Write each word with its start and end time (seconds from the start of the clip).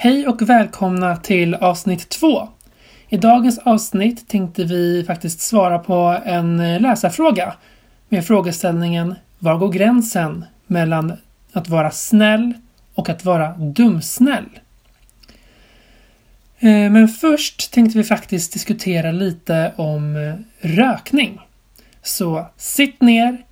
Hej 0.00 0.28
och 0.28 0.42
välkomna 0.42 1.16
till 1.16 1.54
avsnitt 1.54 2.08
två. 2.08 2.48
I 3.08 3.16
dagens 3.16 3.58
avsnitt 3.58 4.28
tänkte 4.28 4.64
vi 4.64 5.04
faktiskt 5.06 5.40
svara 5.40 5.78
på 5.78 6.20
en 6.24 6.78
läsarfråga 6.82 7.54
med 8.08 8.26
frågeställningen 8.26 9.14
Var 9.38 9.56
går 9.56 9.72
gränsen 9.72 10.44
mellan 10.66 11.12
att 11.52 11.68
vara 11.68 11.90
snäll 11.90 12.52
och 12.94 13.08
att 13.08 13.24
vara 13.24 13.48
dumsnäll? 13.56 14.48
Eh, 16.58 16.90
men 16.90 17.08
först 17.08 17.72
tänkte 17.72 17.98
vi 17.98 18.04
faktiskt 18.04 18.52
diskutera 18.52 19.12
lite 19.12 19.72
om 19.76 20.16
eh, 20.16 20.34
rökning. 20.68 21.40
Så 22.02 22.46
sitt 22.56 23.00
ner, 23.00 23.44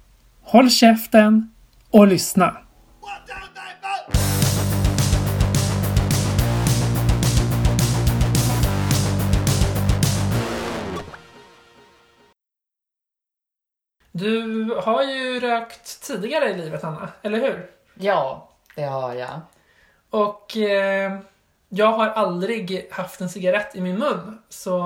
håll 0.42 0.70
käften 0.70 1.50
och 1.90 2.06
lyssna. 2.06 2.56
Du 14.18 14.64
har 14.84 15.02
ju 15.02 15.40
rökt 15.40 16.02
tidigare 16.02 16.50
i 16.50 16.54
livet, 16.54 16.84
Anna, 16.84 17.08
eller 17.22 17.38
hur? 17.38 17.70
Ja, 17.94 18.48
det 18.76 18.82
har 18.82 19.14
jag. 19.14 19.40
Och 20.10 20.56
eh, 20.56 21.18
jag 21.68 21.92
har 21.92 22.08
aldrig 22.08 22.88
haft 22.90 23.20
en 23.20 23.28
cigarett 23.28 23.76
i 23.76 23.80
min 23.80 23.98
mun, 23.98 24.42
så 24.48 24.78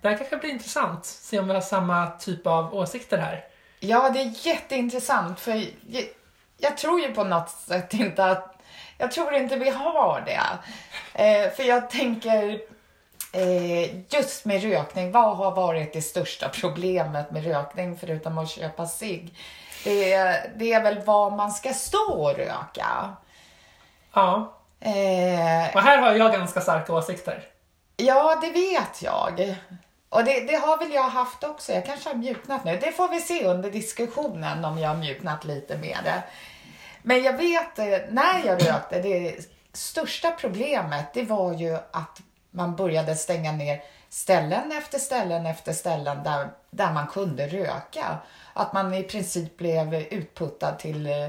det 0.00 0.08
här 0.08 0.16
kanske 0.16 0.36
blir 0.36 0.50
intressant. 0.50 1.04
Se 1.04 1.38
om 1.38 1.48
vi 1.48 1.54
har 1.54 1.60
samma 1.60 2.10
typ 2.10 2.46
av 2.46 2.74
åsikter 2.74 3.18
här. 3.18 3.44
Ja, 3.80 4.10
det 4.10 4.20
är 4.20 4.46
jätteintressant 4.46 5.40
för 5.40 5.52
jag, 5.86 6.04
jag 6.58 6.76
tror 6.76 7.00
ju 7.00 7.14
på 7.14 7.24
något 7.24 7.50
sätt 7.50 7.94
inte 7.94 8.24
att... 8.24 8.62
Jag 8.98 9.12
tror 9.12 9.34
inte 9.34 9.56
vi 9.56 9.70
har 9.70 10.22
det. 10.26 10.40
Eh, 11.24 11.50
för 11.50 11.62
jag 11.62 11.90
tänker 11.90 12.60
just 14.08 14.44
med 14.44 14.62
rökning, 14.62 15.12
vad 15.12 15.36
har 15.36 15.50
varit 15.50 15.92
det 15.92 16.02
största 16.02 16.48
problemet 16.48 17.30
med 17.30 17.44
rökning 17.44 17.96
förutom 17.96 18.38
att 18.38 18.50
köpa 18.50 18.86
cigg? 18.86 19.34
Det, 19.84 20.16
det 20.56 20.72
är 20.72 20.82
väl 20.82 21.02
var 21.02 21.30
man 21.30 21.52
ska 21.52 21.72
stå 21.72 22.12
och 22.12 22.36
röka. 22.36 23.16
Ja, 24.14 24.54
Eh, 24.84 25.76
och 25.76 25.82
här 25.82 25.98
har 25.98 26.14
jag 26.14 26.32
ganska 26.32 26.60
starka 26.60 26.94
åsikter. 26.94 27.44
Ja, 27.96 28.38
det 28.40 28.50
vet 28.50 29.02
jag. 29.02 29.56
Och 30.08 30.24
det, 30.24 30.40
det 30.40 30.56
har 30.56 30.78
väl 30.78 30.92
jag 30.92 31.08
haft 31.08 31.44
också. 31.44 31.72
Jag 31.72 31.86
kanske 31.86 32.08
har 32.08 32.16
mjuknat 32.16 32.64
nu. 32.64 32.78
Det 32.80 32.92
får 32.92 33.08
vi 33.08 33.20
se 33.20 33.44
under 33.44 33.70
diskussionen 33.70 34.64
om 34.64 34.78
jag 34.78 34.88
har 34.88 34.96
mjuknat 34.96 35.44
lite 35.44 35.78
med 35.78 35.98
det. 36.04 36.22
Men 37.02 37.22
jag 37.22 37.32
vet, 37.32 37.78
eh, 37.78 37.98
när 38.10 38.46
jag 38.46 38.68
rökte, 38.68 39.02
det 39.02 39.36
största 39.72 40.30
problemet 40.30 41.14
det 41.14 41.22
var 41.22 41.52
ju 41.52 41.74
att 41.74 42.20
man 42.54 42.76
började 42.76 43.16
stänga 43.16 43.52
ner 43.52 43.82
ställen 44.08 44.72
efter 44.72 44.98
ställen 44.98 45.46
efter 45.46 45.72
ställen 45.72 46.22
där, 46.22 46.48
där 46.70 46.92
man 46.92 47.06
kunde 47.06 47.46
röka. 47.46 48.16
Att 48.52 48.72
man 48.72 48.94
i 48.94 49.02
princip 49.02 49.56
blev 49.56 49.94
utputtad 49.94 50.78
till 50.78 51.06
eh, 51.06 51.28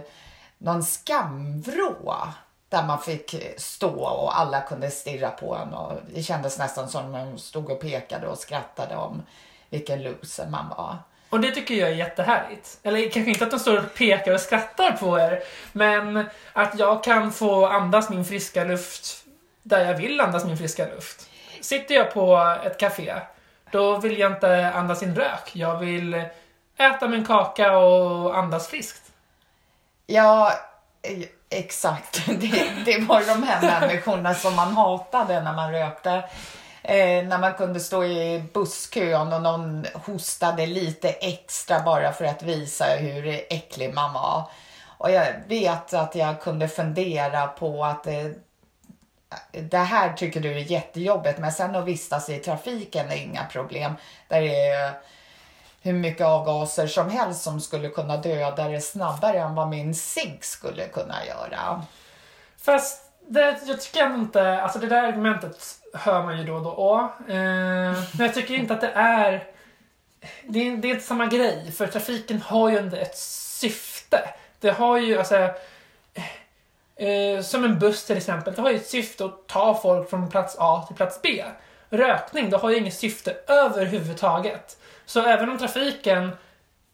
någon 0.57 0.83
skamvrå 0.83 2.27
där 2.69 2.83
man 2.83 3.01
fick 3.01 3.35
stå 3.57 3.99
och 3.99 4.39
alla 4.39 4.61
kunde 4.61 4.91
stirra 4.91 5.29
på 5.29 5.55
en 5.55 5.73
och 5.73 5.93
det 6.13 6.23
kändes 6.23 6.57
nästan 6.57 6.89
som 6.89 7.11
de 7.11 7.37
stod 7.37 7.69
och 7.69 7.81
pekade 7.81 8.27
och 8.27 8.37
skrattade 8.37 8.95
om 8.95 9.23
vilken 9.69 10.03
loser 10.03 10.47
man 10.49 10.69
var. 10.69 10.97
Och 11.29 11.39
det 11.39 11.51
tycker 11.51 11.75
jag 11.75 11.89
är 11.89 11.95
jättehärligt. 11.95 12.79
Eller 12.83 13.09
kanske 13.09 13.31
inte 13.31 13.43
att 13.43 13.51
de 13.51 13.59
står 13.59 13.77
och 13.77 13.93
pekar 13.93 14.33
och 14.33 14.39
skrattar 14.39 14.91
på 14.91 15.19
er, 15.19 15.43
men 15.71 16.25
att 16.53 16.79
jag 16.79 17.03
kan 17.03 17.31
få 17.31 17.65
andas 17.65 18.09
min 18.09 18.25
friska 18.25 18.63
luft 18.63 19.24
där 19.65 19.85
jag 19.85 19.95
vill 19.95 20.21
andas 20.21 20.45
min 20.45 20.57
friska 20.57 20.85
luft. 20.85 21.29
Sitter 21.61 21.95
jag 21.95 22.13
på 22.13 22.55
ett 22.65 22.79
café, 22.79 23.13
då 23.71 23.97
vill 23.97 24.19
jag 24.19 24.31
inte 24.31 24.71
andas 24.75 25.03
in 25.03 25.15
rök. 25.15 25.51
Jag 25.53 25.77
vill 25.77 26.23
äta 26.77 27.07
min 27.07 27.25
kaka 27.25 27.77
och 27.77 28.37
andas 28.37 28.67
friskt. 28.67 29.11
Ja, 30.07 30.53
eh, 31.01 31.27
exakt. 31.49 32.25
Det, 32.27 32.71
det 32.85 32.99
var 32.99 33.21
de 33.21 33.43
här 33.43 33.79
människorna 33.81 34.33
som 34.33 34.55
man 34.55 34.73
hatade 34.73 35.41
när 35.41 35.53
man 35.53 35.71
rökte. 35.71 36.23
Eh, 36.83 37.25
när 37.25 37.37
man 37.37 37.53
kunde 37.53 37.79
stå 37.79 38.03
i 38.03 38.43
busskön 38.53 39.33
och 39.33 39.41
någon 39.41 39.85
hostade 39.93 40.65
lite 40.65 41.09
extra 41.09 41.79
bara 41.79 42.13
för 42.13 42.25
att 42.25 42.43
visa 42.43 42.85
hur 42.85 43.27
äcklig 43.49 43.93
man 43.93 44.13
var. 44.13 44.43
Och 44.97 45.11
jag 45.11 45.33
vet 45.47 45.93
att 45.93 46.15
jag 46.15 46.41
kunde 46.41 46.67
fundera 46.67 47.47
på 47.47 47.85
att 47.85 48.07
eh, 48.07 48.25
det 49.51 49.77
här 49.77 50.13
tycker 50.13 50.39
du 50.39 50.51
är 50.51 50.71
jättejobbigt 50.71 51.39
men 51.39 51.51
sen 51.51 51.75
att 51.75 51.85
vistas 51.85 52.29
i 52.29 52.37
trafiken 52.37 53.11
är 53.11 53.15
inga 53.15 53.43
problem. 53.43 53.93
Där 54.27 54.41
det 54.41 54.69
är 54.69 54.93
hur 55.81 55.93
mycket 55.93 56.25
avgaser 56.25 56.87
som 56.87 57.09
helst 57.09 57.43
som 57.43 57.61
skulle 57.61 57.89
kunna 57.89 58.17
döda 58.17 58.67
det 58.67 58.81
snabbare 58.81 59.39
än 59.39 59.55
vad 59.55 59.69
min 59.69 59.95
cigg 59.95 60.45
skulle 60.45 60.87
kunna 60.87 61.25
göra. 61.25 61.83
Fast 62.57 63.05
det, 63.27 63.59
jag 63.65 63.81
tycker 63.81 64.15
inte, 64.15 64.61
alltså 64.61 64.79
det 64.79 64.87
där 64.87 65.03
argumentet 65.03 65.57
hör 65.93 66.23
man 66.23 66.37
ju 66.37 66.43
då 66.43 66.55
och 66.55 66.63
då. 66.63 67.13
Eh, 67.33 67.35
men 67.93 68.19
jag 68.19 68.33
tycker 68.33 68.53
inte 68.53 68.73
att 68.73 68.81
det 68.81 68.91
är, 68.95 69.43
det 70.43 70.67
är, 70.67 70.77
det 70.77 70.87
är 70.87 70.93
inte 70.93 71.05
samma 71.05 71.25
grej. 71.25 71.71
För 71.71 71.87
trafiken 71.87 72.41
har 72.41 72.69
ju 72.69 72.77
ändå 72.77 72.97
ett 72.97 73.17
syfte. 73.17 74.29
Det 74.59 74.69
har 74.69 74.97
ju, 74.97 75.17
alltså, 75.17 75.49
eh, 76.95 77.41
som 77.41 77.63
en 77.63 77.79
buss 77.79 78.05
till 78.05 78.17
exempel, 78.17 78.53
det 78.53 78.61
har 78.61 78.69
ju 78.69 78.75
ett 78.75 78.87
syfte 78.87 79.25
att 79.25 79.47
ta 79.47 79.79
folk 79.81 80.09
från 80.09 80.29
plats 80.29 80.55
A 80.59 80.83
till 80.87 80.95
plats 80.95 81.19
B. 81.21 81.43
Rökning, 81.89 82.49
det 82.49 82.57
har 82.57 82.69
ju 82.69 82.77
inget 82.77 82.93
syfte 82.93 83.35
överhuvudtaget. 83.47 84.77
Så 85.05 85.21
även 85.21 85.49
om 85.49 85.57
trafiken 85.57 86.31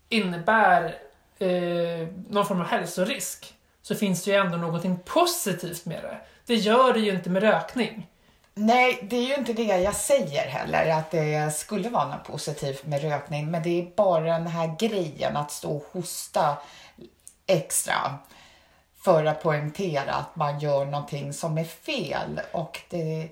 innebär 0.10 0.96
eh, 1.40 2.08
någon 2.30 2.46
form 2.46 2.62
av 2.62 2.68
hälsorisk 2.68 3.54
så 3.82 3.96
finns 3.96 4.24
det 4.24 4.32
ju 4.32 4.38
ändå 4.38 4.58
någonting 4.58 5.00
positivt 5.06 5.86
med 5.86 6.04
det. 6.04 6.18
Det 6.46 6.56
gör 6.56 6.94
det 6.94 7.00
ju 7.00 7.12
inte 7.12 7.30
med 7.30 7.44
rökning. 7.44 8.08
Nej, 8.54 9.00
det 9.04 9.16
är 9.16 9.28
ju 9.28 9.36
inte 9.36 9.54
det 9.54 9.64
jag 9.64 9.96
säger 9.96 10.48
heller, 10.48 10.90
att 10.90 11.12
det 11.12 11.56
skulle 11.56 11.90
vara 11.90 12.08
något 12.08 12.24
positivt 12.24 12.86
med 12.86 13.02
rökning. 13.02 13.52
Men 13.52 13.64
det 13.64 13.82
är 13.82 13.96
bara 13.96 14.24
den 14.24 14.48
här 14.48 14.76
grejen 14.80 15.38
att 15.38 15.52
stå 15.52 15.78
och 15.78 15.88
hosta 15.92 16.58
extra 17.48 18.18
för 19.04 19.26
att 19.26 19.44
poängtera 19.44 20.14
att 20.14 20.36
man 20.36 20.60
gör 20.60 20.86
någonting 20.86 21.34
som 21.34 21.58
är 21.58 21.64
fel. 21.64 22.42
Och 22.52 22.80
det, 22.90 23.30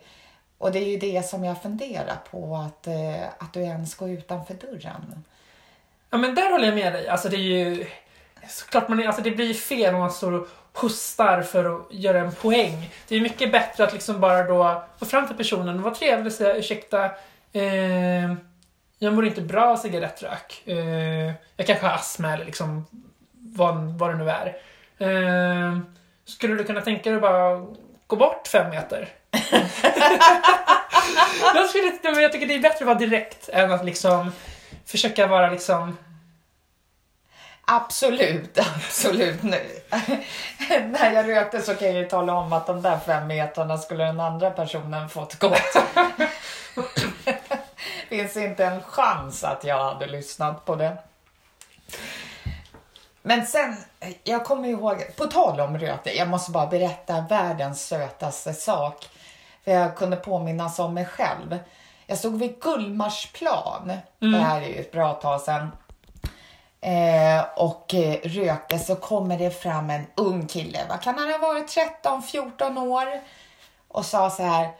och 0.58 0.72
det 0.72 0.80
är 0.80 0.88
ju 0.88 0.98
det 0.98 1.26
som 1.26 1.44
jag 1.44 1.62
funderar 1.62 2.18
på, 2.32 2.56
att, 2.56 2.88
eh, 2.88 3.24
att 3.38 3.54
du 3.54 3.60
ens 3.62 3.96
går 3.96 4.10
utanför 4.10 4.54
dörren. 4.54 5.24
Ja, 6.10 6.18
men 6.18 6.36
där 6.36 6.52
håller 6.52 6.66
jag 6.66 6.76
med 6.76 6.94
dig. 6.94 7.08
Alltså 7.08 7.30
det 7.30 7.36
är 7.36 7.40
ju... 7.40 7.88
Såklart 8.48 8.88
man 8.88 9.08
alltså 9.08 9.22
det 9.22 9.32
blir 9.32 9.46
ju 9.46 9.54
fel 9.54 9.94
om 9.94 10.00
man 10.00 10.12
står 10.12 10.32
och 10.32 10.48
hostar 10.74 11.42
för 11.42 11.76
att 11.76 11.94
göra 11.94 12.20
en 12.20 12.32
poäng. 12.32 12.94
Det 13.08 13.16
är 13.16 13.22
mycket 13.22 13.52
bättre 13.52 13.84
att 13.84 13.94
liksom 13.94 14.20
bara 14.20 14.44
då 14.44 14.84
få 15.00 15.06
fram 15.06 15.28
till 15.28 15.38
personen 15.38 15.78
och 15.78 15.84
vara 15.84 15.96
trevlig 15.96 16.28
och 16.28 16.34
säga 16.34 16.56
ursäkta, 16.56 17.06
eh, 17.54 18.34
jag 19.00 19.14
mår 19.14 19.26
inte 19.26 19.42
bra 19.42 19.66
av 19.66 19.78
cigarettrök. 19.78 20.64
Eh, 20.66 21.34
jag 21.56 21.68
kanske 21.68 21.86
har 21.86 21.94
astma 21.94 22.34
eller 22.34 22.46
liksom 22.46 22.86
vad, 23.34 23.76
vad 23.76 24.10
det 24.10 24.18
nu 24.18 24.30
är. 24.30 24.58
Eh, 25.00 25.78
skulle 26.26 26.56
du 26.56 26.64
kunna 26.64 26.82
tänka 26.82 27.12
dig 27.12 27.20
bara 27.20 27.66
gå 28.08 28.16
bort 28.16 28.48
fem 28.48 28.70
meter? 28.70 29.10
jag, 31.56 31.70
skulle, 31.70 32.22
jag 32.22 32.32
tycker 32.32 32.48
det 32.48 32.56
är 32.56 32.60
bättre 32.60 32.84
att 32.84 32.88
vara 32.88 32.98
direkt 32.98 33.50
än 33.50 33.72
att 33.72 33.86
liksom 33.86 34.32
försöka 34.86 35.28
vara 35.28 35.50
liksom 35.50 35.98
Absolut, 37.72 38.60
absolut. 38.60 39.44
Nu. 39.44 39.66
När 40.86 41.12
jag 41.12 41.28
rökte 41.28 41.62
så 41.62 41.76
kan 41.76 41.88
jag 41.88 41.98
ju 41.98 42.06
tala 42.06 42.34
om 42.34 42.54
att 42.54 42.68
de 42.68 42.82
där 42.82 43.00
fem 43.00 43.28
meterna 43.28 43.78
skulle 43.78 44.04
den 44.04 44.20
andra 44.20 44.52
personen 44.52 45.10
fått 45.10 45.40
gått. 45.40 45.76
finns 48.10 48.38
inte 48.38 48.66
en 48.66 48.82
chans 48.82 49.44
att 49.44 49.64
jag 49.64 49.84
hade 49.84 50.06
lyssnat 50.06 50.66
på 50.66 50.76
det. 50.76 50.98
Men 53.30 53.46
sen, 53.46 53.76
jag 54.24 54.46
kommer 54.46 54.70
ihåg, 54.70 55.16
på 55.16 55.26
tal 55.26 55.60
om 55.60 55.78
rökning, 55.78 56.14
jag 56.18 56.28
måste 56.28 56.52
bara 56.52 56.68
berätta 56.68 57.22
världens 57.30 57.88
sötaste 57.88 58.54
sak. 58.54 59.10
För 59.64 59.72
jag 59.72 59.98
kunde 59.98 60.16
påminnas 60.16 60.80
om 60.80 60.94
mig 60.94 61.06
själv. 61.06 61.60
Jag 62.06 62.18
stod 62.18 62.40
vid 62.40 62.60
Gullmarsplan, 62.60 63.92
mm. 64.22 64.34
det 64.34 64.40
här 64.40 64.62
är 64.62 64.68
ju 64.68 64.76
ett 64.76 64.92
bra 64.92 65.14
tag 65.14 65.42
sedan. 65.42 65.72
Eh, 66.82 67.46
och 67.56 67.94
eh, 67.94 68.20
rökte 68.24 68.80
så 68.80 68.96
kommer 68.96 69.38
det 69.38 69.52
fram 69.52 69.90
en 69.90 70.08
ung 70.16 70.48
kille, 70.48 70.80
vad 70.90 71.02
kan 71.02 71.18
han 71.18 71.32
ha 71.32 71.38
varit, 71.38 71.78
13-14 72.04 72.80
år? 72.88 73.22
Och 73.88 74.06
sa 74.06 74.30
så 74.30 74.44
här. 74.44 74.72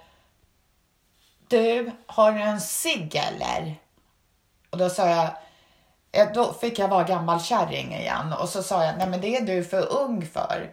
Du, 1.48 1.92
har 2.06 2.32
du 2.32 2.42
en 2.42 2.62
cigg 2.62 3.16
eller? 3.16 3.76
Och 4.70 4.78
då 4.78 4.90
sa 4.90 5.10
jag, 5.10 5.30
då 6.34 6.54
fick 6.54 6.80
jag 6.80 6.88
vara 6.88 7.04
gammal 7.04 7.42
kärring 7.42 7.94
igen 7.96 8.34
och 8.34 8.50
så 8.50 8.64
sa 8.64 8.84
jag, 8.84 8.98
nej 8.98 9.08
men 9.08 9.22
det 9.22 9.38
är 9.38 9.42
du 9.42 9.64
för 9.64 9.94
ung 9.94 10.26
för. 10.34 10.72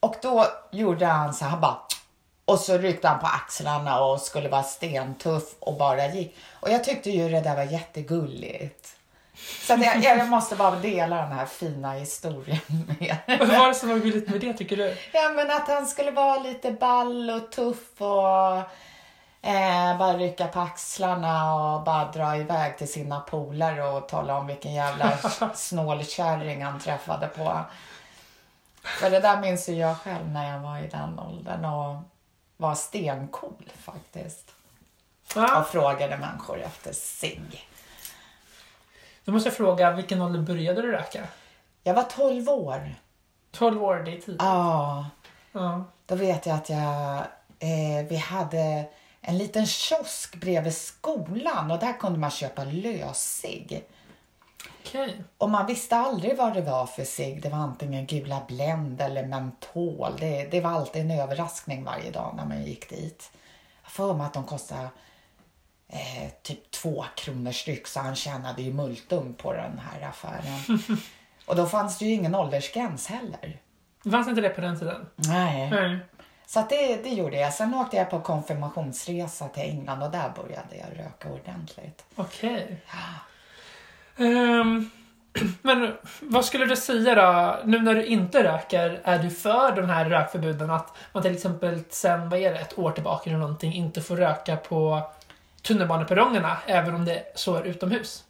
Och 0.00 0.14
då 0.22 0.46
gjorde 0.70 1.06
han 1.06 1.34
så 1.34 1.44
här, 1.44 1.50
han 1.50 1.60
bara, 1.60 1.76
Och 2.44 2.58
så 2.58 2.78
ryckte 2.78 3.08
han 3.08 3.20
på 3.20 3.26
axlarna 3.26 4.00
och 4.00 4.20
skulle 4.20 4.48
vara 4.48 4.62
stentuff 4.62 5.54
och 5.58 5.76
bara 5.76 6.06
gick. 6.06 6.36
Och 6.60 6.70
jag 6.70 6.84
tyckte 6.84 7.10
ju 7.10 7.28
det 7.28 7.40
där 7.40 7.56
var 7.56 7.62
jättegulligt. 7.64 8.94
Så 9.66 9.72
jag, 9.72 10.04
jag 10.04 10.28
måste 10.28 10.56
bara 10.56 10.76
dela 10.76 11.16
den 11.16 11.32
här 11.32 11.46
fina 11.46 11.92
historien 11.92 12.58
med 13.00 13.16
Vad 13.38 13.48
var 13.48 13.68
det 13.68 13.74
som 13.74 13.88
var 13.88 13.96
gulligt 13.96 14.30
med 14.30 14.40
det 14.40 14.52
tycker 14.52 14.76
du? 14.76 14.96
Ja, 15.12 15.28
men 15.36 15.50
att 15.50 15.68
han 15.68 15.86
skulle 15.86 16.10
vara 16.10 16.38
lite 16.38 16.70
ball 16.72 17.30
och 17.30 17.52
tuff 17.52 18.00
och 18.00 18.62
eh, 19.42 19.98
bara 19.98 20.16
rycka 20.16 20.46
på 20.46 20.60
axlarna 20.60 21.54
och 21.54 21.82
bara 21.82 22.12
dra 22.12 22.36
iväg 22.36 22.78
till 22.78 22.92
sina 22.92 23.20
polare 23.20 23.84
och 23.84 24.08
tala 24.08 24.38
om 24.38 24.46
vilken 24.46 24.74
jävla 24.74 25.18
snålkärring 25.54 26.64
han 26.64 26.80
träffade 26.80 27.26
på. 27.26 27.60
För 28.82 29.10
det 29.10 29.20
där 29.20 29.40
minns 29.40 29.68
ju 29.68 29.72
jag 29.74 29.96
själv 29.96 30.28
när 30.28 30.52
jag 30.52 30.60
var 30.60 30.78
i 30.78 30.88
den 30.88 31.18
åldern 31.18 31.64
och 31.64 31.96
var 32.56 32.74
stencool 32.74 33.70
faktiskt. 33.78 34.54
Ja. 35.34 35.60
Och 35.60 35.68
frågade 35.68 36.16
människor 36.16 36.60
efter 36.60 36.92
cigg. 36.92 37.68
Då 39.24 39.32
måste 39.32 39.48
jag 39.48 39.56
fråga, 39.56 39.90
vilken 39.90 40.22
ålder 40.22 40.40
började 40.40 40.82
du 40.82 40.92
röka? 40.92 41.26
Jag 41.82 41.94
var 41.94 42.02
12 42.02 42.48
år. 42.48 42.94
12 43.50 43.82
år, 43.82 43.96
det 43.96 44.10
är 44.10 44.20
tidigt. 44.20 44.42
Ja. 44.42 45.06
Ja. 45.52 45.84
Då 46.06 46.14
vet 46.14 46.46
jag 46.46 46.56
att 46.56 46.70
jag, 46.70 47.16
eh, 47.58 48.06
vi 48.08 48.16
hade 48.16 48.84
en 49.28 49.38
liten 49.38 49.66
kiosk 49.66 50.36
bredvid 50.40 50.74
skolan 50.74 51.70
och 51.70 51.78
där 51.78 51.92
kunde 51.92 52.18
man 52.18 52.30
köpa 52.30 52.64
löscigg. 52.64 53.84
Okej. 54.80 55.24
Och 55.38 55.50
man 55.50 55.66
visste 55.66 55.96
aldrig 55.96 56.36
vad 56.36 56.54
det 56.54 56.60
var 56.60 56.86
för 56.86 57.04
cigg. 57.04 57.42
Det 57.42 57.48
var 57.48 57.58
antingen 57.58 58.06
gula 58.06 58.42
Blend 58.48 59.00
eller 59.00 59.26
mentol. 59.26 60.16
Det, 60.18 60.44
det 60.50 60.60
var 60.60 60.70
alltid 60.70 61.02
en 61.02 61.10
överraskning 61.10 61.84
varje 61.84 62.10
dag 62.10 62.34
när 62.36 62.44
man 62.44 62.64
gick 62.64 62.90
dit. 62.90 63.30
Jag 63.82 63.92
får 63.92 64.14
mig 64.14 64.26
att 64.26 64.34
de 64.34 64.44
kostade 64.44 64.88
eh, 65.88 66.30
typ 66.42 66.70
två 66.70 67.04
kronor 67.16 67.52
styck 67.52 67.86
så 67.86 68.00
han 68.00 68.16
tjänade 68.16 68.62
ju 68.62 68.72
multum 68.72 69.34
på 69.34 69.52
den 69.52 69.78
här 69.78 70.08
affären. 70.08 70.78
och 71.46 71.56
då 71.56 71.66
fanns 71.66 71.98
det 71.98 72.04
ju 72.04 72.12
ingen 72.12 72.34
åldersgräns 72.34 73.06
heller. 73.06 73.60
Fanns 74.10 74.28
inte 74.28 74.40
det 74.40 74.48
på 74.48 74.60
den 74.60 74.78
tiden? 74.78 75.06
Nej. 75.16 75.70
Nej. 75.70 75.98
Så 76.48 76.66
det, 76.68 77.02
det 77.02 77.08
gjorde 77.08 77.36
jag. 77.36 77.52
Sen 77.52 77.74
åkte 77.74 77.96
jag 77.96 78.10
på 78.10 78.20
konfirmationsresa 78.20 79.48
till 79.48 79.62
England 79.62 80.02
och 80.02 80.10
där 80.10 80.32
började 80.36 80.76
jag 80.76 80.98
röka 80.98 81.28
ordentligt. 81.28 82.04
Okej. 82.14 82.80
Ehm, 84.16 84.90
men 85.62 85.96
vad 86.20 86.44
skulle 86.44 86.66
du 86.66 86.76
säga 86.76 87.14
då, 87.14 87.58
nu 87.64 87.78
när 87.78 87.94
du 87.94 88.04
inte 88.06 88.44
röker, 88.44 89.00
är 89.04 89.18
du 89.18 89.30
för 89.30 89.76
de 89.76 89.88
här 89.90 90.10
rökförbuden? 90.10 90.70
Att 90.70 90.96
man 91.12 91.22
till 91.22 91.34
exempel 91.34 91.84
sen, 91.90 92.28
vad 92.28 92.40
är 92.40 92.52
det, 92.52 92.58
ett 92.58 92.78
år 92.78 92.90
tillbaka 92.90 93.30
eller 93.30 93.40
någonting, 93.40 93.72
inte 93.74 94.00
får 94.00 94.16
röka 94.16 94.56
på 94.56 95.10
tunnelbaneperrongerna, 95.62 96.56
även 96.66 96.94
om 96.94 97.04
det 97.04 97.32
så 97.34 97.54
är 97.54 97.62
utomhus? 97.62 98.24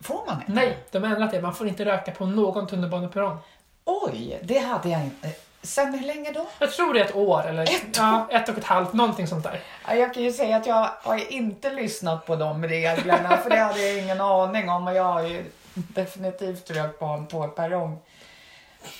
Får 0.00 0.26
man 0.26 0.38
det? 0.46 0.52
Nej, 0.52 0.78
de 0.90 1.02
har 1.02 1.10
ändrat 1.10 1.30
det. 1.30 1.42
Man 1.42 1.54
får 1.54 1.68
inte 1.68 1.84
röka 1.84 2.12
på 2.12 2.26
någon 2.26 2.66
tunnelbaneperrong. 2.66 3.38
Oj, 3.84 4.40
det 4.42 4.58
hade 4.58 4.88
jag 4.88 5.04
inte. 5.04 5.45
Sen 5.66 5.94
hur 5.94 6.06
länge 6.06 6.32
då? 6.32 6.46
Jag 6.58 6.72
tror 6.72 6.94
det 6.94 7.00
är 7.00 7.04
ett 7.04 7.14
år, 7.16 7.46
eller 7.46 7.62
Ett 7.62 7.96
ja, 7.96 8.26
ett 8.30 8.48
och 8.48 8.58
ett 8.58 8.64
halvt, 8.64 8.92
någonting 8.92 9.26
sånt 9.26 9.44
där. 9.44 9.60
Ja, 9.88 9.94
Jag 9.94 10.14
kan 10.14 10.22
ju 10.22 10.32
säga 10.32 10.56
att 10.56 10.66
jag 10.66 10.90
har 11.02 11.32
inte 11.32 11.70
lyssnat 11.72 12.26
på 12.26 12.36
de 12.36 12.64
reglerna 12.64 13.36
för 13.36 13.50
det 13.50 13.56
hade 13.58 13.82
jag 13.88 14.02
ingen 14.02 14.20
aning 14.20 14.68
om 14.68 14.86
och 14.86 14.94
jag 14.94 15.04
har 15.04 15.22
ju 15.22 15.44
definitivt 15.74 16.70
rökt 16.70 16.98
på 16.98 17.04
en 17.04 17.26
på 17.26 17.48
perrong 17.48 17.98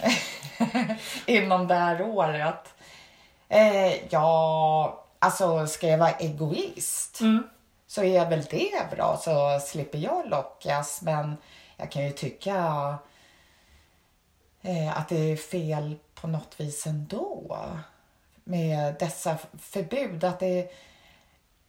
inom 1.26 1.68
det 1.68 1.74
här 1.74 2.02
året. 2.02 2.74
Eh, 3.48 4.06
ja, 4.12 5.04
alltså 5.18 5.66
ska 5.66 5.86
jag 5.86 5.98
vara 5.98 6.10
egoist 6.10 7.20
Mm. 7.20 7.46
så 7.86 8.04
är 8.04 8.30
väl 8.30 8.42
det 8.50 8.96
bra 8.96 9.16
så 9.22 9.60
slipper 9.66 9.98
jag 9.98 10.28
lockas 10.30 11.02
men 11.02 11.36
jag 11.76 11.90
kan 11.90 12.04
ju 12.04 12.10
tycka 12.10 12.94
eh, 14.66 14.98
att 14.98 15.08
det 15.08 15.32
är 15.32 15.36
fel 15.36 15.96
på 16.14 16.26
något 16.26 16.60
vis 16.60 16.86
ändå 16.86 17.58
med 18.44 18.94
dessa 18.98 19.38
förbud. 19.58 20.24
Att 20.24 20.40
det, 20.40 20.70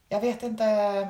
jag 0.10 0.22
vet 0.22 0.44
inte 0.44 1.08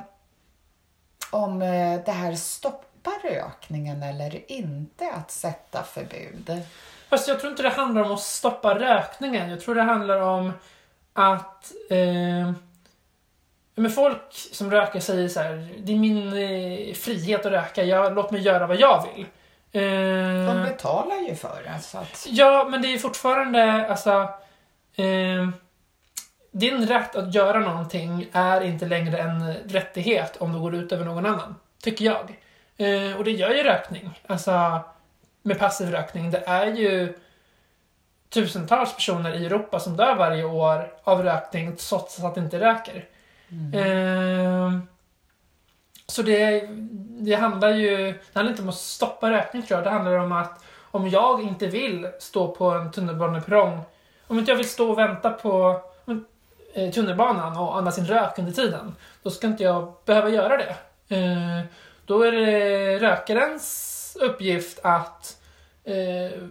om 1.30 1.62
eh, 1.62 2.00
det 2.04 2.12
här 2.12 2.34
stoppar 2.34 3.22
rökningen 3.22 4.02
eller 4.02 4.52
inte 4.52 5.12
att 5.12 5.30
sätta 5.30 5.82
förbud. 5.82 6.62
Fast 7.08 7.28
jag 7.28 7.40
tror 7.40 7.50
inte 7.50 7.62
det 7.62 7.68
handlar 7.68 8.02
om 8.02 8.12
att 8.12 8.20
stoppa 8.20 8.78
rökningen. 8.78 9.50
Jag 9.50 9.60
tror 9.60 9.74
det 9.74 9.82
handlar 9.82 10.20
om 10.20 10.52
att 11.12 11.72
eh, 11.90 12.52
men 13.74 13.90
folk 13.90 14.32
som 14.32 14.70
röker 14.70 15.00
säger 15.00 15.28
så 15.28 15.40
här, 15.40 15.68
det 15.78 15.92
är 15.92 15.98
min 15.98 16.26
eh, 16.26 16.94
frihet 16.94 17.46
att 17.46 17.52
röka, 17.52 17.84
jag, 17.84 18.14
låt 18.14 18.30
mig 18.30 18.40
göra 18.40 18.66
vad 18.66 18.80
jag 18.80 19.08
vill. 19.14 19.26
Eh, 19.78 20.54
De 20.54 20.62
betalar 20.62 21.16
ju 21.28 21.34
för 21.34 21.62
det. 21.64 21.80
Så 21.82 21.98
att, 21.98 22.26
Ja, 22.30 22.66
men 22.70 22.82
det 22.82 22.94
är 22.94 22.98
fortfarande, 22.98 23.86
alltså... 23.88 24.10
Eh, 24.96 25.48
din 26.52 26.86
rätt 26.86 27.16
att 27.16 27.34
göra 27.34 27.58
någonting 27.60 28.26
är 28.32 28.60
inte 28.60 28.86
längre 28.86 29.18
en 29.18 29.52
rättighet 29.54 30.36
om 30.36 30.52
det 30.52 30.58
går 30.58 30.74
ut 30.74 30.92
över 30.92 31.04
någon 31.04 31.26
annan. 31.26 31.54
Tycker 31.82 32.04
jag. 32.04 32.38
Eh, 32.76 33.16
och 33.16 33.24
det 33.24 33.30
gör 33.30 33.50
ju 33.50 33.62
rökning. 33.62 34.20
Alltså, 34.26 34.80
med 35.42 35.58
passiv 35.58 35.90
rökning. 35.90 36.30
Det 36.30 36.42
är 36.46 36.66
ju 36.66 37.18
tusentals 38.28 38.94
personer 38.94 39.34
i 39.34 39.46
Europa 39.46 39.80
som 39.80 39.96
dör 39.96 40.14
varje 40.14 40.44
år 40.44 40.92
av 41.04 41.22
rökning 41.22 41.76
trots 41.76 42.24
att 42.24 42.34
de 42.34 42.44
inte 42.44 42.60
röker. 42.60 43.04
Eh, 43.74 44.78
så 46.12 46.22
det, 46.22 46.68
det 47.20 47.34
handlar 47.34 47.70
ju 47.70 47.96
det 47.96 48.34
handlar 48.34 48.50
inte 48.50 48.62
om 48.62 48.68
att 48.68 48.74
stoppa 48.74 49.30
rökning 49.30 49.62
tror 49.62 49.78
jag. 49.78 49.86
Det 49.86 49.90
handlar 49.90 50.18
om 50.18 50.32
att 50.32 50.64
om 50.90 51.08
jag 51.08 51.42
inte 51.42 51.66
vill 51.66 52.08
stå 52.18 52.48
på 52.48 52.70
en 52.70 52.92
tunnelbaneperrong, 52.92 53.80
om 54.26 54.38
inte 54.38 54.50
jag 54.50 54.56
vill 54.56 54.68
stå 54.68 54.90
och 54.90 54.98
vänta 54.98 55.30
på 55.30 55.80
eh, 56.74 56.90
tunnelbanan 56.90 57.56
och 57.56 57.76
andas 57.78 57.98
in 57.98 58.06
rök 58.06 58.38
under 58.38 58.52
tiden, 58.52 58.94
då 59.22 59.30
ska 59.30 59.46
inte 59.46 59.62
jag 59.62 59.94
behöva 60.04 60.28
göra 60.28 60.56
det. 60.56 60.76
Eh, 61.16 61.64
då 62.04 62.22
är 62.22 62.32
det 62.32 62.98
rökarens 62.98 64.16
uppgift 64.20 64.80
att 64.82 65.40
eh, 65.84 66.42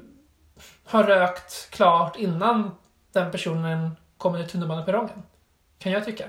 ha 0.85 1.07
rökt 1.07 1.69
klart 1.69 2.15
innan 2.15 2.71
den 3.11 3.31
personen 3.31 3.97
kommer 4.17 4.39
till 4.39 4.51
tunnelbaneperrongen. 4.51 5.23
Kan 5.79 5.91
jag 5.91 6.05
tycka. 6.05 6.25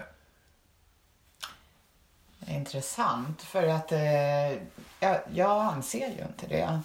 Intressant, 2.58 3.42
för 3.42 3.66
att 3.66 3.92
eh, 3.92 4.50
jag, 5.00 5.20
jag 5.32 5.60
anser 5.60 6.08
ju 6.08 6.22
inte 6.22 6.46
det. 6.46 6.80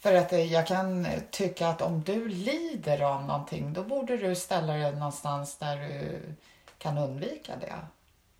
För 0.00 0.14
att 0.14 0.32
eh, 0.32 0.52
jag 0.52 0.66
kan 0.66 1.06
tycka 1.30 1.68
att 1.68 1.82
om 1.82 2.02
du 2.02 2.28
lider 2.28 3.02
av 3.02 3.24
någonting 3.24 3.72
då 3.72 3.82
borde 3.82 4.16
du 4.16 4.34
ställa 4.34 4.72
dig 4.72 4.92
någonstans 4.92 5.56
där 5.56 5.76
du 5.76 6.20
kan 6.78 6.98
undvika 6.98 7.52
det 7.56 7.74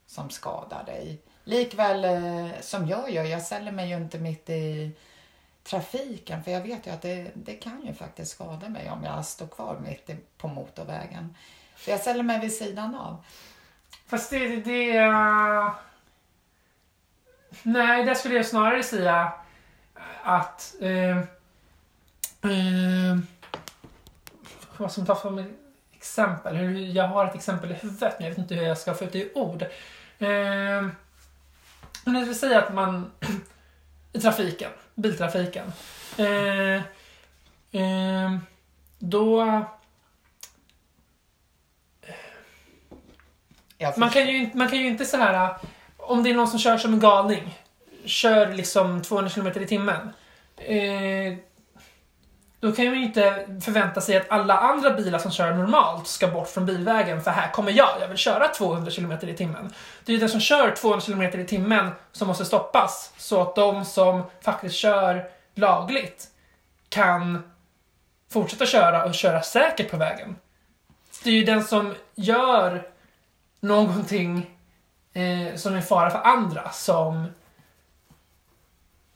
som 0.07 0.31
skadar 0.31 0.85
dig. 0.85 1.21
Likväl 1.45 2.05
eh, 2.05 2.61
som 2.61 2.89
jag 2.89 3.11
gör, 3.11 3.25
jag 3.25 3.43
ställer 3.43 3.73
mig 3.73 3.89
ju 3.89 3.97
inte 3.97 4.19
mitt 4.19 4.51
i 4.51 4.93
trafiken 5.63 6.45
för 6.45 6.51
jag 6.51 6.61
vet 6.61 6.87
ju 6.87 6.91
att 6.91 7.03
det, 7.03 7.31
det 7.35 7.55
kan 7.55 7.87
ju 7.87 7.95
faktiskt 7.95 8.31
skada 8.31 8.69
mig 8.69 8.91
om 8.91 9.05
jag 9.05 9.25
står 9.25 9.47
kvar 9.47 9.79
mitt 9.85 10.11
i, 10.11 10.17
på 10.37 10.49
motorvägen. 10.49 11.37
Så 11.77 11.91
jag 11.91 12.01
ställer 12.01 12.23
mig 12.23 12.41
vid 12.41 12.57
sidan 12.57 12.95
av. 12.95 13.25
Fast 14.07 14.31
det... 14.31 14.49
det 14.49 14.61
det 14.61 14.97
eh, 14.97 15.71
Nej, 17.63 18.05
där 18.05 18.15
skulle 18.15 18.35
jag 18.35 18.47
snarare 18.47 18.83
säga 18.83 19.33
att... 20.23 20.75
Eh, 20.81 21.19
eh, 22.51 23.19
vad 24.77 24.93
som 24.93 25.07
tar 25.07 25.15
fram 25.15 25.45
exempel. 25.93 26.95
Jag 26.97 27.09
har 27.09 27.27
ett 27.27 27.35
exempel 27.35 27.71
i 27.71 27.75
huvudet, 27.75 28.15
men 28.19 28.25
jag 28.29 28.31
vet 28.31 28.39
inte 28.39 28.55
hur 28.55 28.63
jag 28.67 28.79
ska 28.79 28.95
få 28.95 29.05
ut 29.05 29.13
det 29.13 29.19
i 29.19 29.33
ord. 29.35 29.63
Eh, 29.63 30.89
men 32.05 32.15
jag 32.15 32.27
vill 32.27 32.39
säga 32.39 32.63
att 32.63 32.75
man... 32.75 33.11
I 34.13 34.21
trafiken, 34.21 34.71
biltrafiken. 34.95 35.73
Eh, 36.19 36.77
eh, 37.83 38.39
då... 38.99 39.45
Man 43.97 44.11
kan, 44.11 44.27
ju, 44.27 44.37
inte- 44.37 44.57
man 44.57 44.69
kan 44.69 44.79
ju 44.79 44.87
inte 44.87 45.05
så 45.05 45.17
här 45.17 45.57
om 46.09 46.23
det 46.23 46.31
är 46.31 46.35
någon 46.35 46.49
som 46.49 46.59
kör 46.59 46.79
som 46.79 46.95
en 46.95 47.01
galning, 47.01 47.59
kör 48.05 48.53
liksom 48.53 49.03
200 49.03 49.31
km 49.31 49.47
i 49.47 49.67
timmen. 49.67 50.13
Eh, 50.57 51.39
då 52.61 52.73
kan 52.73 52.85
man 52.87 52.95
ju 52.95 53.05
inte 53.05 53.47
förvänta 53.65 54.01
sig 54.01 54.17
att 54.17 54.31
alla 54.31 54.59
andra 54.59 54.91
bilar 54.91 55.19
som 55.19 55.31
kör 55.31 55.55
normalt 55.55 56.07
ska 56.07 56.29
bort 56.29 56.49
från 56.49 56.67
bilvägen 56.67 57.23
för 57.23 57.31
här 57.31 57.51
kommer 57.51 57.73
jag, 57.73 57.89
jag 58.01 58.09
vill 58.09 58.17
köra 58.17 58.49
200 58.49 58.91
km 58.91 59.13
i 59.13 59.35
timmen. 59.35 59.73
Det 60.05 60.13
är 60.13 60.15
ju 60.15 60.21
den 60.21 60.29
som 60.29 60.41
kör 60.41 60.71
200 60.71 61.07
km 61.07 61.23
i 61.23 61.47
timmen 61.47 61.91
som 62.13 62.29
måste 62.29 62.45
stoppas 62.45 63.13
så 63.17 63.43
att 63.43 63.55
de 63.55 63.85
som 63.85 64.23
faktiskt 64.41 64.75
kör 64.75 65.31
lagligt 65.55 66.27
kan 66.89 67.43
fortsätta 68.31 68.67
köra 68.67 69.05
och 69.05 69.15
köra 69.15 69.43
säkert 69.43 69.91
på 69.91 69.97
vägen. 69.97 70.37
Det 71.25 71.31
är 71.31 71.35
ju 71.35 71.45
den 71.45 71.65
som 71.65 71.95
gör 72.15 72.89
någonting 73.61 74.58
eh, 75.19 75.57
som 75.57 75.75
är 75.75 75.81
fara 75.81 76.11
för 76.11 76.19
andra 76.19 76.71
som, 76.71 77.27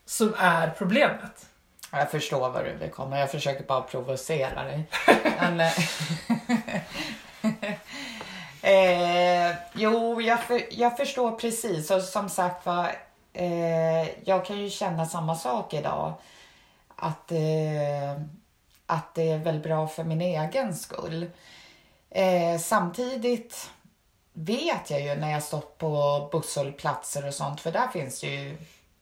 som 0.05 0.35
är 0.39 0.71
problemet. 0.79 1.47
Jag 1.91 2.11
förstår 2.11 2.51
vad 2.51 2.65
du 2.65 2.73
vill 2.73 2.91
komma. 2.91 3.19
Jag 3.19 3.31
försöker 3.31 3.65
bara 3.65 3.81
provocera 3.81 4.65
dig. 4.65 4.85
Men, 5.41 5.61
eh, 5.61 5.79
eh, 9.51 9.57
jo, 9.73 10.21
jag, 10.21 10.43
för, 10.43 10.63
jag 10.71 10.97
förstår 10.97 11.31
precis. 11.31 11.91
Och 11.91 12.03
som 12.03 12.29
sagt 12.29 12.67
var, 12.67 12.95
eh, 13.33 14.09
jag 14.25 14.45
kan 14.45 14.59
ju 14.59 14.71
känna 14.71 15.07
samma 15.07 15.35
sak 15.35 15.75
idag. 15.75 16.15
Att, 16.97 17.33
eh, 17.33 18.23
att 18.87 19.15
det 19.15 19.31
är 19.31 19.39
väl 19.39 19.59
bra 19.59 19.89
för 19.89 20.05
min 20.05 20.21
egen 20.21 20.75
skull. 20.75 21.31
Eh, 22.11 22.59
samtidigt 22.59 23.71
vet 24.33 24.91
jag 24.91 25.01
ju 25.01 25.15
när 25.15 25.31
jag 25.31 25.43
stått 25.43 25.79
på 25.79 26.29
busshållplatser 26.33 27.27
och 27.27 27.35
sånt, 27.35 27.61
för 27.61 27.73
där 27.73 27.89
finns 27.89 28.21
det 28.21 28.27
ju, 28.27 28.57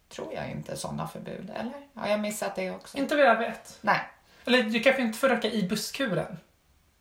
tror 0.09 0.35
jag 0.35 0.51
inte, 0.51 0.77
sådana 0.77 1.09
förbud. 1.09 1.51
Eller? 1.57 1.73
Har 1.95 2.09
jag 2.09 2.21
missat 2.21 2.57
det 2.57 2.71
också? 2.71 2.99
Inte 2.99 3.17
vad 3.17 3.25
jag 3.25 3.39
vet. 3.39 3.79
Nej. 3.81 4.01
Eller 4.45 4.63
du 4.63 4.81
kanske 4.81 5.03
inte 5.03 5.19
får 5.19 5.29
röka 5.29 5.49
i 5.49 5.69
busskuren? 5.69 6.39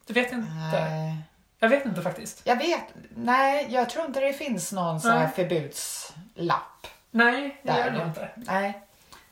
Du 0.06 0.14
vet 0.14 0.32
inte? 0.32 0.52
Nej. 0.52 1.18
Jag 1.60 1.70
vet 1.70 1.86
inte 1.86 2.02
faktiskt. 2.02 2.42
Jag 2.44 2.56
vet, 2.56 2.84
nej, 3.16 3.68
jag 3.70 3.90
tror 3.90 4.06
inte 4.06 4.20
det 4.20 4.34
finns 4.34 4.72
någon 4.72 5.02
sån 5.02 5.12
här 5.12 5.28
förbudslapp. 5.28 6.88
Nej, 7.12 7.60
det 7.64 7.78
gör 7.78 7.92
det 7.92 8.04
inte. 8.04 8.30
Nej, 8.36 8.82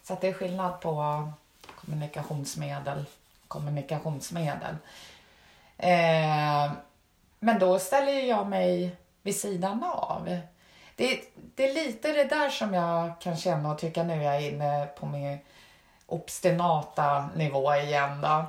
så 0.03 0.13
att 0.13 0.21
det 0.21 0.27
är 0.27 0.33
skillnad 0.33 0.81
på 0.81 1.27
kommunikationsmedel, 1.75 3.05
kommunikationsmedel. 3.47 4.75
Eh, 5.77 6.71
men 7.39 7.59
då 7.59 7.79
ställer 7.79 8.11
jag 8.11 8.47
mig 8.47 8.95
vid 9.21 9.35
sidan 9.35 9.83
av. 9.83 10.39
Det, 10.95 11.21
det 11.55 11.69
är 11.69 11.73
lite 11.73 12.11
det 12.11 12.23
där 12.23 12.49
som 12.49 12.73
jag 12.73 13.21
kan 13.21 13.37
känna 13.37 13.71
och 13.71 13.79
tycka 13.79 14.03
nu 14.03 14.13
är 14.13 14.33
jag 14.33 14.41
inne 14.41 14.85
på 14.99 15.05
min 15.05 15.39
obstinata 16.05 17.29
nivå 17.35 17.75
igen 17.75 18.21
då. 18.21 18.45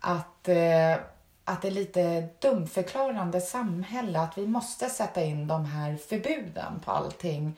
Att, 0.00 0.48
eh, 0.48 0.94
att 1.44 1.62
det 1.62 1.68
är 1.68 1.70
lite 1.70 2.28
dumförklarande 2.38 3.40
samhälle 3.40 4.20
att 4.20 4.38
vi 4.38 4.46
måste 4.46 4.90
sätta 4.90 5.22
in 5.22 5.46
de 5.46 5.64
här 5.64 5.96
förbuden 5.96 6.80
på 6.84 6.90
allting 6.90 7.56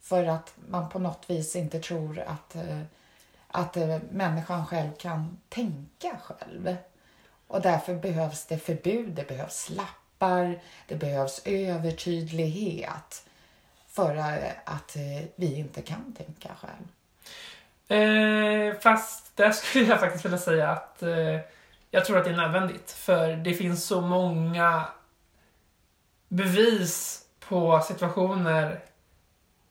för 0.00 0.24
att 0.24 0.54
man 0.68 0.88
på 0.88 0.98
något 0.98 1.30
vis 1.30 1.56
inte 1.56 1.80
tror 1.80 2.20
att, 2.20 2.54
eh, 2.54 2.80
att 3.48 3.76
eh, 3.76 3.98
människan 4.10 4.66
själv 4.66 4.90
kan 4.98 5.38
tänka 5.48 6.16
själv. 6.22 6.76
Och 7.52 7.60
därför 7.60 7.94
behövs 7.94 8.46
det 8.46 8.58
förbud, 8.58 9.08
det 9.08 9.28
behövs 9.28 9.70
lappar, 9.70 10.60
det 10.88 10.94
behövs 10.94 11.42
övertydlighet 11.44 13.24
för 13.88 14.16
eh, 14.16 14.50
att 14.64 14.96
eh, 14.96 15.24
vi 15.36 15.54
inte 15.54 15.82
kan 15.82 16.14
tänka 16.18 16.48
själv. 16.60 16.88
Eh, 18.00 18.80
fast 18.80 19.36
där 19.36 19.50
skulle 19.52 19.84
jag 19.84 20.00
faktiskt 20.00 20.24
vilja 20.24 20.38
säga 20.38 20.70
att 20.70 21.02
eh, 21.02 21.38
jag 21.90 22.04
tror 22.04 22.18
att 22.18 22.24
det 22.24 22.30
är 22.30 22.36
nödvändigt. 22.36 22.90
För 22.90 23.36
det 23.36 23.54
finns 23.54 23.84
så 23.84 24.00
många 24.00 24.84
bevis 26.28 27.24
på 27.40 27.80
situationer 27.80 28.80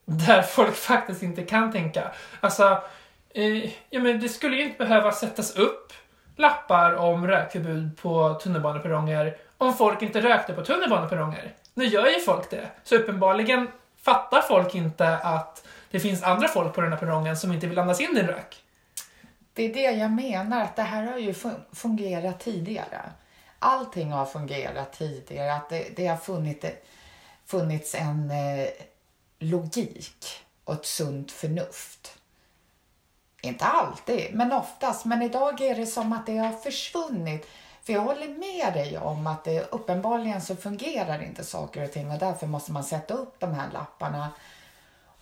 där 0.04 0.42
folk 0.42 0.74
faktiskt 0.74 1.22
inte 1.22 1.42
kan 1.42 1.72
tänka. 1.72 2.12
Alltså, 2.40 2.82
eh, 3.30 3.64
ja, 3.90 4.00
men 4.00 4.20
det 4.20 4.28
skulle 4.28 4.56
ju 4.56 4.62
inte 4.62 4.78
behöva 4.78 5.12
sättas 5.12 5.56
upp 5.56 5.92
lappar 6.42 6.94
om 6.94 7.26
rökförbud 7.26 7.96
på 7.96 8.34
tunnelbaneperronger 8.34 9.36
om 9.58 9.74
folk 9.74 10.02
inte 10.02 10.20
rökte 10.20 10.52
på 10.52 10.64
tunnelbaneperronger. 10.64 11.54
Nu 11.74 11.84
gör 11.84 12.06
ju 12.06 12.20
folk 12.20 12.50
det. 12.50 12.68
Så 12.84 12.96
uppenbarligen 12.96 13.68
fattar 14.02 14.40
folk 14.40 14.74
inte 14.74 15.16
att 15.16 15.66
det 15.90 16.00
finns 16.00 16.22
andra 16.22 16.48
folk 16.48 16.74
på 16.74 16.80
den 16.80 16.92
här 16.92 16.98
perrongen 16.98 17.36
som 17.36 17.52
inte 17.52 17.66
vill 17.66 17.78
andas 17.78 18.00
in 18.00 18.14
din 18.14 18.26
rök. 18.26 18.62
Det 19.52 19.62
är 19.62 19.74
det 19.74 19.98
jag 19.98 20.10
menar, 20.10 20.62
att 20.62 20.76
det 20.76 20.82
här 20.82 21.02
har 21.02 21.18
ju 21.18 21.34
fungerat 21.72 22.40
tidigare. 22.40 23.00
Allting 23.58 24.12
har 24.12 24.26
fungerat 24.26 24.92
tidigare, 24.92 25.54
att 25.54 25.68
det, 25.68 25.96
det 25.96 26.06
har 26.06 26.16
funnits, 26.16 26.66
funnits 27.46 27.94
en 27.94 28.30
eh, 28.30 28.68
logik 29.38 30.26
och 30.64 30.74
ett 30.74 30.86
sunt 30.86 31.32
förnuft. 31.32 32.18
Inte 33.44 33.64
alltid, 33.64 34.34
men 34.34 34.52
oftast. 34.52 35.04
Men 35.04 35.22
idag 35.22 35.60
är 35.60 35.74
det 35.74 35.86
som 35.86 36.12
att 36.12 36.26
det 36.26 36.36
har 36.36 36.52
försvunnit. 36.52 37.46
För 37.82 37.92
jag 37.92 38.00
håller 38.00 38.28
med 38.28 38.72
dig 38.72 38.98
om 38.98 39.26
att 39.26 39.44
det 39.44 39.72
uppenbarligen 39.72 40.42
så 40.42 40.56
fungerar 40.56 41.22
inte 41.22 41.44
saker 41.44 41.84
och 41.84 41.92
ting 41.92 42.10
och 42.10 42.18
därför 42.18 42.46
måste 42.46 42.72
man 42.72 42.84
sätta 42.84 43.14
upp 43.14 43.34
de 43.38 43.54
här 43.54 43.70
lapparna. 43.72 44.28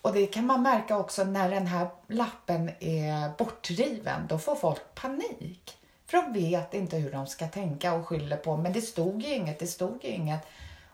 Och 0.01 0.13
det 0.13 0.27
kan 0.27 0.45
man 0.45 0.61
märka 0.61 0.97
också 0.97 1.23
när 1.23 1.49
den 1.49 1.67
här 1.67 1.87
lappen 2.07 2.71
är 2.79 3.37
bortriven. 3.37 4.27
Då 4.27 4.39
får 4.39 4.55
folk 4.55 4.95
panik. 4.95 5.77
För 6.05 6.17
de 6.17 6.33
vet 6.33 6.73
inte 6.73 6.97
hur 6.97 7.11
de 7.11 7.27
ska 7.27 7.47
tänka 7.47 7.93
och 7.93 8.07
skyller 8.07 8.37
på. 8.37 8.57
Men 8.57 8.73
det 8.73 8.81
stod 8.81 9.21
ju 9.21 9.33
inget, 9.33 9.59
det 9.59 9.67
stod 9.67 10.03
ju 10.03 10.09
inget. 10.09 10.41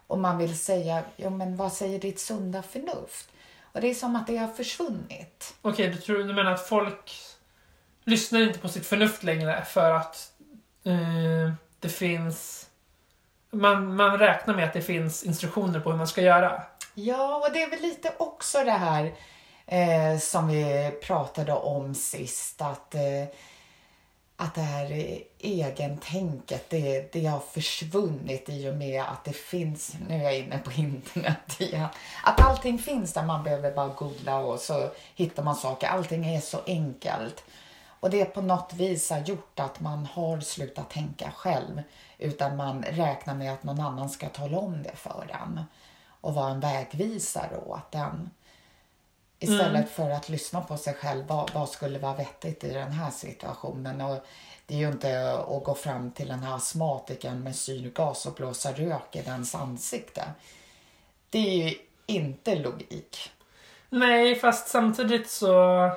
Och 0.07 0.19
man 0.19 0.38
vill 0.38 0.60
säga, 0.60 1.03
jo 1.15 1.29
men 1.29 1.57
vad 1.57 1.74
säger 1.74 2.00
ditt 2.00 2.19
sunda 2.19 2.63
förnuft? 2.63 3.29
Och 3.77 3.81
det 3.81 3.89
är 3.89 3.93
som 3.93 4.15
att 4.15 4.27
det 4.27 4.38
har 4.38 4.48
försvunnit. 4.48 5.55
Okej, 5.62 5.88
du, 5.88 5.98
tror, 5.98 6.17
du 6.17 6.34
menar 6.34 6.51
att 6.51 6.67
folk 6.67 7.15
lyssnar 8.03 8.41
inte 8.41 8.60
på 8.60 8.69
sitt 8.69 8.86
förnuft 8.86 9.24
längre 9.24 9.65
för 9.65 9.93
att 9.93 10.31
eh, 10.84 11.53
det 11.79 11.89
finns... 11.89 12.67
Man, 13.51 13.96
man 13.96 14.19
räknar 14.19 14.55
med 14.55 14.65
att 14.65 14.74
det 14.74 14.81
finns 14.81 15.24
instruktioner 15.24 15.79
på 15.79 15.89
hur 15.89 15.98
man 15.98 16.07
ska 16.07 16.22
göra. 16.22 16.62
Ja, 16.93 17.36
och 17.36 17.53
det 17.53 17.63
är 17.63 17.69
väl 17.69 17.81
lite 17.81 18.13
också 18.17 18.63
det 18.63 18.72
här 18.72 19.13
eh, 19.65 20.19
som 20.19 20.48
vi 20.48 20.91
pratade 21.03 21.53
om 21.53 21.96
sist. 21.96 22.62
Att, 22.62 22.96
eh, 22.96 23.01
att 24.39 24.56
det 24.56 24.62
här 24.62 25.22
egentänket, 25.39 26.70
det, 26.70 27.12
det 27.13 27.25
har 27.25 27.39
försvunnit 27.39 28.50
i 28.50 28.70
och 28.70 28.75
med 28.75 29.03
att 29.03 29.24
det 29.24 29.34
finns, 29.34 29.96
nu 30.08 30.15
är 30.15 30.24
jag 30.24 30.38
inne 30.38 30.58
på 30.58 30.72
internet 30.72 31.62
igen, 31.62 31.88
att 32.24 32.41
allting 32.41 32.79
finns 32.79 33.13
där 33.13 33.24
man 33.24 33.44
behöver 33.44 33.72
bara 33.72 33.88
googla 33.88 34.38
och 34.38 34.60
så 34.60 34.89
hittar 35.15 35.44
man 35.44 35.56
saker. 35.56 35.88
Allting 35.88 36.25
är 36.25 36.39
så 36.39 36.60
enkelt. 36.65 37.44
Och 38.00 38.10
det 38.10 38.25
på 38.25 38.41
något 38.41 38.74
vis 38.74 39.10
har 39.10 39.20
gjort 39.20 39.60
att 39.60 39.79
man 39.79 40.06
har 40.06 40.39
slutat 40.39 40.89
tänka 40.89 41.32
själv. 41.32 41.84
Utan 42.17 42.58
man 42.58 42.84
räknar 42.84 43.36
med 43.36 43.53
att 43.53 43.63
någon 43.63 43.79
annan 43.79 44.10
ska 44.10 44.29
tala 44.29 44.58
om 44.58 44.84
det 44.84 44.96
för 44.96 45.39
en. 45.41 45.63
Och 46.22 46.34
vara 46.34 46.51
en 46.51 46.60
vägvisare 46.60 47.58
åt 47.58 47.91
den. 47.91 48.29
Istället 49.39 49.89
för 49.89 50.10
att 50.10 50.29
lyssna 50.29 50.62
på 50.62 50.77
sig 50.77 50.94
själv. 50.94 51.27
Vad, 51.27 51.51
vad 51.53 51.70
skulle 51.70 52.00
vara 52.00 52.13
vettigt 52.13 52.63
i 52.63 52.74
den 52.74 52.91
här 52.91 53.12
situationen? 53.12 54.01
Och 54.01 54.25
det 54.65 54.74
är 54.74 54.79
ju 54.79 54.88
inte 54.88 55.34
att 55.34 55.63
gå 55.63 55.75
fram 55.75 56.12
till 56.12 56.27
den 56.27 56.39
här 56.39 56.56
astmatikern 56.56 57.44
med 57.44 57.56
syrgas 57.56 58.25
och 58.25 58.34
blåsa 58.34 58.72
rök 58.72 59.15
i 59.15 59.22
dens 59.22 59.56
ansikte. 59.56 60.24
Det 61.29 61.38
är 61.39 61.70
ju 61.70 61.75
inte 62.06 62.56
logik. 62.56 63.32
Nej, 63.89 64.36
fast 64.36 64.67
samtidigt 64.67 65.29
så... 65.29 65.91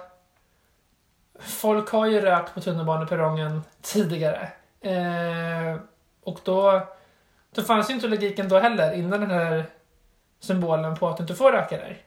Folk 1.38 1.90
har 1.90 2.06
ju 2.06 2.20
rökt 2.20 2.54
på 2.54 2.60
tunnelbaneperrongen 2.60 3.62
tidigare. 3.82 4.52
Eh, 4.80 5.80
och 6.22 6.40
då, 6.44 6.88
då 7.54 7.62
fanns 7.62 7.90
ju 7.90 7.94
inte 7.94 8.08
logiken 8.08 8.48
då 8.48 8.58
heller 8.58 8.92
innan 8.92 9.20
den 9.20 9.30
här 9.30 9.64
symbolen 10.40 10.96
på 10.96 11.08
att 11.08 11.16
du 11.16 11.22
inte 11.22 11.34
får 11.34 11.52
röka 11.52 11.76
där. 11.76 12.02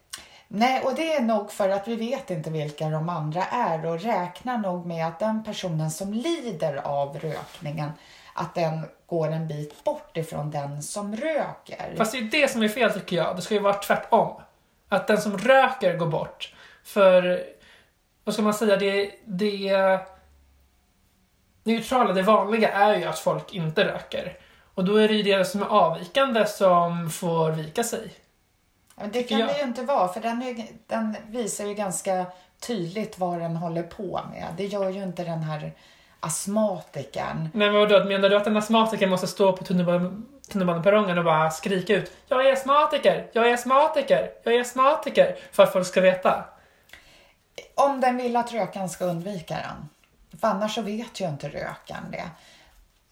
Nej, 0.55 0.83
och 0.83 0.95
det 0.95 1.13
är 1.13 1.21
nog 1.21 1.51
för 1.51 1.69
att 1.69 1.87
vi 1.87 1.95
vet 1.95 2.29
inte 2.29 2.49
vilka 2.49 2.89
de 2.89 3.09
andra 3.09 3.43
är 3.43 3.85
och 3.85 4.01
räknar 4.01 4.57
nog 4.57 4.85
med 4.85 5.07
att 5.07 5.19
den 5.19 5.43
personen 5.43 5.91
som 5.91 6.13
lider 6.13 6.75
av 6.75 7.19
rökningen, 7.19 7.91
att 8.33 8.55
den 8.55 8.81
går 9.05 9.31
en 9.31 9.47
bit 9.47 9.83
bort 9.83 10.17
ifrån 10.17 10.51
den 10.51 10.83
som 10.83 11.15
röker. 11.15 11.95
Fast 11.97 12.11
det 12.11 12.17
är 12.17 12.41
det 12.41 12.51
som 12.51 12.63
är 12.63 12.67
fel 12.67 12.91
tycker 12.93 13.15
jag. 13.15 13.35
Det 13.35 13.41
ska 13.41 13.53
ju 13.53 13.59
vara 13.59 13.73
tvärtom. 13.73 14.41
Att 14.89 15.07
den 15.07 15.21
som 15.21 15.37
röker 15.37 15.97
går 15.97 16.07
bort. 16.07 16.53
För, 16.83 17.43
vad 18.23 18.33
ska 18.33 18.43
man 18.43 18.53
säga, 18.53 18.75
det, 18.75 19.11
det 19.25 19.99
neutrala, 21.63 22.13
det 22.13 22.21
vanliga 22.21 22.71
är 22.71 22.95
ju 22.95 23.05
att 23.05 23.19
folk 23.19 23.53
inte 23.53 23.83
röker. 23.83 24.37
Och 24.73 24.85
då 24.85 24.95
är 24.95 25.07
det 25.07 25.13
ju 25.13 25.23
det 25.23 25.45
som 25.45 25.61
är 25.61 25.67
avvikande 25.67 26.45
som 26.45 27.09
får 27.09 27.51
vika 27.51 27.83
sig. 27.83 28.22
Men 28.95 29.11
det 29.11 29.23
kan 29.23 29.39
jag. 29.39 29.49
det 29.49 29.57
ju 29.57 29.63
inte 29.63 29.81
vara, 29.81 30.07
för 30.07 30.21
den, 30.21 30.41
är, 30.41 30.67
den 30.87 31.15
visar 31.27 31.65
ju 31.65 31.73
ganska 31.73 32.25
tydligt 32.59 33.19
vad 33.19 33.39
den 33.39 33.55
håller 33.55 33.83
på 33.83 34.21
med. 34.31 34.47
Det 34.57 34.65
gör 34.65 34.89
ju 34.89 35.03
inte 35.03 35.23
den 35.23 35.43
här 35.43 35.71
astmatikern. 36.19 37.49
Nej 37.53 37.71
men 37.71 37.79
vadå, 37.79 38.05
menar 38.05 38.29
du 38.29 38.37
att 38.37 38.47
en 38.47 38.57
astmatiker 38.57 39.07
måste 39.07 39.27
stå 39.27 39.53
på 39.57 39.63
tunnelban- 39.63 40.23
tunnelbaneperrongen 40.49 41.17
och 41.17 41.23
bara 41.23 41.51
skrika 41.51 41.93
ut 41.95 42.11
Jag 42.27 42.47
är 42.47 42.53
astmatiker, 42.53 43.29
jag 43.33 43.49
är 43.49 43.53
astmatiker, 43.53 44.29
jag 44.43 44.55
är 44.55 44.61
astmatiker 44.61 45.35
för 45.51 45.63
att 45.63 45.73
folk 45.73 45.87
ska 45.87 46.01
veta? 46.01 46.45
Om 47.75 48.01
den 48.01 48.17
vill 48.17 48.35
att 48.35 48.53
rökaren 48.53 48.89
ska 48.89 49.05
undvika 49.05 49.53
den. 49.53 49.89
För 50.39 50.47
annars 50.47 50.75
så 50.75 50.81
vet 50.81 51.19
ju 51.19 51.29
inte 51.29 51.49
rökaren 51.49 52.11
det. 52.11 52.29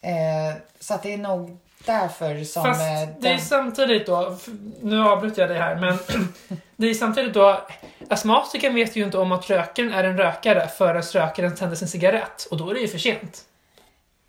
Eh, 0.09 0.55
så 0.79 0.93
att 0.93 1.03
det 1.03 1.13
är 1.13 1.17
nog 1.17 1.57
därför 1.85 2.43
som... 2.43 2.63
Fast 2.63 2.81
eh, 2.81 2.85
det 3.19 3.27
är 3.27 3.33
den- 3.33 3.41
samtidigt 3.41 4.05
då, 4.05 4.38
nu 4.81 5.03
avbryter 5.03 5.41
jag 5.41 5.50
dig 5.50 5.59
här, 5.59 5.75
men 5.75 5.97
det 6.75 6.88
är 6.88 6.93
samtidigt 6.93 7.33
då, 7.33 7.61
astmatikern 8.09 8.75
vet 8.75 8.95
ju 8.95 9.03
inte 9.03 9.17
om 9.17 9.31
att 9.31 9.50
rökaren 9.50 9.93
är 9.93 10.03
en 10.03 10.17
rökare 10.17 10.67
förrän 10.67 11.01
rökaren 11.01 11.55
tänder 11.55 11.75
sin 11.75 11.88
cigarett 11.88 12.47
och 12.51 12.57
då 12.57 12.69
är 12.69 12.73
det 12.73 12.79
ju 12.79 12.88
för 12.88 12.97
sent. 12.97 13.41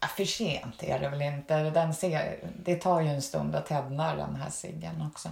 Ja, 0.00 0.09
för 0.16 0.25
sent 0.25 0.82
är 0.82 0.99
det 0.99 1.09
väl 1.09 1.23
inte. 1.23 1.71
Den 1.71 1.94
ser, 1.94 2.37
det 2.64 2.75
tar 2.75 3.00
ju 3.00 3.09
en 3.09 3.23
stund 3.23 3.54
att 3.54 3.66
tända 3.66 4.14
den 4.16 4.37
här 4.37 4.50
ciggen 4.50 5.11
också. 5.12 5.28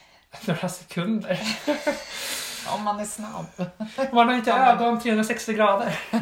Några 0.46 0.68
sekunder. 0.68 1.40
Om 2.74 2.82
man 2.82 3.00
är 3.00 3.04
snabb. 3.04 3.46
Man 4.12 4.28
har 4.28 4.34
inte 4.34 4.52
ögon 4.52 5.00
360 5.00 5.52
grader. 5.52 5.98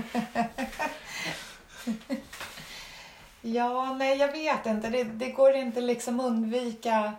Ja, 3.43 3.95
nej 3.99 4.19
jag 4.19 4.33
vet 4.33 4.67
inte. 4.67 4.89
Det, 4.89 5.05
det 5.05 5.31
går 5.31 5.55
inte 5.55 5.81
liksom 5.81 6.21
undvika 6.21 7.13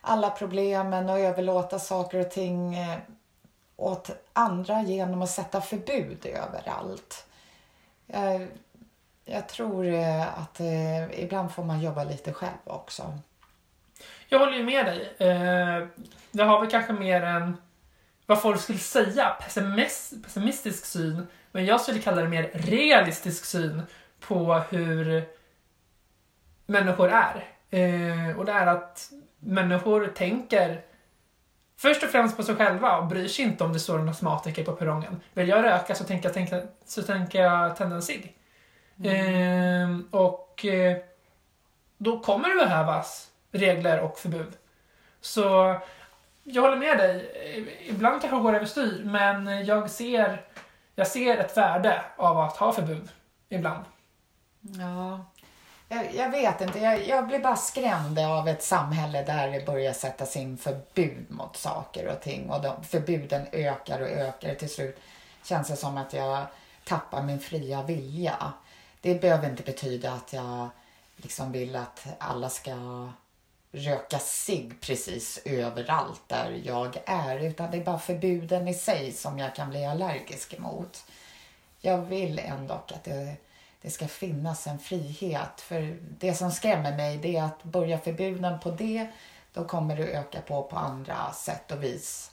alla 0.00 0.30
problemen 0.30 1.08
och 1.08 1.18
överlåta 1.18 1.78
saker 1.78 2.20
och 2.20 2.30
ting 2.30 2.74
eh, 2.74 2.98
åt 3.76 4.10
andra 4.32 4.82
genom 4.82 5.22
att 5.22 5.30
sätta 5.30 5.60
förbud 5.60 6.26
överallt. 6.26 7.26
Jag, 8.06 8.48
jag 9.24 9.48
tror 9.48 9.86
eh, 9.86 10.38
att 10.38 10.60
eh, 10.60 11.20
ibland 11.20 11.52
får 11.52 11.64
man 11.64 11.80
jobba 11.80 12.04
lite 12.04 12.32
själv 12.32 12.58
också. 12.64 13.18
Jag 14.28 14.38
håller 14.38 14.56
ju 14.56 14.64
med 14.64 14.86
dig. 14.86 15.14
Eh, 15.18 15.88
jag 16.30 16.46
har 16.46 16.60
väl 16.60 16.70
kanske 16.70 16.92
mer 16.92 17.22
en, 17.22 17.56
vad 18.26 18.42
folk 18.42 18.60
skulle 18.60 18.78
säga, 18.78 19.36
pessimist, 19.40 20.12
pessimistisk 20.24 20.84
syn. 20.84 21.26
Men 21.52 21.66
jag 21.66 21.80
skulle 21.80 21.98
kalla 21.98 22.22
det 22.22 22.28
mer 22.28 22.50
realistisk 22.54 23.44
syn 23.44 23.82
på 24.20 24.54
hur 24.54 25.24
människor 26.66 27.08
är. 27.08 27.48
Eh, 27.70 28.38
och 28.38 28.44
det 28.44 28.52
är 28.52 28.66
att 28.66 29.10
människor 29.38 30.06
tänker 30.06 30.80
först 31.76 32.02
och 32.02 32.08
främst 32.08 32.36
på 32.36 32.42
sig 32.42 32.54
själva 32.54 32.98
och 32.98 33.06
bryr 33.06 33.28
sig 33.28 33.44
inte 33.44 33.64
om 33.64 33.72
det 33.72 33.80
står 33.80 33.98
en 33.98 34.08
astmatiker 34.08 34.64
på 34.64 34.72
perrongen. 34.72 35.20
Vill 35.32 35.48
jag 35.48 35.64
röka 35.64 35.94
så 35.94 36.04
tänker 36.04 36.28
jag, 36.28 36.34
tänka, 36.34 36.62
så 36.84 37.02
tänker 37.02 37.42
jag 37.42 37.76
tända 37.76 37.96
en 37.96 38.02
cigg. 38.02 38.36
Eh, 39.04 39.98
och 40.10 40.64
eh, 40.64 40.96
då 41.98 42.20
kommer 42.20 42.48
det 42.48 42.64
behövas 42.64 43.30
regler 43.52 44.00
och 44.00 44.18
förbud. 44.18 44.52
Så 45.20 45.76
jag 46.42 46.62
håller 46.62 46.76
med 46.76 46.98
dig. 46.98 47.30
Ibland 47.88 48.20
kanske 48.20 48.36
det 48.36 48.42
går 48.42 48.54
överstyr, 48.54 49.02
men 49.04 49.66
jag 49.66 49.90
ser, 49.90 50.42
jag 50.94 51.06
ser 51.06 51.36
ett 51.36 51.56
värde 51.56 52.02
av 52.16 52.38
att 52.38 52.56
ha 52.56 52.72
förbud. 52.72 53.08
Ibland. 53.48 53.84
Ja, 54.60 55.24
jag, 55.88 56.14
jag 56.14 56.30
vet 56.30 56.60
inte. 56.60 56.78
Jag, 56.78 57.06
jag 57.06 57.26
blir 57.26 57.38
bara 57.38 57.56
skrämd 57.56 58.18
av 58.18 58.48
ett 58.48 58.62
samhälle 58.62 59.22
där 59.22 59.50
det 59.50 59.66
börjar 59.66 59.92
sättas 59.92 60.36
in 60.36 60.58
förbud 60.58 61.26
mot 61.28 61.56
saker 61.56 62.08
och 62.08 62.20
ting 62.20 62.50
och 62.50 62.62
de, 62.62 62.84
förbuden 62.84 63.46
ökar 63.52 64.00
och 64.00 64.08
ökar. 64.08 64.54
Till 64.54 64.70
slut 64.70 64.98
känns 65.44 65.68
det 65.68 65.76
som 65.76 65.96
att 65.96 66.12
jag 66.12 66.46
tappar 66.84 67.22
min 67.22 67.40
fria 67.40 67.82
vilja. 67.82 68.52
Det 69.00 69.14
behöver 69.14 69.50
inte 69.50 69.62
betyda 69.62 70.12
att 70.12 70.32
jag 70.32 70.68
liksom 71.16 71.52
vill 71.52 71.76
att 71.76 72.06
alla 72.18 72.48
ska 72.48 72.72
röka 73.72 74.18
sig 74.18 74.72
precis 74.80 75.40
överallt 75.44 76.22
där 76.26 76.60
jag 76.64 76.96
är 77.06 77.38
utan 77.38 77.70
det 77.70 77.76
är 77.76 77.84
bara 77.84 77.98
förbuden 77.98 78.68
i 78.68 78.74
sig 78.74 79.12
som 79.12 79.38
jag 79.38 79.54
kan 79.54 79.70
bli 79.70 79.84
allergisk 79.84 80.54
emot. 80.54 81.04
Jag 81.80 81.98
vill 81.98 82.38
ändå 82.38 82.74
att 82.74 83.04
det, 83.04 83.36
det 83.84 83.90
ska 83.90 84.08
finnas 84.08 84.66
en 84.66 84.78
frihet 84.78 85.60
för 85.60 85.96
det 86.00 86.34
som 86.34 86.50
skrämmer 86.50 86.96
mig 86.96 87.18
det 87.18 87.36
är 87.36 87.42
att 87.42 87.62
börja 87.64 87.98
förbuden 87.98 88.60
på 88.60 88.70
det 88.70 89.08
då 89.52 89.64
kommer 89.64 89.96
det 89.96 90.02
öka 90.02 90.40
på 90.40 90.62
på 90.62 90.76
andra 90.76 91.32
sätt 91.32 91.72
och 91.72 91.82
vis. 91.82 92.30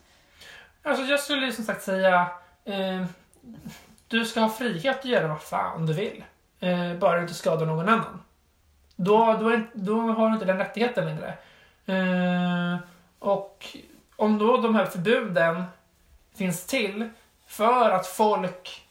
Alltså 0.84 1.06
jag 1.06 1.20
skulle 1.20 1.46
ju 1.46 1.52
som 1.52 1.66
sagt 1.66 1.84
säga 1.84 2.32
eh, 2.66 3.06
du 4.08 4.26
ska 4.26 4.40
ha 4.40 4.50
frihet 4.50 5.00
att 5.00 5.06
göra 5.06 5.28
vad 5.28 5.42
fan 5.42 5.86
du 5.86 5.94
vill. 5.94 6.24
Eh, 6.60 6.94
bara 6.94 7.16
du 7.16 7.22
inte 7.22 7.34
skadar 7.34 7.66
någon 7.66 7.90
annan. 7.90 8.22
Då, 8.96 9.38
då, 9.40 9.50
är, 9.50 9.70
då 9.74 10.02
har 10.02 10.28
du 10.28 10.34
inte 10.34 10.46
den 10.46 10.58
rättigheten 10.58 11.06
längre. 11.06 11.34
Eh, 11.86 12.80
och 13.20 13.78
om 14.16 14.38
då 14.38 14.58
de 14.58 14.76
här 14.76 14.86
förbuden 14.86 15.64
finns 16.36 16.66
till 16.66 17.10
för 17.48 17.90
att 17.90 18.08
folk 18.08 18.88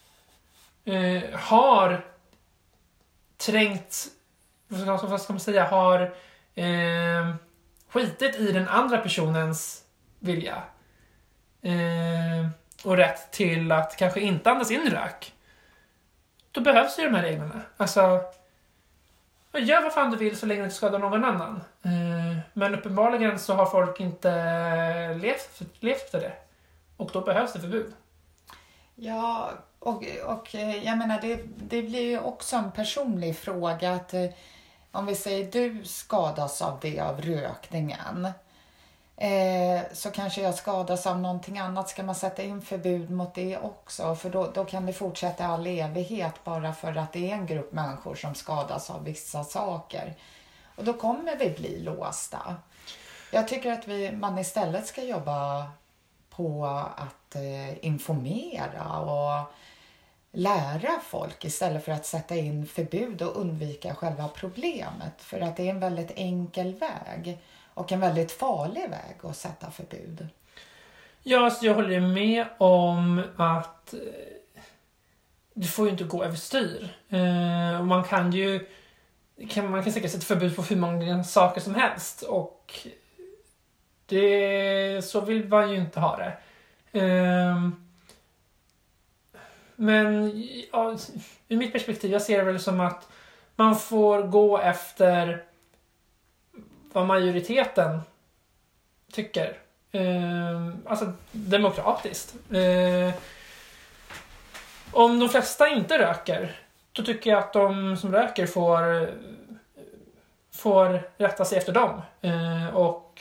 eh, 0.85 1.23
har 1.39 2.10
trängt, 3.41 4.07
vad 4.69 4.99
ska, 4.99 5.07
vad 5.07 5.23
ska 5.23 5.33
man 5.33 5.41
säga, 5.41 5.65
har 5.65 6.01
eh, 6.55 7.35
skitit 7.89 8.37
i 8.37 8.53
den 8.53 8.69
andra 8.69 8.99
personens 8.99 9.85
vilja. 10.19 10.63
Eh, 11.63 12.49
och 12.85 12.97
rätt 12.97 13.33
till 13.33 13.73
att 13.73 13.97
kanske 13.97 14.21
inte 14.21 14.51
andas 14.51 14.71
in 14.71 14.91
rök. 14.91 15.33
Då 16.51 16.61
behövs 16.61 16.99
ju 16.99 17.05
de 17.05 17.15
här 17.15 17.23
reglerna. 17.23 17.61
Alltså, 17.77 18.01
gör 19.53 19.83
vad 19.83 19.93
fan 19.93 20.11
du 20.11 20.17
vill 20.17 20.37
så 20.37 20.47
länge 20.47 20.61
du 20.61 20.65
inte 20.65 20.77
skadar 20.77 20.99
någon 20.99 21.25
annan. 21.25 21.61
Eh, 21.83 22.39
men 22.53 22.75
uppenbarligen 22.75 23.39
så 23.39 23.55
har 23.55 23.67
folk 23.67 24.01
inte 24.01 25.15
levt, 25.15 25.61
levt 25.81 26.03
efter 26.03 26.21
det. 26.21 26.33
Och 26.97 27.11
då 27.13 27.21
behövs 27.21 27.53
det 27.53 27.61
förbud. 27.61 27.93
Ja, 28.95 29.51
och, 29.81 30.05
och 30.27 30.55
eh, 30.55 30.85
jag 30.85 30.99
menar 30.99 31.21
det, 31.21 31.41
det 31.57 31.83
blir 31.83 32.01
ju 32.01 32.21
också 32.21 32.57
en 32.57 32.73
personlig 32.73 33.37
fråga 33.37 33.93
att 33.93 34.15
eh, 34.15 34.27
om 34.93 35.07
vi 35.07 35.15
säger 35.15 35.51
du 35.53 35.85
skadas 35.85 36.63
av 36.63 36.79
det 36.81 37.01
av 37.01 37.21
rökningen 37.21 38.29
eh, 39.17 39.83
så 39.93 40.11
kanske 40.11 40.43
jag 40.43 40.55
skadas 40.55 41.07
av 41.07 41.21
någonting 41.21 41.59
annat. 41.59 41.89
Ska 41.89 42.03
man 42.03 42.15
sätta 42.15 42.43
in 42.43 42.63
förbud 42.63 43.11
mot 43.11 43.35
det 43.35 43.59
också? 43.59 44.15
För 44.15 44.31
då, 44.31 44.51
då 44.55 44.65
kan 44.65 44.87
det 44.87 44.93
fortsätta 44.93 45.47
all 45.47 45.67
evighet 45.67 46.45
bara 46.45 46.73
för 46.73 46.97
att 46.97 47.13
det 47.13 47.31
är 47.31 47.35
en 47.35 47.47
grupp 47.47 47.73
människor 47.73 48.15
som 48.15 48.35
skadas 48.35 48.91
av 48.91 49.05
vissa 49.05 49.45
saker. 49.45 50.17
Och 50.77 50.85
då 50.85 50.93
kommer 50.93 51.37
vi 51.37 51.51
bli 51.51 51.81
låsta. 51.81 52.57
Jag 53.33 53.49
tycker 53.49 53.73
att 53.73 53.89
vi, 53.89 54.13
man 54.13 54.39
istället 54.39 54.87
ska 54.87 55.03
jobba 55.03 55.71
på 56.31 56.67
att 56.97 57.37
eh, 57.37 57.87
informera 57.87 58.99
och 58.99 59.53
lära 60.33 61.01
folk 61.03 61.45
istället 61.45 61.85
för 61.85 61.93
att 61.93 62.07
sätta 62.07 62.37
in 62.37 62.67
förbud 62.67 63.23
och 63.23 63.41
undvika 63.41 63.95
själva 63.95 64.29
problemet. 64.29 65.23
För 65.23 65.41
att 65.41 65.57
det 65.57 65.67
är 65.67 65.71
en 65.71 65.81
väldigt 65.81 66.13
enkel 66.17 66.75
väg 66.75 67.39
och 67.75 67.93
en 67.93 68.01
väldigt 68.01 68.33
farlig 68.33 68.91
väg 68.91 69.17
att 69.23 69.37
sätta 69.37 69.71
förbud. 69.71 70.29
Ja, 71.23 71.45
alltså 71.45 71.67
jag 71.67 71.75
håller 71.75 72.01
med 72.01 72.47
om 72.59 73.23
att 73.37 73.95
eh, 73.95 74.01
det 75.55 75.67
får 75.67 75.85
ju 75.85 75.91
inte 75.91 76.05
gå 76.05 76.25
överstyr. 76.25 76.97
Eh, 77.09 77.83
man 77.83 78.05
kan 78.05 78.33
ju 78.33 78.69
kan, 79.51 79.71
man 79.71 79.83
kan 79.83 79.93
säkert 79.93 80.11
sätta 80.11 80.25
förbud 80.25 80.57
på 80.57 80.63
hur 80.63 80.77
många 80.77 81.25
saker 81.25 81.61
som 81.61 81.75
helst 81.75 82.23
och 82.23 82.89
det, 84.07 85.05
så 85.05 85.21
vill 85.21 85.49
man 85.49 85.71
ju 85.71 85.77
inte 85.77 86.01
ha 86.01 86.17
det. 86.17 86.39
Eh, 87.01 87.69
men 89.81 90.33
ja, 90.73 90.97
ur 91.49 91.57
mitt 91.57 91.73
perspektiv, 91.73 92.13
jag 92.13 92.23
ser 92.23 92.39
det 92.39 92.45
väl 92.45 92.61
som 92.61 92.81
att 92.81 93.09
man 93.57 93.77
får 93.77 94.23
gå 94.23 94.59
efter 94.59 95.45
vad 96.93 97.07
majoriteten 97.07 98.01
tycker. 99.13 99.59
Eh, 99.93 100.69
alltså 100.87 101.13
demokratiskt. 101.33 102.35
Eh, 102.51 103.15
om 104.93 105.21
de 105.21 105.29
flesta 105.29 105.69
inte 105.69 105.99
röker, 105.99 106.61
då 106.93 107.03
tycker 107.03 107.31
jag 107.31 107.39
att 107.39 107.53
de 107.53 107.97
som 107.97 108.13
röker 108.13 108.47
får, 108.47 109.11
får 110.53 111.03
rätta 111.17 111.45
sig 111.45 111.59
efter 111.59 111.73
dem. 111.73 112.03
Eh, 112.21 112.77
och 112.77 113.21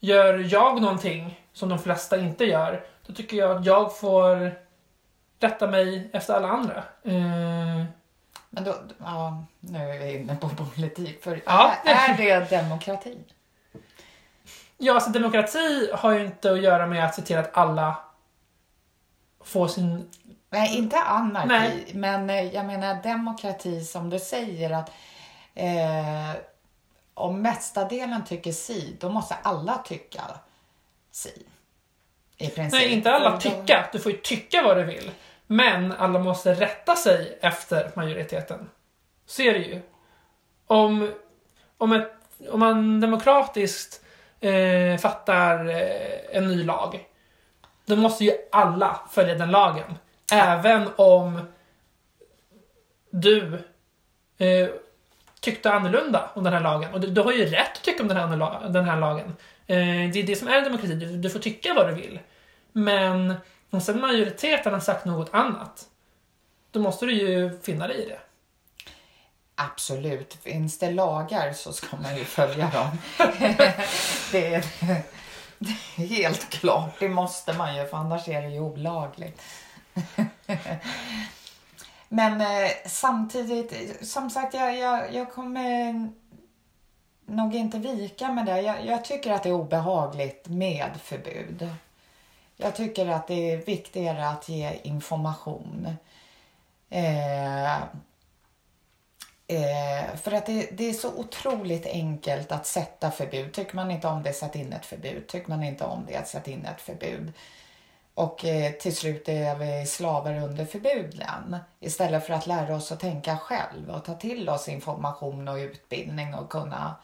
gör 0.00 0.46
jag 0.52 0.82
någonting 0.82 1.40
som 1.52 1.68
de 1.68 1.78
flesta 1.78 2.16
inte 2.16 2.44
gör, 2.44 2.84
då 3.06 3.12
tycker 3.12 3.36
jag 3.36 3.56
att 3.56 3.66
jag 3.66 3.98
får 3.98 4.65
rätta 5.40 5.66
mig 5.66 6.10
efter 6.12 6.34
alla 6.34 6.48
andra. 6.48 6.84
Ehm, 7.04 7.84
Men 8.50 8.64
då, 8.64 8.74
ja, 8.98 9.44
nu 9.60 9.78
är 9.78 9.98
vi 9.98 10.16
inne 10.16 10.36
på 10.36 10.48
politik. 10.48 11.24
För 11.24 11.42
Ja. 11.46 11.72
är, 11.84 12.20
är 12.20 12.40
det 12.40 12.50
demokrati? 12.50 13.18
Ja, 14.78 14.94
alltså 14.94 15.10
demokrati 15.10 15.90
har 15.94 16.12
ju 16.12 16.26
inte 16.26 16.52
att 16.52 16.62
göra 16.62 16.86
med 16.86 17.04
att 17.04 17.14
se 17.14 17.22
till 17.22 17.38
att 17.38 17.56
alla 17.56 17.96
får 19.44 19.68
sin... 19.68 20.10
Nej, 20.50 20.76
inte 20.78 20.98
anarki, 20.98 21.48
Nej. 21.48 21.90
men 21.94 22.30
eh, 22.30 22.54
jag 22.54 22.66
menar 22.66 23.02
demokrati 23.02 23.84
som 23.84 24.10
du 24.10 24.18
säger 24.18 24.70
att 24.70 24.90
eh, 25.54 26.36
om 27.14 27.42
mestadelen 27.42 28.24
tycker 28.24 28.52
si, 28.52 28.96
då 29.00 29.08
måste 29.08 29.34
alla 29.42 29.78
tycka 29.78 30.22
si. 31.10 31.46
I 32.38 32.48
princip. 32.48 32.80
Nej, 32.80 32.92
inte 32.92 33.12
alla 33.12 33.36
tycka. 33.36 33.88
Du 33.92 33.98
får 33.98 34.12
ju 34.12 34.18
tycka 34.18 34.62
vad 34.62 34.76
du 34.76 34.84
vill. 34.84 35.10
Men 35.46 35.92
alla 35.92 36.18
måste 36.18 36.54
rätta 36.54 36.96
sig 36.96 37.38
efter 37.40 37.90
majoriteten. 37.94 38.70
Så 39.26 39.42
är 39.42 39.52
det 39.52 39.58
ju. 39.58 39.80
Om, 40.66 41.12
om 41.78 41.92
ett 41.92 42.16
om 42.50 42.60
man 42.60 43.00
demokratiskt 43.00 44.04
eh, 44.40 44.98
fattar 44.98 45.68
eh, 45.68 46.36
en 46.36 46.48
ny 46.48 46.64
lag, 46.64 47.06
då 47.86 47.96
måste 47.96 48.24
ju 48.24 48.32
alla 48.52 49.00
följa 49.10 49.34
den 49.34 49.50
lagen. 49.50 49.98
Även 50.32 50.88
om 50.96 51.40
du 53.10 53.64
eh, 54.38 54.68
tyckte 55.40 55.72
annorlunda 55.72 56.30
om 56.34 56.44
den 56.44 56.52
här 56.52 56.60
lagen. 56.60 56.94
Och 56.94 57.00
du, 57.00 57.06
du 57.06 57.20
har 57.20 57.32
ju 57.32 57.44
rätt 57.44 57.76
att 57.76 57.82
tycka 57.82 58.02
om 58.02 58.08
den 58.08 58.16
här, 58.16 58.68
den 58.68 58.84
här 58.84 58.96
lagen. 58.96 59.36
Eh, 59.66 60.10
det 60.12 60.20
är 60.20 60.26
det 60.26 60.36
som 60.36 60.48
är 60.48 60.62
demokrati, 60.62 60.94
du, 60.94 61.16
du 61.16 61.30
får 61.30 61.38
tycka 61.38 61.74
vad 61.74 61.88
du 61.88 61.94
vill. 61.94 62.20
Men 62.72 63.34
om 63.70 63.80
sen 63.80 64.00
majoriteten 64.00 64.72
har 64.72 64.80
sagt 64.80 65.04
något 65.04 65.34
annat, 65.34 65.86
då 66.70 66.80
måste 66.80 67.06
du 67.06 67.12
ju 67.12 67.60
finna 67.62 67.86
dig 67.86 68.02
i 68.02 68.08
det. 68.08 68.20
Absolut. 69.54 70.38
Finns 70.42 70.78
det 70.78 70.90
lagar 70.90 71.52
så 71.52 71.72
ska 71.72 71.96
man 71.96 72.16
ju 72.16 72.24
följa 72.24 72.70
dem. 72.70 72.98
det, 74.32 74.54
är, 74.54 74.64
det 75.58 75.76
är 75.96 76.06
helt 76.06 76.50
klart. 76.50 76.94
Det 76.98 77.08
måste 77.08 77.52
man 77.52 77.76
ju, 77.76 77.86
för 77.86 77.96
annars 77.96 78.28
är 78.28 78.42
det 78.42 78.48
ju 78.48 78.60
olagligt. 78.60 79.42
Men 82.08 82.40
eh, 82.40 82.70
samtidigt, 82.86 83.98
som 84.08 84.30
sagt, 84.30 84.54
jag, 84.54 84.78
jag, 84.78 85.14
jag 85.14 85.32
kommer 85.32 86.10
nog 87.26 87.54
inte 87.54 87.78
vika 87.78 88.32
med 88.32 88.46
det. 88.46 88.60
Jag, 88.60 88.86
jag, 88.86 89.04
tycker 89.04 89.32
att 89.32 89.42
det 89.42 89.48
är 89.48 89.52
obehagligt 89.52 90.48
med 90.48 90.90
förbud. 91.02 91.68
Jag 92.56 92.76
tycker 92.76 93.06
att 93.06 93.28
det 93.28 93.52
är 93.52 93.56
viktigare 93.56 94.28
att 94.28 94.48
ge 94.48 94.78
information. 94.82 95.96
Eh, 96.90 97.78
Eh, 99.48 100.16
för 100.16 100.32
att 100.32 100.46
det, 100.46 100.68
det, 100.72 100.88
är 100.88 100.92
så 100.92 101.14
otroligt 101.14 101.86
enkelt 101.86 102.52
att 102.52 102.66
sätta 102.66 103.10
förbud. 103.10 103.52
Tycker 103.52 103.76
man 103.76 103.90
inte 103.90 104.08
om 104.08 104.22
det, 104.22 104.32
sätt 104.32 104.56
in 104.56 104.72
ett 104.72 104.86
förbud. 104.86 105.26
Tycker 105.26 105.48
man 105.48 105.62
inte 105.62 105.84
om 105.84 106.06
det, 106.08 106.28
sätt 106.28 106.48
in 106.48 106.66
ett 106.66 106.80
förbud. 106.80 107.32
Och 108.16 108.44
eh, 108.44 108.72
till 108.72 108.96
slut 108.96 109.28
är 109.28 109.56
vi 109.56 109.86
slavar 109.86 110.34
under 110.34 110.64
förbuden. 110.64 111.56
Istället 111.80 112.26
för 112.26 112.34
att 112.34 112.46
lära 112.46 112.76
oss 112.76 112.92
att 112.92 113.00
tänka 113.00 113.36
själv 113.36 113.90
och 113.90 114.04
ta 114.04 114.14
till 114.14 114.48
oss 114.48 114.68
information 114.68 115.48
och 115.48 115.56
utbildning 115.56 116.34
och 116.34 116.50
kunna 116.50 116.94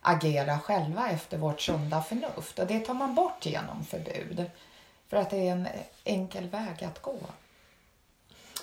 agera 0.00 0.58
själva 0.58 1.10
efter 1.10 1.38
vårt 1.38 1.60
sunda 1.60 2.02
förnuft. 2.02 2.58
Och 2.58 2.66
det 2.66 2.80
tar 2.80 2.94
man 2.94 3.14
bort 3.14 3.46
genom 3.46 3.84
förbud. 3.84 4.50
För 5.08 5.16
att 5.16 5.30
det 5.30 5.48
är 5.48 5.52
en 5.52 5.68
enkel 6.04 6.48
väg 6.48 6.84
att 6.84 7.02
gå. 7.02 7.18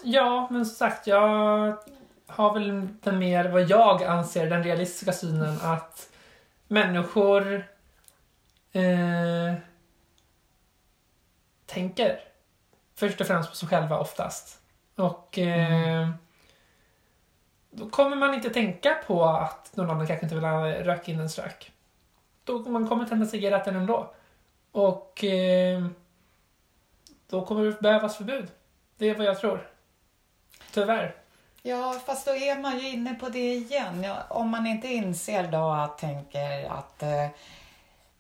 Ja, 0.04 0.48
men 0.52 0.66
som 0.66 0.76
sagt, 0.76 1.08
jag 1.08 1.78
har 2.28 2.54
väl 2.54 2.88
den 3.04 3.20
mer, 3.20 3.50
vad 3.50 3.70
jag 3.70 4.04
anser, 4.04 4.50
den 4.50 4.64
realistiska 4.64 5.14
synen 5.14 5.60
att 5.62 6.10
människor 6.68 7.68
eh, 8.72 9.54
tänker 11.76 12.20
först 12.96 13.22
och 13.22 13.28
främst 13.28 13.50
på 13.50 13.56
sig 13.56 13.70
själva 13.70 14.00
oftast. 14.00 14.60
Och 14.96 15.40
eh, 15.40 16.02
mm. 16.02 16.14
då 17.72 17.90
kommer 17.90 18.16
man 18.16 18.34
inte 18.34 18.50
tänka 18.50 18.98
på 19.08 19.26
att 19.26 19.76
någon 19.76 19.90
annan 19.90 20.08
kanske 20.08 20.26
inte 20.26 20.36
vill 20.36 20.44
röka 20.86 21.12
in 21.12 21.20
en 21.20 21.28
rök. 21.28 21.72
Då 22.44 22.60
man 22.60 22.88
kommer 22.88 23.06
tända 23.06 23.26
cigaretten 23.26 23.76
ändå. 23.76 24.14
Och 24.72 25.24
eh, 25.24 25.86
då 27.30 27.46
kommer 27.46 27.66
det 27.66 27.82
behövas 27.82 28.18
förbud. 28.18 28.48
Det 28.98 29.10
är 29.10 29.16
vad 29.16 29.26
jag 29.26 29.40
tror. 29.40 29.70
Tyvärr. 30.72 31.16
Ja, 31.62 32.02
fast 32.06 32.26
då 32.26 32.32
är 32.32 32.60
man 32.60 32.80
ju 32.80 32.90
inne 32.90 33.14
på 33.14 33.30
det 33.30 33.54
igen. 33.54 34.04
Ja, 34.04 34.24
om 34.30 34.50
man 34.50 34.68
inte 34.68 34.88
inser 34.88 35.48
då 35.48 35.70
att 35.70 35.98
tänker 35.98 36.70
att 36.70 37.04
eh, 37.04 37.28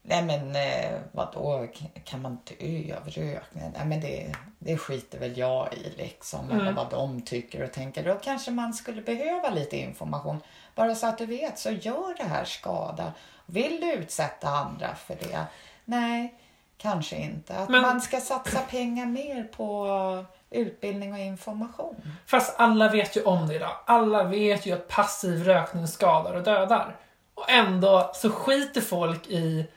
Nej 0.07 0.23
men 0.23 0.55
eh, 0.55 0.99
vadå, 1.11 1.67
kan 2.03 2.21
man 2.21 2.37
dö 2.45 2.95
av 2.95 3.09
rökning? 3.09 3.71
Nej 3.73 3.85
men 3.85 4.01
det, 4.01 4.35
det 4.59 4.77
skiter 4.77 5.19
väl 5.19 5.37
jag 5.37 5.73
i 5.73 5.93
liksom, 5.97 6.49
mm. 6.49 6.59
eller 6.59 6.71
vad 6.71 6.89
de 6.89 7.21
tycker 7.21 7.63
och 7.63 7.71
tänker. 7.71 8.03
Då 8.03 8.15
kanske 8.15 8.51
man 8.51 8.73
skulle 8.73 9.01
behöva 9.01 9.49
lite 9.49 9.77
information. 9.77 10.41
Bara 10.75 10.95
så 10.95 11.07
att 11.07 11.17
du 11.17 11.25
vet, 11.25 11.59
så 11.59 11.71
gör 11.71 12.17
det 12.17 12.23
här 12.23 12.45
skada. 12.45 13.13
Vill 13.45 13.81
du 13.81 13.93
utsätta 13.93 14.47
andra 14.49 14.95
för 14.95 15.15
det? 15.15 15.45
Nej, 15.85 16.33
kanske 16.77 17.15
inte. 17.15 17.57
Att 17.57 17.69
men... 17.69 17.81
man 17.81 18.01
ska 18.01 18.19
satsa 18.19 18.59
pengar 18.59 19.05
mer 19.05 19.43
på 19.43 20.25
utbildning 20.49 21.13
och 21.13 21.19
information. 21.19 21.95
Fast 22.25 22.59
alla 22.59 22.89
vet 22.89 23.17
ju 23.17 23.23
om 23.23 23.47
det 23.47 23.55
idag. 23.55 23.75
Alla 23.85 24.23
vet 24.23 24.65
ju 24.65 24.71
att 24.71 24.87
passiv 24.87 25.43
rökning 25.43 25.87
skadar 25.87 26.33
och 26.33 26.43
dödar. 26.43 26.95
Och 27.33 27.49
ändå 27.49 28.11
så 28.13 28.29
skiter 28.29 28.81
folk 28.81 29.27
i 29.27 29.67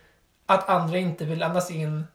att 0.48 0.68
andra 0.68 0.98
inte 0.98 1.24
vill 1.24 1.42
andas 1.42 1.70
in 1.70 2.06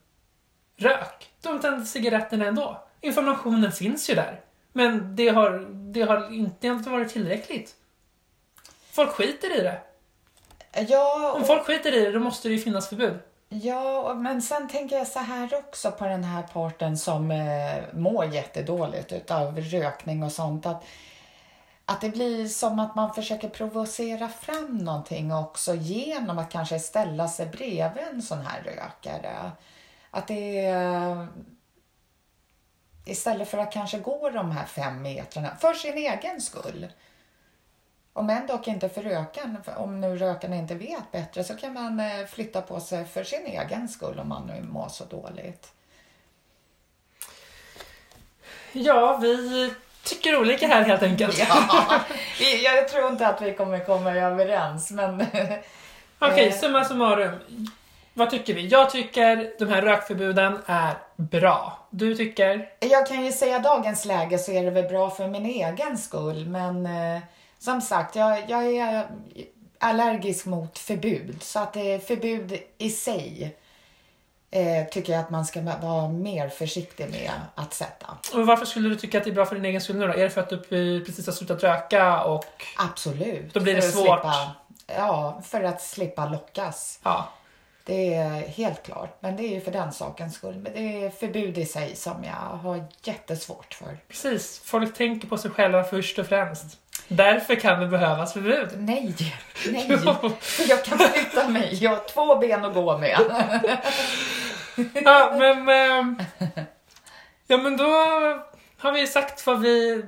rök. 0.76 1.32
De 1.42 1.60
tänder 1.60 1.86
cigaretterna 1.86 2.46
ändå. 2.46 2.84
Informationen 3.02 3.72
finns 3.72 4.10
ju 4.10 4.16
där. 4.16 4.40
Men 4.72 5.16
det 5.16 5.30
har, 5.30 5.68
det 5.94 6.02
har 6.02 6.34
inte, 6.34 6.70
varit 6.70 7.14
tillräckligt. 7.14 7.76
Folk 8.92 9.10
skiter 9.10 9.60
i 9.60 9.62
det. 9.62 9.82
Ja, 10.88 11.32
och... 11.32 11.40
Om 11.40 11.46
folk 11.46 11.66
skiter 11.66 11.96
i 11.96 12.06
det, 12.06 12.12
då 12.12 12.20
måste 12.20 12.48
det 12.48 12.54
ju 12.54 12.60
finnas 12.60 12.90
förbud. 12.90 13.20
Ja, 13.50 14.14
men 14.14 14.42
sen 14.42 14.68
tänker 14.68 14.98
jag 14.98 15.08
så 15.08 15.20
här 15.20 15.56
också 15.56 15.92
på 15.92 16.06
den 16.06 16.24
här 16.24 16.44
parten 16.44 16.98
som 16.98 17.32
eh, 17.32 17.84
mår 17.94 18.26
jättedåligt 18.26 19.12
utav 19.12 19.60
rökning 19.60 20.24
och 20.24 20.32
sånt. 20.32 20.66
Att, 20.66 20.84
att 21.86 22.02
det 22.02 22.10
blir 22.10 22.48
som 22.48 22.80
att 22.80 22.96
man 22.96 23.14
försöker 23.14 23.50
provocera 23.50 24.30
fram 24.30 24.78
någonting 24.78 25.34
också 25.34 25.76
genom 25.76 26.40
att 26.40 26.52
kanske 26.52 26.80
ställa 26.80 27.28
sig 27.28 27.46
bredvid 27.46 28.04
en 28.14 28.22
sån 28.22 28.42
här 28.42 28.62
rökare. 28.62 29.52
Att 30.12 30.28
det 30.28 30.66
är 30.66 31.28
istället 33.06 33.50
för 33.50 33.58
att 33.58 33.74
kanske 33.74 34.00
gå 34.00 34.30
de 34.30 34.52
här 34.52 34.66
fem 34.66 35.02
metrarna 35.02 35.56
för 35.56 35.74
sin 35.74 35.98
egen 35.98 36.42
skull. 36.42 36.88
Om 38.14 38.30
än 38.30 38.48
dock 38.48 38.68
inte 38.68 38.90
för 38.90 39.02
rökaren, 39.02 39.58
om 39.78 40.02
nu 40.02 40.18
rökaren 40.18 40.54
inte 40.54 40.76
vet 40.76 41.12
bättre 41.12 41.44
så 41.44 41.56
kan 41.56 41.74
man 41.74 42.00
eh, 42.00 42.26
flytta 42.26 42.62
på 42.62 42.80
sig 42.80 43.06
för 43.06 43.24
sin 43.24 43.46
egen 43.46 43.90
skull 43.90 44.20
om 44.20 44.30
man 44.30 44.48
nu 44.48 44.62
mår 44.62 44.88
så 44.88 45.06
dåligt. 45.06 45.74
Ja, 48.72 49.18
vi 49.18 49.74
tycker 50.04 50.40
olika 50.40 50.68
här 50.68 50.84
helt 50.84 51.04
enkelt. 51.04 51.38
Ja, 51.40 52.02
jag 52.64 52.88
tror 52.88 53.08
inte 53.08 53.28
att 53.28 53.42
vi 53.42 53.54
kommer 53.54 53.86
komma 53.86 54.12
överens 54.12 54.92
men... 54.92 55.22
Okej, 55.22 55.64
okay, 56.20 56.48
eh, 56.48 56.54
summa 56.54 56.86
summarum. 56.86 57.40
Vad 58.14 58.30
tycker 58.30 58.54
vi? 58.54 58.68
Jag 58.68 58.90
tycker 58.90 59.54
de 59.60 59.66
här 59.66 59.82
rökförbuden 59.82 60.60
är 60.66 60.94
bra. 61.16 61.88
Du 61.90 62.16
tycker? 62.16 62.70
Jag 62.80 63.08
kan 63.08 63.26
ju 63.26 63.32
säga 63.32 63.60
dagens 63.60 64.06
läge 64.06 64.38
så 64.38 64.52
är 64.52 64.64
det 64.64 64.72
väl 64.72 64.90
bra 64.90 65.10
för 65.10 65.28
min 65.28 65.46
egen 65.46 65.98
skull 65.98 66.46
men 66.46 66.86
eh, 66.86 67.22
som 67.60 67.82
sagt, 67.82 68.16
jag, 68.16 68.44
jag 68.48 68.76
är 68.76 69.08
allergisk 69.80 70.46
mot 70.46 70.80
förbud. 70.80 71.44
Så 71.44 71.60
att 71.60 71.74
det 71.74 72.08
förbud 72.08 72.60
i 72.78 72.90
sig 72.90 73.58
eh, 74.54 74.88
tycker 74.88 75.14
jag 75.14 75.20
att 75.20 75.30
man 75.30 75.46
ska 75.46 75.62
vara 75.62 76.08
mer 76.08 76.50
försiktig 76.50 77.10
med 77.10 77.32
att 77.56 77.74
sätta. 77.74 78.18
Och 78.34 78.48
varför 78.48 78.66
skulle 78.66 78.90
du 78.90 78.96
tycka 78.96 79.18
att 79.18 79.24
det 79.24 79.30
är 79.30 79.34
bra 79.34 79.46
för 79.46 79.56
din 79.56 79.66
egen 79.66 79.82
skull 79.82 79.96
nu 79.96 80.08
då? 80.08 80.14
Är 80.14 80.24
det 80.24 80.30
för 80.30 80.42
att 80.42 80.50
du 80.50 81.04
precis 81.06 81.26
har 81.26 81.34
slutat 81.34 81.64
röka 81.64 82.24
och... 82.24 82.46
Absolut. 82.78 83.54
Då 83.54 83.60
blir 83.60 83.76
det 83.76 83.82
svårt? 83.82 84.06
Slippa, 84.06 84.52
ja, 84.88 85.42
för 85.46 85.64
att 85.64 85.82
slippa 85.82 86.26
lockas. 86.26 87.00
Ja. 87.04 87.30
Det 87.86 88.14
är 88.14 88.48
helt 88.48 88.84
klart. 88.84 89.18
Men 89.20 89.36
det 89.36 89.44
är 89.44 89.50
ju 89.50 89.62
för 89.62 89.72
den 89.72 89.92
sakens 89.92 90.36
skull. 90.36 90.56
Men 90.56 90.74
det 90.74 91.06
är 91.06 91.10
förbud 91.10 91.58
i 91.58 91.66
sig 91.66 91.96
som 91.96 92.24
jag 92.24 92.58
har 92.58 92.86
jättesvårt 93.04 93.74
för. 93.74 93.98
Precis. 94.08 94.62
Folk 94.64 94.94
tänker 94.94 95.28
på 95.28 95.38
sig 95.38 95.52
själva 95.52 95.84
först 95.84 96.20
och 96.20 96.28
främst. 96.28 96.78
Därför 97.08 97.56
kan 97.56 97.80
det 97.80 97.88
behövas 97.88 98.34
förbud. 98.34 98.70
Nej, 98.78 99.16
nej. 99.72 99.88
Jag 100.70 100.86
kan 100.86 101.00
flytta 101.00 101.50
mig. 101.50 101.78
Jag 101.82 101.92
har 101.92 102.08
två 102.08 102.36
ben 102.36 102.66
att 102.66 102.74
gå 102.74 102.98
med. 102.98 103.20
ja, 104.94 105.36
men... 105.38 105.70
Ehm, 105.70 106.20
ja, 107.48 107.58
men 107.58 107.78
då 107.78 107.86
har 108.78 108.92
vi 108.92 109.08
sagt 109.08 109.48
vad 109.48 109.60
vi 109.60 110.06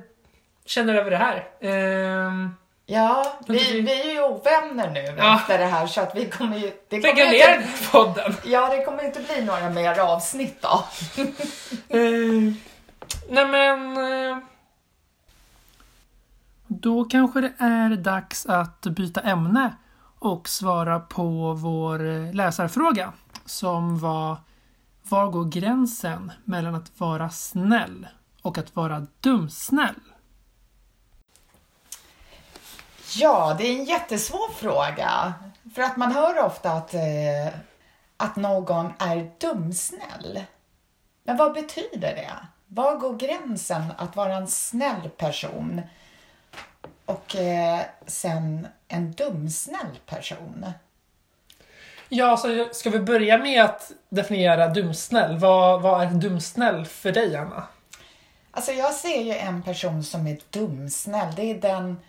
känner 0.64 0.94
över 0.94 1.10
det 1.10 1.16
här. 1.16 1.48
Ehm, 1.60 2.54
ja, 2.86 3.38
vi, 3.46 3.80
vi 3.80 4.00
är 4.00 4.12
ju 4.12 4.22
ovänner 4.22 4.90
nu 4.90 5.14
ja. 5.18 5.36
efter 5.36 5.58
det 5.58 5.66
här 5.66 5.86
så 5.86 6.00
att 6.00 6.16
vi 6.16 6.30
kommer 6.30 6.56
ju... 6.56 6.72
Det 6.88 7.00
kommer 7.00 7.14
Lägga 7.14 7.30
ner 7.30 7.56
inte, 7.56 7.90
podden. 7.92 8.34
Ja, 8.44 8.68
det 8.68 8.84
kommer 8.84 9.04
inte 9.04 9.20
bli 9.20 9.44
några 9.44 9.70
mer 9.70 9.98
avsnitt 9.98 10.62
då. 10.62 10.84
uh, 11.98 12.52
nej 13.30 13.46
men... 13.46 13.98
Uh, 13.98 14.38
då 16.68 17.04
kanske 17.04 17.40
det 17.40 17.52
är 17.58 17.96
dags 17.96 18.46
att 18.46 18.80
byta 18.80 19.20
ämne 19.20 19.76
och 20.18 20.48
svara 20.48 21.00
på 21.00 21.52
vår 21.52 22.32
läsarfråga 22.32 23.12
som 23.44 23.98
var 23.98 24.36
var 25.08 25.26
går 25.26 25.44
gränsen 25.44 26.32
mellan 26.44 26.74
att 26.74 27.00
vara 27.00 27.30
snäll 27.30 28.06
och 28.42 28.58
att 28.58 28.76
vara 28.76 29.06
dumsnäll? 29.20 30.00
Ja, 33.16 33.54
det 33.58 33.64
är 33.64 33.78
en 33.78 33.84
jättesvår 33.84 34.52
fråga. 34.52 35.34
För 35.74 35.82
att 35.82 35.96
man 35.96 36.12
hör 36.12 36.44
ofta 36.44 36.72
att, 36.72 36.94
eh, 36.94 37.54
att 38.16 38.36
någon 38.36 38.92
är 38.98 39.30
dumsnäll. 39.40 40.44
Men 41.22 41.36
vad 41.36 41.54
betyder 41.54 42.14
det? 42.14 42.36
Var 42.66 42.96
går 42.96 43.16
gränsen 43.16 43.84
att 43.96 44.16
vara 44.16 44.36
en 44.36 44.48
snäll 44.48 45.10
person 45.16 45.82
och 47.04 47.36
eh, 47.36 47.80
sen 48.06 48.68
en 48.88 49.12
dumsnäll 49.12 49.98
person? 50.06 50.66
Ja, 52.08 52.36
så 52.36 52.68
ska 52.72 52.90
vi 52.90 52.98
börja 52.98 53.38
med 53.38 53.64
att 53.64 53.92
definiera 54.08 54.68
dumsnäll? 54.68 55.38
Vad, 55.38 55.82
vad 55.82 56.02
är 56.02 56.06
dumsnäll 56.10 56.84
för 56.84 57.12
dig, 57.12 57.36
Anna? 57.36 57.66
Alltså 58.50 58.72
jag 58.72 58.94
ser 58.94 59.22
ju 59.22 59.32
en 59.32 59.62
person 59.62 60.04
som 60.04 60.26
är 60.26 60.38
dumsnäll. 60.50 61.34
Det 61.36 61.42
är 61.42 61.54
den 61.60 62.00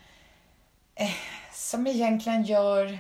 eh, 0.96 1.10
som 1.54 1.88
egentligen 1.88 2.44
gör 2.44 3.00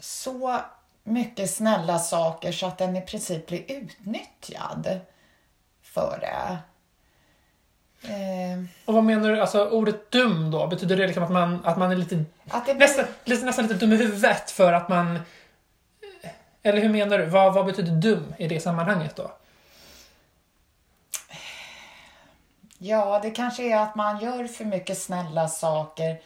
så 0.00 0.60
mycket 1.04 1.50
snälla 1.50 1.98
saker 1.98 2.52
så 2.52 2.66
att 2.66 2.78
den 2.78 2.96
i 2.96 3.00
princip 3.00 3.46
blir 3.46 3.72
utnyttjad 3.72 5.00
för 5.82 6.18
det. 6.20 6.58
Eh, 8.12 8.64
Och 8.84 8.94
vad 8.94 9.04
menar 9.04 9.28
du? 9.28 9.40
Alltså 9.40 9.68
ordet 9.68 10.10
dum 10.10 10.50
då? 10.50 10.66
Betyder 10.66 10.96
det 10.96 11.06
liksom 11.06 11.22
att 11.24 11.30
man, 11.32 11.64
att 11.64 11.78
man 11.78 11.90
är 11.92 11.96
lite, 11.96 12.14
blir, 12.64 12.74
nästan, 12.74 13.04
lite, 13.24 13.44
nästan 13.44 13.66
lite 13.66 13.74
dum 13.80 13.92
i 13.92 13.96
huvudet 13.96 14.50
för 14.50 14.72
att 14.72 14.88
man... 14.88 15.18
Eller 16.62 16.80
hur 16.80 16.88
menar 16.88 17.18
du? 17.18 17.26
Vad, 17.26 17.54
vad 17.54 17.66
betyder 17.66 17.92
dum 17.92 18.34
i 18.38 18.48
det 18.48 18.60
sammanhanget 18.60 19.16
då? 19.16 19.30
Ja, 22.78 23.20
det 23.22 23.30
kanske 23.30 23.62
är 23.62 23.76
att 23.76 23.94
man 23.94 24.18
gör 24.20 24.44
för 24.46 24.64
mycket 24.64 24.98
snälla 24.98 25.48
saker 25.48 26.20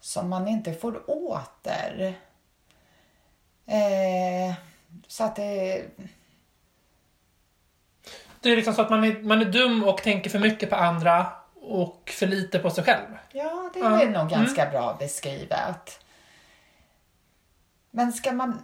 som 0.00 0.28
man 0.28 0.48
inte 0.48 0.72
får 0.72 1.10
åter. 1.10 2.14
Eh, 3.66 4.54
så 5.06 5.24
att 5.24 5.36
det... 5.36 5.84
Det 8.40 8.52
är 8.52 8.56
liksom 8.56 8.74
så 8.74 8.82
att 8.82 8.90
man 8.90 9.04
är, 9.04 9.22
man 9.22 9.40
är 9.40 9.44
dum 9.44 9.84
och 9.84 10.02
tänker 10.02 10.30
för 10.30 10.38
mycket 10.38 10.70
på 10.70 10.76
andra 10.76 11.26
och 11.54 12.12
för 12.18 12.26
lite 12.26 12.58
på 12.58 12.70
sig 12.70 12.84
själv. 12.84 13.18
Ja, 13.32 13.70
det 13.74 13.80
Ja, 13.80 14.02
är 14.02 14.06
nog 14.06 14.16
mm. 14.16 14.28
ganska 14.28 14.66
bra 14.70 14.96
beskrivet. 14.98 16.04
Men 17.90 18.12
ska 18.12 18.32
man 18.32 18.62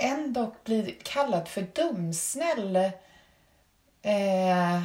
ändå 0.00 0.54
bli 0.64 0.98
kallad 1.02 1.48
för 1.48 1.62
dumsnäll 1.62 2.76
eh, 4.02 4.82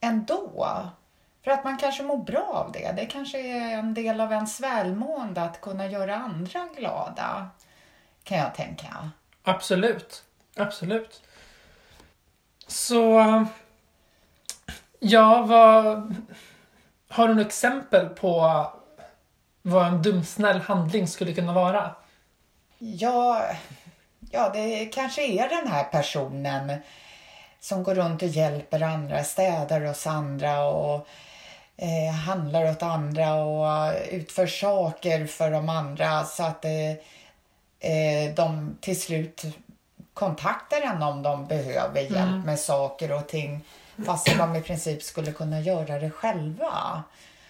ändå? 0.00 0.88
För 1.44 1.50
att 1.50 1.64
man 1.64 1.76
kanske 1.76 2.02
mår 2.02 2.16
bra 2.16 2.50
av 2.52 2.72
det. 2.72 2.92
Det 2.96 3.06
kanske 3.06 3.38
är 3.38 3.78
en 3.78 3.94
del 3.94 4.20
av 4.20 4.32
ens 4.32 4.60
välmående 4.60 5.42
att 5.42 5.60
kunna 5.60 5.86
göra 5.86 6.16
andra 6.16 6.68
glada, 6.76 7.48
kan 8.22 8.38
jag 8.38 8.54
tänka. 8.54 9.10
Absolut. 9.42 10.24
Absolut. 10.56 11.22
Så... 12.66 13.46
Ja, 14.98 15.42
vad... 15.42 16.14
Har 17.08 17.28
du 17.28 17.34
något 17.34 17.46
exempel 17.46 18.08
på 18.08 18.66
vad 19.62 19.86
en 19.86 20.02
dumsnäll 20.02 20.60
handling 20.60 21.08
skulle 21.08 21.32
kunna 21.32 21.52
vara? 21.52 21.94
Ja, 22.78 23.42
ja, 24.34 24.50
det 24.54 24.86
kanske 24.86 25.22
är 25.22 25.48
den 25.48 25.68
här 25.68 25.84
personen 25.84 26.72
som 27.60 27.82
går 27.82 27.94
runt 27.94 28.22
och 28.22 28.28
hjälper 28.28 28.82
andra, 28.82 29.24
städar 29.24 29.80
hos 29.80 30.06
andra 30.06 30.64
och 30.64 31.08
eh, 31.76 32.14
handlar 32.14 32.70
åt 32.70 32.82
andra 32.82 33.34
och 33.34 33.94
utför 34.10 34.46
saker 34.46 35.26
för 35.26 35.50
de 35.50 35.68
andra 35.68 36.24
så 36.24 36.42
att 36.42 36.64
eh, 36.64 36.90
eh, 37.80 38.34
de 38.36 38.76
till 38.80 39.00
slut 39.00 39.44
kontaktar 40.14 40.80
en 40.80 41.02
om 41.02 41.22
de 41.22 41.46
behöver 41.46 42.00
hjälp 42.00 42.44
med 42.44 42.58
saker 42.58 43.12
och 43.12 43.28
ting 43.28 43.64
fast 44.06 44.38
de 44.38 44.56
i 44.56 44.60
princip 44.60 45.02
skulle 45.02 45.32
kunna 45.32 45.60
göra 45.60 45.98
det 45.98 46.10
själva. 46.10 47.02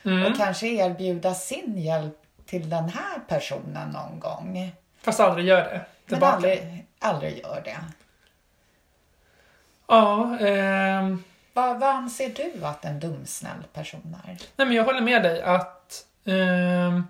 Och 0.02 0.36
kanske 0.36 0.66
erbjuda 0.66 1.34
sin 1.34 1.78
hjälp 1.78 2.18
till 2.46 2.70
den 2.70 2.88
här 2.88 3.18
personen 3.28 3.90
någon 3.90 4.20
gång. 4.20 4.72
Fast 5.02 5.20
aldrig 5.20 5.46
gör 5.46 5.60
det. 5.60 5.80
Men 6.06 6.14
Tillbaka. 6.14 6.34
aldrig, 6.34 6.86
aldrig 6.98 7.38
gör 7.38 7.62
det. 7.64 7.78
Ja, 9.86 10.38
ehm... 10.38 11.24
Vad, 11.52 11.80
vad 11.80 11.90
anser 11.90 12.28
du 12.28 12.66
att 12.66 12.84
en 12.84 13.00
dumsnäll 13.00 13.62
person 13.72 14.16
är? 14.24 14.28
Nej, 14.28 14.66
men 14.66 14.72
jag 14.72 14.84
håller 14.84 15.00
med 15.00 15.22
dig 15.22 15.42
att 15.42 16.06
är 16.24 17.02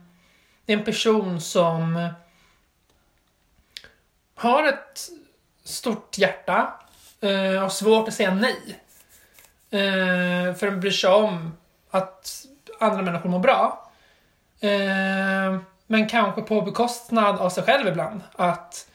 en 0.67 0.85
person 0.85 1.41
som 1.41 2.09
har 4.35 4.69
ett 4.69 5.09
stort 5.65 6.19
hjärta 6.19 6.81
eh, 7.21 7.65
och 7.65 7.73
svårt 7.73 8.09
att 8.09 8.15
säga 8.15 8.35
nej. 8.35 8.81
Eh, 9.71 10.55
för 10.55 10.67
den 10.67 10.81
bryr 10.81 10.91
sig 10.91 11.11
om 11.11 11.57
att 11.91 12.47
andra 12.81 13.03
människor 13.03 13.29
mår 13.29 13.39
bra. 13.39 13.91
Eh, 14.61 15.59
men 15.87 16.09
kanske 16.09 16.43
på 16.43 16.63
bekostnad 16.63 17.39
av 17.39 17.51
sig 17.51 17.65
själv 17.65 17.89
ibland. 17.89 18.21
Att 18.37 18.91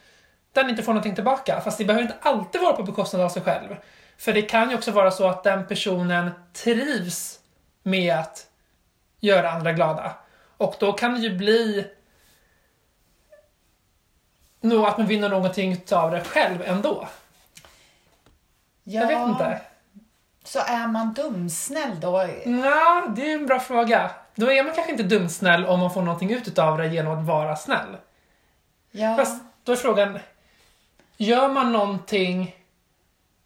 den 0.54 0.70
inte 0.70 0.84
får 0.84 0.94
någonting 0.94 1.16
tillbaka. 1.16 1.62
Fast 1.62 1.78
det 1.78 1.86
behöver 1.86 2.04
inte 2.04 2.18
alltid 2.22 2.62
vara 2.62 2.74
på 2.74 2.84
bekostnad 2.84 3.22
av 3.22 3.30
sig 3.30 3.42
själv. 3.42 3.76
För 4.18 4.34
det 4.34 4.42
kan 4.42 4.70
ju 4.70 4.76
också 4.76 4.92
vara 4.92 5.12
så 5.12 5.28
att 5.28 5.44
den 5.44 5.68
personen 5.68 6.32
trivs 6.54 7.40
med 7.84 8.16
att 8.16 8.48
göra 9.20 9.52
andra 9.52 9.74
glada. 9.74 10.14
Och 10.58 10.76
då 10.80 10.94
kan 10.94 11.14
det 11.14 11.20
ju 11.20 11.38
bli 11.38 11.88
nog 14.62 14.86
att 14.86 14.98
man 14.98 15.08
vinner 15.08 15.30
någonting 15.30 15.82
av 15.92 16.12
det 16.12 16.24
själv 16.24 16.62
ändå. 16.66 17.08
Ja, 18.84 19.02
Jag 19.02 19.08
vet 19.08 19.28
inte. 19.28 19.62
Så 20.44 20.60
är 20.60 20.88
man 20.88 21.14
dumsnäll 21.14 22.00
då? 22.00 22.28
Nej, 22.46 23.04
det 23.16 23.32
är 23.32 23.36
en 23.36 23.46
bra 23.46 23.60
fråga. 23.60 24.12
Då 24.40 24.52
är 24.52 24.64
man 24.64 24.74
kanske 24.74 24.92
inte 24.92 25.04
dumsnäll 25.04 25.66
om 25.66 25.80
man 25.80 25.94
får 25.94 26.02
någonting 26.02 26.32
ut 26.32 26.60
av 26.60 26.78
det 26.78 26.88
genom 26.88 27.20
att 27.20 27.26
vara 27.26 27.56
snäll. 27.56 27.98
Ja, 28.92 29.16
Fast 29.16 29.44
då 29.64 29.72
är 29.72 29.76
frågan, 29.76 30.20
gör 31.18 31.50
man 31.50 31.72
någonting 31.72 32.56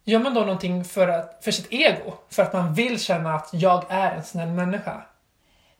Gör 0.06 0.18
man 0.18 0.34
då 0.34 0.40
någonting 0.40 0.84
för, 0.84 1.08
att, 1.08 1.44
för 1.44 1.50
sitt 1.50 1.66
ego? 1.72 2.14
För 2.30 2.42
att 2.42 2.52
man 2.52 2.74
vill 2.74 3.00
känna 3.00 3.34
att 3.34 3.48
jag 3.52 3.84
är 3.88 4.14
en 4.14 4.24
snäll 4.24 4.48
människa? 4.48 5.02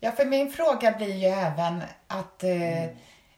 ja, 0.01 0.13
för 0.13 0.25
min 0.25 0.53
fråga 0.53 0.93
blir 0.93 1.15
ju 1.15 1.27
även 1.27 1.83
att 2.07 2.45
eh, 2.45 2.85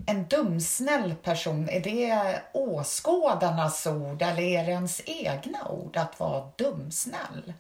en 0.07 0.27
dumsnäll 0.29 1.15
person, 1.23 1.69
är 1.69 1.81
det 1.81 2.41
åskådarnas 2.53 3.87
ord 3.87 4.23
eller 4.23 4.43
är 4.43 4.65
det 4.65 4.71
ens 4.71 5.03
egna 5.07 5.69
ord 5.69 5.97
att 5.97 6.21
vara 6.21 6.51
dumsnäll? 6.57 7.53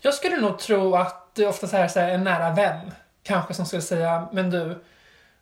Jag 0.00 0.14
skulle 0.14 0.36
nog 0.36 0.58
tro 0.58 0.94
att 0.94 1.34
det 1.34 1.46
ofta 1.46 1.66
så 1.66 1.76
här, 1.76 2.08
en 2.08 2.24
nära 2.24 2.50
vän 2.50 2.92
kanske 3.24 3.54
som 3.54 3.66
skulle 3.66 3.82
säga, 3.82 4.28
men 4.32 4.50
du, 4.50 4.84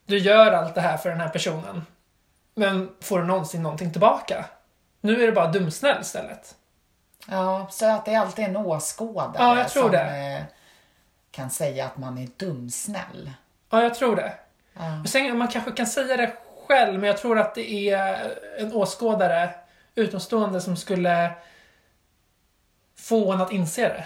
du 0.06 0.18
gör 0.18 0.52
allt 0.52 0.74
det 0.74 0.80
här 0.80 0.96
för 0.96 1.10
den 1.10 1.20
här 1.20 1.28
personen. 1.28 1.86
Men 2.54 2.90
får 3.00 3.18
du 3.18 3.24
någonsin 3.26 3.62
någonting 3.62 3.90
tillbaka? 3.92 4.44
Nu 5.00 5.22
är 5.22 5.26
det 5.26 5.32
bara 5.32 5.46
dumsnäll 5.52 6.00
istället. 6.00 6.54
Ja, 7.26 7.68
så 7.70 7.86
att 7.90 8.04
det 8.04 8.14
är 8.14 8.18
alltid 8.18 8.44
en 8.44 8.56
åskådare 8.56 9.32
Ja, 9.38 9.58
jag 9.58 9.68
tror 9.68 9.82
som 9.82 9.92
det. 9.92 10.36
eh, 10.36 10.42
kan 11.30 11.50
säga 11.50 11.86
att 11.86 11.96
man 11.96 12.18
är 12.18 12.28
dumsnäll. 12.36 13.30
Ja, 13.70 13.82
jag 13.82 13.94
tror 13.94 14.16
det. 14.16 14.32
Ja. 14.74 15.04
Sen, 15.06 15.38
man 15.38 15.48
kanske 15.48 15.70
kan 15.72 15.86
säga 15.86 16.16
det 16.16 16.32
själv, 16.68 16.98
men 17.00 17.06
jag 17.08 17.18
tror 17.18 17.38
att 17.38 17.54
det 17.54 17.90
är 17.90 18.30
en 18.58 18.72
åskådare, 18.72 19.50
utomstående, 19.94 20.60
som 20.60 20.76
skulle 20.76 21.30
få 22.96 23.32
en 23.32 23.40
att 23.40 23.52
inse 23.52 23.88
det. 23.88 24.04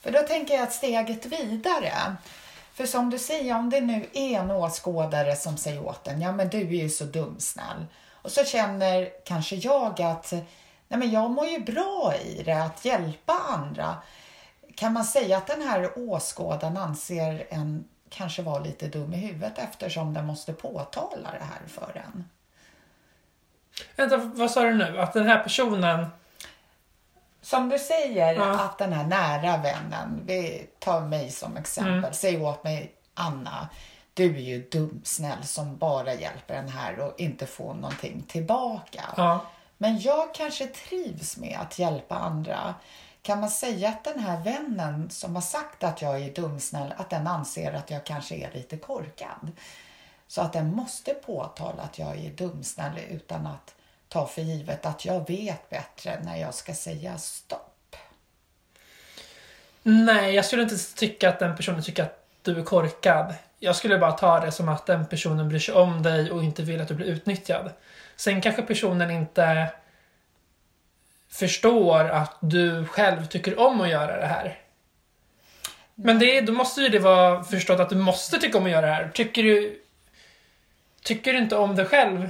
För 0.00 0.10
då 0.10 0.18
tänker 0.22 0.54
jag 0.54 0.62
att 0.62 0.72
steget 0.72 1.26
vidare. 1.26 1.92
För 2.74 2.86
som 2.86 3.10
du 3.10 3.18
säger, 3.18 3.56
om 3.56 3.70
det 3.70 3.80
nu 3.80 4.06
är 4.12 4.38
en 4.38 4.50
åskådare 4.50 5.36
som 5.36 5.56
säger 5.56 5.86
åt 5.86 6.08
en, 6.08 6.20
ja 6.20 6.32
men 6.32 6.48
du 6.48 6.58
är 6.58 6.82
ju 6.82 6.88
så 6.88 7.04
dumsnäll. 7.04 7.86
Och 8.10 8.30
så 8.30 8.44
känner 8.44 9.08
kanske 9.24 9.56
jag 9.56 10.02
att, 10.02 10.32
nej 10.88 10.98
men 10.98 11.10
jag 11.10 11.30
mår 11.30 11.46
ju 11.46 11.58
bra 11.60 12.14
i 12.24 12.42
det, 12.42 12.64
att 12.64 12.84
hjälpa 12.84 13.32
andra. 13.32 13.96
Kan 14.74 14.92
man 14.92 15.04
säga 15.04 15.36
att 15.36 15.46
den 15.46 15.62
här 15.62 15.90
åskådaren 15.96 16.76
anser 16.76 17.46
en 17.50 17.84
kanske 18.08 18.42
vara 18.42 18.58
lite 18.58 18.88
dum 18.88 19.14
i 19.14 19.16
huvudet 19.16 19.58
eftersom 19.58 20.14
den 20.14 20.26
måste 20.26 20.52
påtala 20.52 21.30
det 21.32 21.44
här 21.44 21.66
för 21.68 22.02
en? 22.06 22.24
Vänta, 23.96 24.16
vad 24.16 24.50
sa 24.50 24.62
du 24.62 24.74
nu? 24.74 25.00
Att 25.00 25.12
den 25.12 25.26
här 25.26 25.42
personen... 25.42 26.06
Som 27.42 27.68
du 27.68 27.78
säger, 27.78 28.34
Ja. 28.34 28.60
att 28.60 28.78
den 28.78 28.92
här 28.92 29.04
nära 29.06 29.56
vännen, 29.56 30.22
vi 30.26 30.66
tar 30.78 31.00
mig 31.00 31.30
som 31.30 31.56
exempel, 31.56 31.92
Mm. 31.98 32.12
säg 32.12 32.42
åt 32.42 32.64
mig 32.64 32.92
Anna, 33.14 33.68
du 34.14 34.36
är 34.36 34.40
ju 34.40 34.68
dumsnäll 34.68 35.44
som 35.44 35.76
bara 35.76 36.14
hjälper 36.14 36.54
den 36.54 36.68
här 36.68 36.98
och 36.98 37.20
inte 37.20 37.46
får 37.46 37.74
någonting 37.74 38.22
tillbaka. 38.22 39.02
Ja. 39.16 39.40
Men 39.78 40.00
jag 40.00 40.34
kanske 40.34 40.66
trivs 40.66 41.36
med 41.36 41.58
att 41.60 41.78
hjälpa 41.78 42.14
andra. 42.14 42.74
Kan 43.22 43.40
man 43.40 43.50
säga 43.50 43.88
att 43.88 44.04
den 44.04 44.18
här 44.18 44.40
vännen 44.44 45.10
som 45.10 45.34
har 45.34 45.42
sagt 45.42 45.84
att 45.84 46.02
jag 46.02 46.22
är 46.22 46.34
dumsnäll, 46.34 46.94
att 46.96 47.10
den 47.10 47.26
anser 47.26 47.72
att 47.72 47.90
jag 47.90 48.04
kanske 48.06 48.34
är 48.34 48.50
lite 48.54 48.76
korkad? 48.76 49.52
Så 50.26 50.40
att 50.42 50.52
den 50.52 50.76
måste 50.76 51.14
påtala 51.14 51.82
att 51.82 51.98
jag 51.98 52.16
är 52.24 52.30
dumsnäll 52.30 52.98
utan 53.10 53.46
att 53.46 53.74
ta 54.12 54.26
för 54.26 54.42
givet 54.42 54.86
att 54.86 55.04
jag 55.04 55.28
vet 55.28 55.70
bättre 55.70 56.20
när 56.24 56.36
jag 56.36 56.54
ska 56.54 56.74
säga 56.74 57.18
stopp. 57.18 57.96
Nej, 59.82 60.34
jag 60.34 60.44
skulle 60.44 60.62
inte 60.62 60.94
tycka 60.96 61.28
att 61.28 61.38
den 61.38 61.56
personen 61.56 61.82
tycker 61.82 62.02
att 62.02 62.24
du 62.42 62.58
är 62.58 62.64
korkad. 62.64 63.34
Jag 63.58 63.76
skulle 63.76 63.98
bara 63.98 64.12
ta 64.12 64.40
det 64.40 64.52
som 64.52 64.68
att 64.68 64.86
den 64.86 65.06
personen 65.06 65.48
bryr 65.48 65.58
sig 65.58 65.74
om 65.74 66.02
dig 66.02 66.30
och 66.30 66.44
inte 66.44 66.62
vill 66.62 66.80
att 66.80 66.88
du 66.88 66.94
blir 66.94 67.06
utnyttjad. 67.06 67.70
Sen 68.16 68.40
kanske 68.40 68.62
personen 68.62 69.10
inte 69.10 69.68
förstår 71.28 72.08
att 72.08 72.36
du 72.40 72.86
själv 72.86 73.26
tycker 73.26 73.58
om 73.58 73.80
att 73.80 73.90
göra 73.90 74.20
det 74.20 74.26
här. 74.26 74.58
Men 75.94 76.18
det, 76.18 76.40
då 76.40 76.52
måste 76.52 76.80
ju 76.80 76.88
det 76.88 76.98
vara 76.98 77.44
förstått 77.44 77.80
att 77.80 77.90
du 77.90 77.96
måste 77.96 78.38
tycka 78.38 78.58
om 78.58 78.64
att 78.64 78.70
göra 78.70 78.86
det 78.86 78.92
här. 78.92 79.10
Tycker 79.14 79.42
du, 79.42 79.82
tycker 81.02 81.32
du 81.32 81.38
inte 81.38 81.56
om 81.56 81.76
det 81.76 81.84
själv 81.84 82.28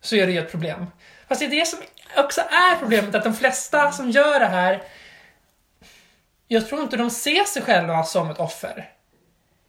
så 0.00 0.16
är 0.16 0.26
det 0.26 0.32
ju 0.32 0.38
ett 0.38 0.50
problem. 0.50 0.86
Fast 1.28 1.40
det 1.40 1.46
är 1.46 1.50
det 1.50 1.66
som 1.66 1.78
också 2.16 2.40
är 2.40 2.76
problemet, 2.78 3.14
att 3.14 3.24
de 3.24 3.34
flesta 3.34 3.92
som 3.92 4.10
gör 4.10 4.40
det 4.40 4.46
här 4.46 4.82
jag 6.50 6.68
tror 6.68 6.82
inte 6.82 6.96
de 6.96 7.10
ser 7.10 7.44
sig 7.44 7.62
själva 7.62 8.04
som 8.04 8.30
ett 8.30 8.40
offer. 8.40 8.92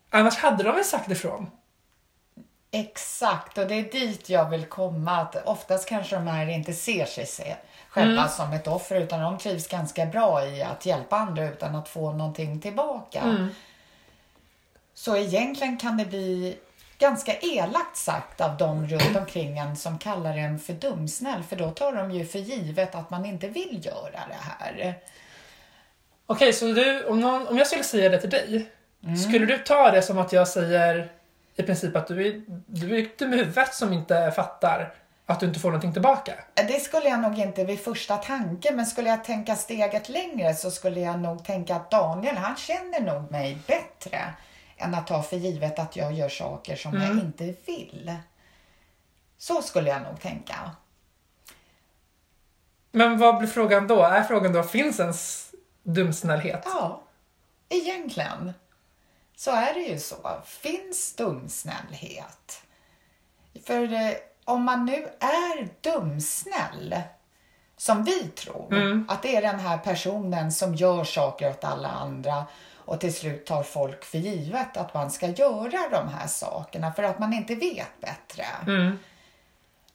Annars 0.10 0.38
hade 0.38 0.64
de 0.64 0.76
väl 0.76 0.86
sagt 0.86 1.12
ifrån. 1.12 1.50
Exakt, 2.72 3.58
och 3.58 3.68
det 3.68 3.76
är 3.76 3.84
dit 3.92 4.30
jag 4.30 4.50
vill 4.50 4.66
komma. 4.66 5.18
Att 5.18 5.48
oftast 5.48 5.90
kanske 5.90 6.16
de 6.16 6.28
här 6.28 6.50
inte 6.50 6.74
ser 6.74 7.06
sig 7.06 7.58
själva 7.90 8.22
Mm. 8.22 8.30
som 8.30 8.54
ett 8.54 8.68
offer 8.68 8.96
utan 8.96 9.20
de 9.22 9.38
trivs 9.38 9.68
ganska 9.68 10.06
bra 10.06 10.46
i 10.46 10.64
att 10.64 10.86
hjälpa 10.86 11.18
andra 11.18 11.44
utan 11.50 11.76
att 11.76 11.90
få 11.90 12.12
någonting 12.12 12.62
tillbaka. 12.62 13.20
Mm. 13.20 13.50
Så 14.94 15.18
egentligen 15.18 15.78
kan 15.78 15.98
det 15.98 16.06
bli 16.06 16.58
ganska 17.00 17.38
elakt 17.40 17.98
sagt 17.98 18.42
av 18.42 18.58
de 18.58 18.88
runt 18.88 19.18
omkring 19.18 19.58
en 19.58 19.76
som 19.76 20.00
kallar 20.00 20.38
en 20.38 20.60
för 20.60 20.74
dumsnäll 20.74 21.44
för 21.44 21.56
då 21.56 21.72
tar 21.72 21.94
de 21.94 22.12
ju 22.12 22.26
för 22.26 22.40
givet 22.40 22.96
att 22.96 23.10
man 23.10 23.26
inte 23.26 23.48
vill 23.48 23.86
göra 23.86 24.20
det 24.30 24.38
här. 24.42 24.96
Okej, 26.26 26.54
så 26.54 26.66
du, 26.66 27.06
om, 27.06 27.20
någon, 27.20 27.48
om 27.48 27.58
jag 27.58 27.68
skulle 27.68 27.84
säga 27.84 28.10
det 28.10 28.22
till 28.22 28.30
dig, 28.30 28.70
Mm. 29.04 29.18
skulle 29.18 29.46
du 29.46 29.58
ta 29.58 29.92
det 29.92 30.02
som 30.02 30.18
att 30.18 30.34
jag 30.34 30.48
säger 30.48 31.12
i 31.56 31.64
princip 31.64 31.96
att 31.96 32.08
du 32.08 32.28
är, 32.28 32.42
du 32.66 33.00
är 33.00 33.10
dum 33.18 33.34
i 33.34 33.38
huvudet 33.38 33.74
som 33.74 33.94
inte 33.94 34.32
fattar 34.36 34.94
att 35.26 35.40
du 35.40 35.46
inte 35.46 35.60
får 35.60 35.70
någonting 35.70 35.94
tillbaka? 35.94 36.34
Det 36.54 36.80
skulle 36.80 37.10
jag 37.10 37.20
nog 37.20 37.40
inte 37.40 37.64
vid 37.64 37.80
första 37.80 38.18
tanken, 38.18 38.76
men 38.76 38.86
skulle 38.86 39.10
jag 39.10 39.24
tänka 39.24 39.56
steget 39.56 40.10
längre 40.10 40.54
så 40.54 40.72
skulle 40.72 41.00
jag 41.00 41.20
nog 41.20 41.46
tänka 41.46 41.76
att 41.76 41.92
Daniel, 41.92 42.38
han 42.38 42.56
känner 42.56 43.02
nog 43.02 43.32
mig 43.32 43.58
bättre 43.68 44.20
än 44.80 44.96
att 44.96 45.08
ta 45.08 45.24
för 45.24 45.38
givet 45.38 45.80
att 45.80 45.96
jag 45.96 46.14
gör 46.14 46.30
saker 46.30 46.76
som 46.76 47.02
jag 47.02 47.12
inte 47.12 47.56
vill. 47.66 48.16
Så 49.38 49.62
skulle 49.62 49.90
jag 49.90 50.02
nog 50.02 50.22
tänka. 50.22 50.72
Men 52.92 53.18
vad 53.18 53.38
blir 53.38 53.48
frågan 53.48 53.88
då? 53.88 54.04
Är 54.04 54.24
frågan 54.24 54.54
då, 54.54 54.64
finns 54.64 55.00
ens 55.00 55.52
dumsnällhet? 55.84 56.62
Ja, 56.66 57.02
egentligen 57.70 58.54
så 59.36 59.52
är 59.52 59.74
det 59.74 59.80
ju 59.80 60.00
så. 60.00 60.42
Finns 60.46 61.16
dumsnällhet? 61.16 62.62
För 63.66 63.94
eh, 63.94 64.12
om 64.46 64.64
man 64.64 64.86
nu 64.86 65.08
är 65.20 65.70
dumsnäll, 65.82 67.02
som 67.78 68.04
vi 68.04 68.28
tror, 68.28 69.06
att 69.08 69.22
det 69.22 69.36
är 69.36 69.42
den 69.42 69.60
här 69.60 69.78
personen 69.78 70.52
som 70.52 70.76
gör 70.76 71.04
saker 71.04 71.50
åt 71.50 71.64
alla 71.64 71.90
andra 71.90 72.46
och 72.90 73.00
till 73.00 73.14
slut 73.14 73.46
tar 73.46 73.64
folk 73.64 74.06
för 74.06 74.18
givet 74.18 74.78
att 74.78 74.94
man 74.94 75.12
ska 75.12 75.28
göra 75.28 75.90
de 75.90 76.08
här 76.08 76.28
sakerna 76.28 76.94
för 76.94 77.04
att 77.04 77.20
man 77.20 77.34
inte 77.34 77.56
vet 77.56 78.02
bättre. 78.02 78.46
Mm. 78.68 79.00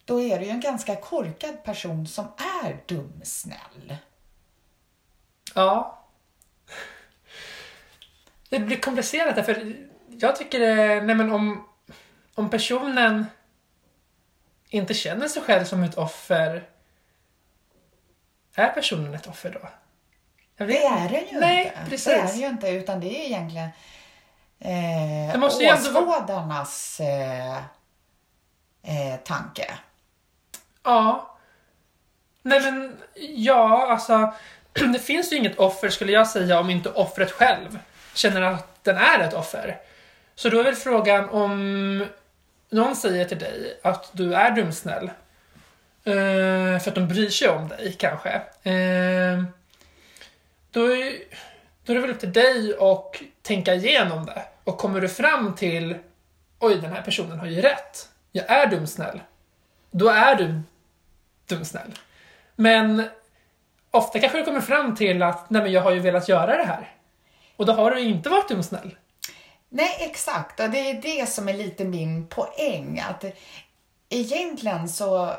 Då 0.04 0.20
är 0.20 0.38
det 0.38 0.44
ju 0.44 0.50
en 0.50 0.60
ganska 0.60 0.96
korkad 0.96 1.64
person 1.64 2.06
som 2.06 2.24
är 2.64 2.76
dumsnäll. 2.86 3.96
Ja. 5.54 6.04
Det 8.48 8.58
blir 8.58 8.80
komplicerat 8.80 9.36
därför 9.36 9.76
jag 10.08 10.36
tycker 10.36 10.60
det, 10.60 11.02
nej 11.02 11.16
men 11.16 11.32
om, 11.32 11.68
om 12.34 12.50
personen 12.50 13.26
inte 14.68 14.94
känner 14.94 15.28
sig 15.28 15.42
själv 15.42 15.64
som 15.64 15.82
ett 15.82 15.98
offer, 15.98 16.68
är 18.54 18.68
personen 18.68 19.14
ett 19.14 19.26
offer 19.26 19.50
då? 19.62 19.68
Det 20.56 20.84
är 20.84 21.08
det 21.08 21.20
ju 21.32 21.40
Nej, 21.40 21.64
inte. 21.64 21.90
precis. 21.90 22.04
Det 22.04 22.12
är 22.14 22.34
ju 22.34 22.46
inte, 22.46 22.68
utan 22.68 23.00
det 23.00 23.06
är 23.06 23.26
egentligen 23.26 23.68
eh, 24.60 25.32
Det 25.32 25.38
måste 25.38 25.64
ändå 25.64 26.00
åskådarnas 26.00 27.00
eh, 27.00 27.56
eh, 28.82 29.16
tanke. 29.24 29.70
Ja. 30.84 31.36
Nej 32.42 32.60
men, 32.60 32.96
ja 33.36 33.86
alltså. 33.92 34.32
Det 34.92 34.98
finns 34.98 35.32
ju 35.32 35.36
inget 35.36 35.58
offer 35.58 35.88
skulle 35.88 36.12
jag 36.12 36.28
säga 36.28 36.60
om 36.60 36.70
inte 36.70 36.90
offret 36.90 37.30
själv 37.32 37.78
känner 38.14 38.42
att 38.42 38.84
den 38.84 38.96
är 38.96 39.18
ett 39.20 39.34
offer. 39.34 39.78
Så 40.34 40.48
då 40.48 40.60
är 40.60 40.64
väl 40.64 40.74
frågan 40.74 41.28
om 41.28 42.06
någon 42.70 42.96
säger 42.96 43.24
till 43.24 43.38
dig 43.38 43.80
att 43.82 44.10
du 44.12 44.34
är 44.34 44.50
dumsnäll. 44.50 45.10
eh, 46.04 46.80
för 46.80 46.88
att 46.88 46.94
de 46.94 47.08
bryr 47.08 47.30
sig 47.30 47.48
om 47.48 47.68
dig 47.68 47.92
kanske. 47.98 48.30
Eh, 48.62 49.44
då, 50.74 50.92
är, 50.92 51.12
då 51.84 51.92
är 51.92 51.94
det 51.94 52.00
väl 52.00 52.10
upp 52.10 52.20
till 52.20 52.32
dig 52.32 52.74
att 52.80 53.16
tänka 53.42 53.74
igenom 53.74 54.26
det. 54.26 54.42
Och 54.64 54.78
kommer 54.78 55.00
du 55.00 55.08
fram 55.08 55.54
till 55.54 55.98
oj 56.58 56.80
den 56.80 56.92
här 56.92 57.02
personen 57.02 57.38
har 57.38 57.46
ju 57.46 57.60
rätt. 57.60 58.08
Jag 58.32 58.50
är 58.50 58.66
dumsnäll. 58.66 59.20
Då 59.90 60.08
är 60.08 60.34
du 60.34 60.60
dumsnäll. 61.46 61.98
Men 62.56 63.08
ofta 63.90 64.18
kanske 64.18 64.38
du 64.38 64.44
kommer 64.44 64.60
fram 64.60 64.94
till 64.94 65.22
att 65.22 65.50
nej 65.50 65.62
men 65.62 65.72
jag 65.72 65.82
har 65.82 65.92
ju 65.92 66.00
velat 66.00 66.28
göra 66.28 66.56
det 66.56 66.64
här. 66.64 66.92
Och 67.56 67.66
då 67.66 67.72
har 67.72 67.90
du 67.90 68.00
inte 68.00 68.28
varit 68.28 68.48
dumsnäll. 68.48 68.96
Nej, 69.68 69.96
exakt. 70.00 70.60
Och 70.60 70.70
det 70.70 70.90
är 70.90 71.02
det 71.02 71.28
som 71.28 71.48
är 71.48 71.54
lite 71.54 71.84
min 71.84 72.26
poäng. 72.26 73.02
Att 73.10 73.24
egentligen 74.08 74.88
så, 74.88 75.34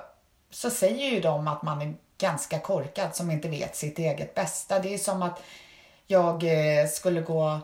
så 0.49 0.69
säger 0.69 1.11
ju 1.11 1.19
de 1.19 1.47
att 1.47 1.63
man 1.63 1.81
är 1.81 1.93
ganska 2.17 2.59
korkad 2.59 3.15
som 3.15 3.31
inte 3.31 3.47
vet 3.47 3.75
sitt 3.75 3.99
eget 3.99 4.35
bästa. 4.35 4.79
Det 4.79 4.93
är 4.93 4.97
som 4.97 5.21
att 5.21 5.41
jag 6.07 6.43
eh, 6.43 6.87
skulle 6.87 7.21
gå 7.21 7.59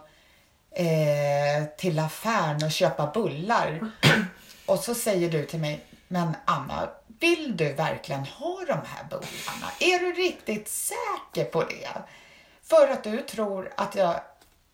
eh, 0.71 1.65
till 1.77 1.99
affären 1.99 2.63
och 2.63 2.71
köpa 2.71 3.11
bullar. 3.13 3.91
Och 4.65 4.79
så 4.79 4.95
säger 4.95 5.29
du 5.29 5.45
till 5.45 5.59
mig, 5.59 5.85
men 6.07 6.35
Anna, 6.45 6.89
vill 7.07 7.57
du 7.57 7.73
verkligen 7.73 8.25
ha 8.25 8.59
de 8.67 8.79
här 8.87 9.03
bullarna? 9.09 9.71
Är 9.79 9.99
du 9.99 10.13
riktigt 10.13 10.67
säker 10.67 11.51
på 11.51 11.63
det? 11.63 12.01
För 12.63 12.87
att 12.87 13.03
du 13.03 13.21
tror 13.21 13.73
att 13.77 13.95
jag, 13.95 14.21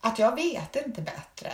att 0.01 0.19
jag 0.19 0.35
vet 0.35 0.75
inte 0.75 1.01
bättre. 1.01 1.51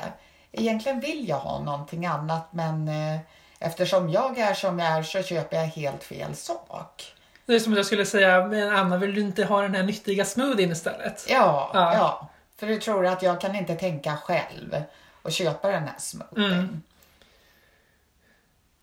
Egentligen 0.51 0.99
vill 0.99 1.29
jag 1.29 1.39
ha 1.39 1.59
någonting 1.59 2.05
annat 2.05 2.47
men 2.51 2.88
eh, 2.88 3.19
eftersom 3.59 4.09
jag 4.09 4.38
är 4.38 4.53
som 4.53 4.79
jag 4.79 4.88
är 4.88 5.03
så 5.03 5.23
köper 5.23 5.57
jag 5.57 5.65
helt 5.65 6.03
fel 6.03 6.36
sak. 6.36 7.12
Det 7.45 7.56
är 7.56 7.60
som 7.60 7.73
att 7.73 7.77
jag 7.77 7.86
skulle 7.86 8.06
säga, 8.06 8.47
men 8.47 8.75
Anna 8.75 8.97
vill 8.97 9.15
du 9.15 9.21
inte 9.21 9.45
ha 9.45 9.62
den 9.62 9.75
här 9.75 9.84
nyttiga 9.84 10.25
smoothien 10.25 10.71
istället? 10.71 11.25
Ja, 11.29 11.71
Ja. 11.73 11.93
ja. 11.93 12.29
För 12.58 12.67
du 12.67 12.79
tror 12.79 13.06
att 13.06 13.21
jag 13.21 13.41
kan 13.41 13.56
inte 13.56 13.75
tänka 13.75 14.17
själv 14.17 14.84
och 15.21 15.32
köpa 15.32 15.67
den 15.67 15.84
här 15.84 15.95
smoothien. 15.97 16.53
Mm. 16.53 16.82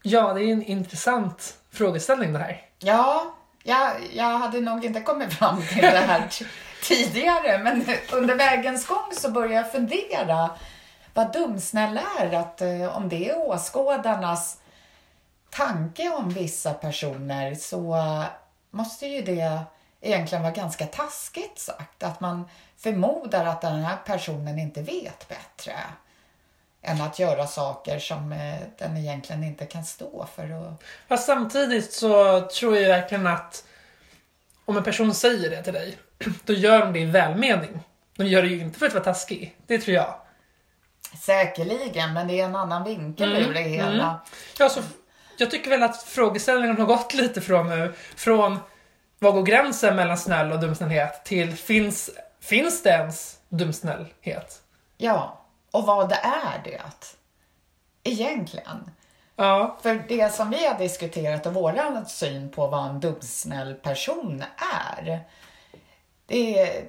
Ja, 0.02 0.32
det 0.34 0.40
är 0.42 0.52
en 0.52 0.62
intressant 0.62 1.54
frågeställning 1.70 2.32
det 2.32 2.38
här. 2.38 2.62
Ja, 2.78 3.34
jag, 3.62 3.90
jag 4.12 4.38
hade 4.38 4.60
nog 4.60 4.84
inte 4.84 5.00
kommit 5.00 5.32
fram 5.34 5.62
till 5.62 5.82
det 5.82 5.98
här 5.98 6.28
tidigare 6.82 7.58
men 7.58 7.84
under 8.12 8.34
vägens 8.34 8.86
gång 8.86 9.12
så 9.12 9.30
började 9.30 9.54
jag 9.54 9.72
fundera 9.72 10.50
vad 11.14 11.32
dumsnäll 11.32 12.00
är. 12.20 12.32
Att, 12.34 12.60
eh, 12.60 12.96
om 12.96 13.08
det 13.08 13.28
är 13.30 13.38
åskådarnas 13.38 14.58
tanke 15.50 16.10
om 16.10 16.28
vissa 16.30 16.74
personer 16.74 17.54
så 17.54 17.96
måste 18.70 19.06
ju 19.06 19.22
det 19.22 19.60
egentligen 20.00 20.42
vara 20.42 20.52
ganska 20.52 20.86
taskigt 20.86 21.58
sagt. 21.58 22.02
Att 22.02 22.20
man 22.20 22.48
förmodar 22.76 23.44
att 23.44 23.60
den 23.60 23.84
här 23.84 23.96
personen 24.06 24.58
inte 24.58 24.82
vet 24.82 25.28
bättre 25.28 25.72
än 26.82 27.00
att 27.00 27.18
göra 27.18 27.46
saker 27.46 27.98
som 27.98 28.32
eh, 28.32 28.54
den 28.78 28.96
egentligen 28.96 29.44
inte 29.44 29.66
kan 29.66 29.84
stå 29.84 30.26
för. 30.34 30.52
Och, 30.52 30.72
Fast 31.08 31.26
samtidigt 31.26 31.92
så 31.92 32.40
tror 32.40 32.76
jag 32.76 32.88
verkligen 32.88 33.26
att 33.26 33.64
om 34.64 34.76
en 34.76 34.84
person 34.84 35.14
säger 35.14 35.50
det 35.50 35.62
till 35.62 35.72
dig, 35.72 35.98
då 36.44 36.52
gör 36.52 36.78
de 36.78 36.92
det 36.92 36.98
i 37.00 37.04
välmening. 37.04 37.80
De 38.16 38.24
gör 38.26 38.42
det 38.42 38.48
ju 38.48 38.60
inte 38.60 38.78
för 38.78 38.86
att 38.86 38.94
vara 38.94 39.04
taskig. 39.04 39.56
Det 39.66 39.78
tror 39.78 39.94
jag. 39.96 40.14
Säkerligen, 41.20 42.12
men 42.12 42.28
det 42.28 42.40
är 42.40 42.44
en 42.44 42.56
annan 42.56 42.84
vinkel 42.84 43.36
Mm, 43.36 43.50
ur 43.50 43.54
det 43.54 43.60
hela. 43.60 43.88
mm. 44.04 44.14
Ja, 44.58 44.68
så 44.68 44.80
jag 45.40 45.50
tycker 45.50 45.70
väl 45.70 45.82
att 45.82 46.02
frågeställningen 46.02 46.78
har 46.78 46.86
gått 46.86 47.14
lite 47.14 47.40
från 47.40 47.68
nu, 47.68 47.94
från 48.16 48.58
vad 49.18 49.34
går 49.34 49.42
gränsen 49.42 49.96
mellan 49.96 50.18
snäll 50.18 50.52
och 50.52 50.60
dumsnällhet 50.60 51.24
till 51.24 51.56
finns, 51.56 52.10
finns 52.40 52.82
det 52.82 52.90
ens 52.90 53.38
dumsnällhet? 53.48 54.62
Ja, 54.96 55.44
och 55.70 55.86
vad 55.86 56.12
är 56.12 56.60
det? 56.64 56.80
Egentligen. 58.02 58.90
Ja. 59.36 59.78
För 59.82 60.04
det 60.08 60.34
som 60.34 60.50
vi 60.50 60.66
har 60.66 60.78
diskuterat 60.78 61.46
och 61.46 61.54
våran 61.54 62.06
syn 62.06 62.50
på 62.50 62.66
vad 62.66 62.86
en 62.86 63.00
dumsnäll 63.00 63.74
person 63.74 64.44
är. 64.96 65.20
Det 66.26 66.60
är, 66.60 66.84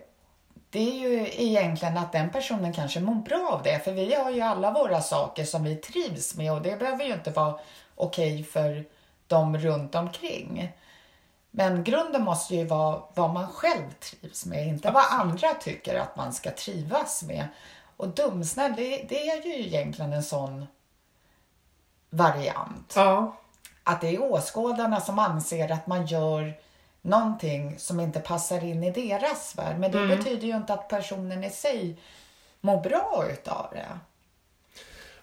det 0.69 0.79
är 0.79 1.09
ju 1.09 1.27
egentligen 1.37 1.97
att 1.97 2.11
den 2.11 2.29
personen 2.29 2.73
kanske 2.73 2.99
mår 2.99 3.15
bra 3.15 3.49
av 3.51 3.63
det. 3.63 3.79
För 3.79 3.91
vi 3.91 4.15
har 4.15 4.31
ju 4.31 4.41
alla 4.41 4.71
våra 4.71 5.01
saker 5.01 5.45
som 5.45 5.63
vi 5.63 5.75
trivs 5.75 6.35
med 6.35 6.53
och 6.53 6.61
det 6.61 6.79
behöver 6.79 7.05
ju 7.05 7.13
inte 7.13 7.31
vara 7.31 7.59
okej 7.95 8.43
för 8.43 8.85
dem 9.27 9.57
runt 9.57 9.95
omkring. 9.95 10.71
Men 11.51 11.83
grunden 11.83 12.23
måste 12.23 12.55
ju 12.55 12.65
vara 12.65 13.01
vad 13.13 13.33
man 13.33 13.47
själv 13.47 13.91
trivs 13.99 14.45
med, 14.45 14.67
inte 14.67 14.91
vad 14.91 15.05
andra 15.09 15.53
tycker 15.53 15.99
att 15.99 16.15
man 16.15 16.33
ska 16.33 16.51
trivas 16.51 17.23
med. 17.23 17.47
Och 17.97 18.07
dumsnäll, 18.07 18.73
det, 18.75 19.05
det 19.09 19.29
är 19.29 19.45
ju 19.45 19.65
egentligen 19.65 20.13
en 20.13 20.23
sån 20.23 20.67
variant. 22.09 22.93
Ja. 22.95 23.35
Att 23.83 24.01
det 24.01 24.15
är 24.15 24.21
åskådarna 24.21 25.01
som 25.01 25.19
anser 25.19 25.71
att 25.71 25.87
man 25.87 26.05
gör 26.05 26.53
någonting 27.01 27.79
som 27.79 27.99
inte 27.99 28.19
passar 28.19 28.63
in 28.63 28.83
i 28.83 28.91
deras 28.91 29.55
värld. 29.57 29.79
Men 29.79 29.91
det 29.91 30.07
betyder 30.07 30.47
ju 30.47 30.55
inte 30.55 30.73
att 30.73 30.87
personen 30.87 31.43
i 31.43 31.49
sig 31.49 31.99
mår 32.61 32.81
bra 32.81 33.25
utav 33.31 33.67
det. 33.71 33.99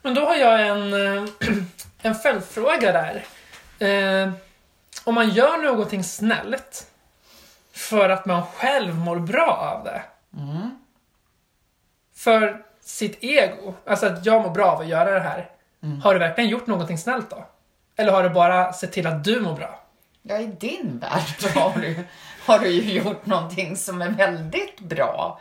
Men 0.03 0.15
då 0.15 0.25
har 0.25 0.35
jag 0.37 0.67
en, 0.67 0.93
eh, 0.93 1.29
en 2.03 2.15
följdfråga 2.15 2.93
där. 2.93 3.25
Eh, 3.89 4.33
om 5.05 5.15
man 5.15 5.31
gör 5.31 5.59
någonting 5.59 6.05
snällt 6.05 6.87
för 7.73 8.09
att 8.09 8.27
man 8.27 8.43
själv 8.43 8.95
mår 8.95 9.17
bra 9.17 9.75
av 9.77 9.85
det. 9.85 10.03
För 12.17 12.65
sitt 12.81 13.19
ego, 13.25 13.75
alltså 13.87 14.07
att 14.07 14.27
jag 14.27 14.43
mår 14.43 14.51
bra 14.51 14.67
av 14.67 14.81
att 14.81 14.89
göra 14.89 15.11
det 15.11 15.21
här. 15.21 15.51
Har 16.03 16.15
du 16.15 16.21
verkligen 16.21 16.51
gjort 16.51 16.67
någonting 16.67 16.99
snällt 16.99 17.31
då? 17.31 17.47
Eller 17.97 18.13
har 18.13 18.23
du 18.23 18.29
bara 18.31 18.73
sett 18.73 18.93
till 18.93 19.07
att 19.07 19.25
du 19.25 19.41
mår 19.41 19.55
bra? 19.55 19.81
Ja, 20.23 20.39
i 20.39 20.47
din 20.47 20.99
värld 20.99 21.55
har 21.55 21.81
du, 21.81 22.05
har 22.47 22.59
du 22.59 22.69
ju 22.69 22.93
gjort 22.93 23.27
någonting 23.27 23.77
som 23.77 24.03
är 24.03 24.11
väldigt 24.11 24.81
bra. 24.81 25.41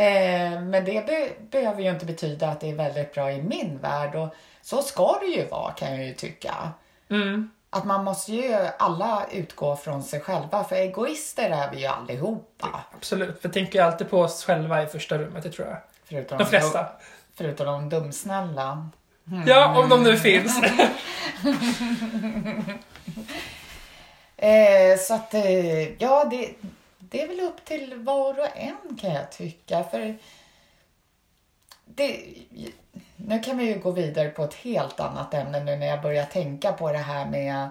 Eh, 0.00 0.60
men 0.60 0.84
det 0.84 1.06
be, 1.06 1.28
behöver 1.50 1.82
ju 1.82 1.90
inte 1.90 2.06
betyda 2.06 2.48
att 2.48 2.60
det 2.60 2.70
är 2.70 2.74
väldigt 2.74 3.14
bra 3.14 3.32
i 3.32 3.42
min 3.42 3.78
värld. 3.78 4.14
Och 4.14 4.34
så 4.62 4.82
ska 4.82 5.18
det 5.20 5.26
ju 5.26 5.46
vara 5.46 5.72
kan 5.72 5.96
jag 5.96 6.06
ju 6.06 6.14
tycka. 6.14 6.54
Mm. 7.10 7.50
Att 7.70 7.84
man 7.84 8.04
måste 8.04 8.32
ju 8.32 8.54
alla 8.78 9.26
utgå 9.32 9.76
från 9.76 10.02
sig 10.02 10.20
själva. 10.20 10.64
För 10.64 10.76
egoister 10.76 11.50
är 11.50 11.70
vi 11.70 11.80
ju 11.80 11.86
allihopa. 11.86 12.84
Absolut. 12.96 13.40
För 13.40 13.48
jag 13.48 13.52
tänker 13.52 13.78
ju 13.78 13.84
alltid 13.84 14.10
på 14.10 14.20
oss 14.20 14.44
själva 14.44 14.82
i 14.82 14.86
första 14.86 15.18
rummet, 15.18 15.42
det 15.42 15.50
tror 15.50 15.68
jag. 15.68 15.76
Förutom 16.04 16.38
De 16.38 16.46
flesta. 16.46 16.86
Förutom 17.34 17.66
de 17.66 17.88
dumsnälla. 17.88 18.88
Ja, 19.46 19.78
om 19.78 19.88
de 19.88 20.02
nu 20.02 20.16
finns. 20.16 20.60
Eh, 24.42 24.98
så 24.98 25.14
att, 25.14 25.34
eh, 25.34 26.02
ja, 26.02 26.24
det, 26.30 26.48
det 27.10 27.22
är 27.22 27.28
väl 27.28 27.40
upp 27.40 27.64
till 27.64 27.94
var 27.94 28.38
och 28.38 28.56
en 28.56 28.98
kan 29.00 29.12
jag 29.12 29.32
tycka. 29.32 29.84
För 29.84 30.18
det, 31.84 32.24
nu 33.16 33.40
kan 33.40 33.58
vi 33.58 33.64
ju 33.64 33.78
gå 33.78 33.90
vidare 33.90 34.28
på 34.28 34.44
ett 34.44 34.54
helt 34.54 35.00
annat 35.00 35.34
ämne 35.34 35.64
nu 35.64 35.76
när 35.76 35.86
jag 35.86 36.02
börjar 36.02 36.24
tänka 36.24 36.72
på 36.72 36.92
det 36.92 36.98
här 36.98 37.26
med 37.26 37.70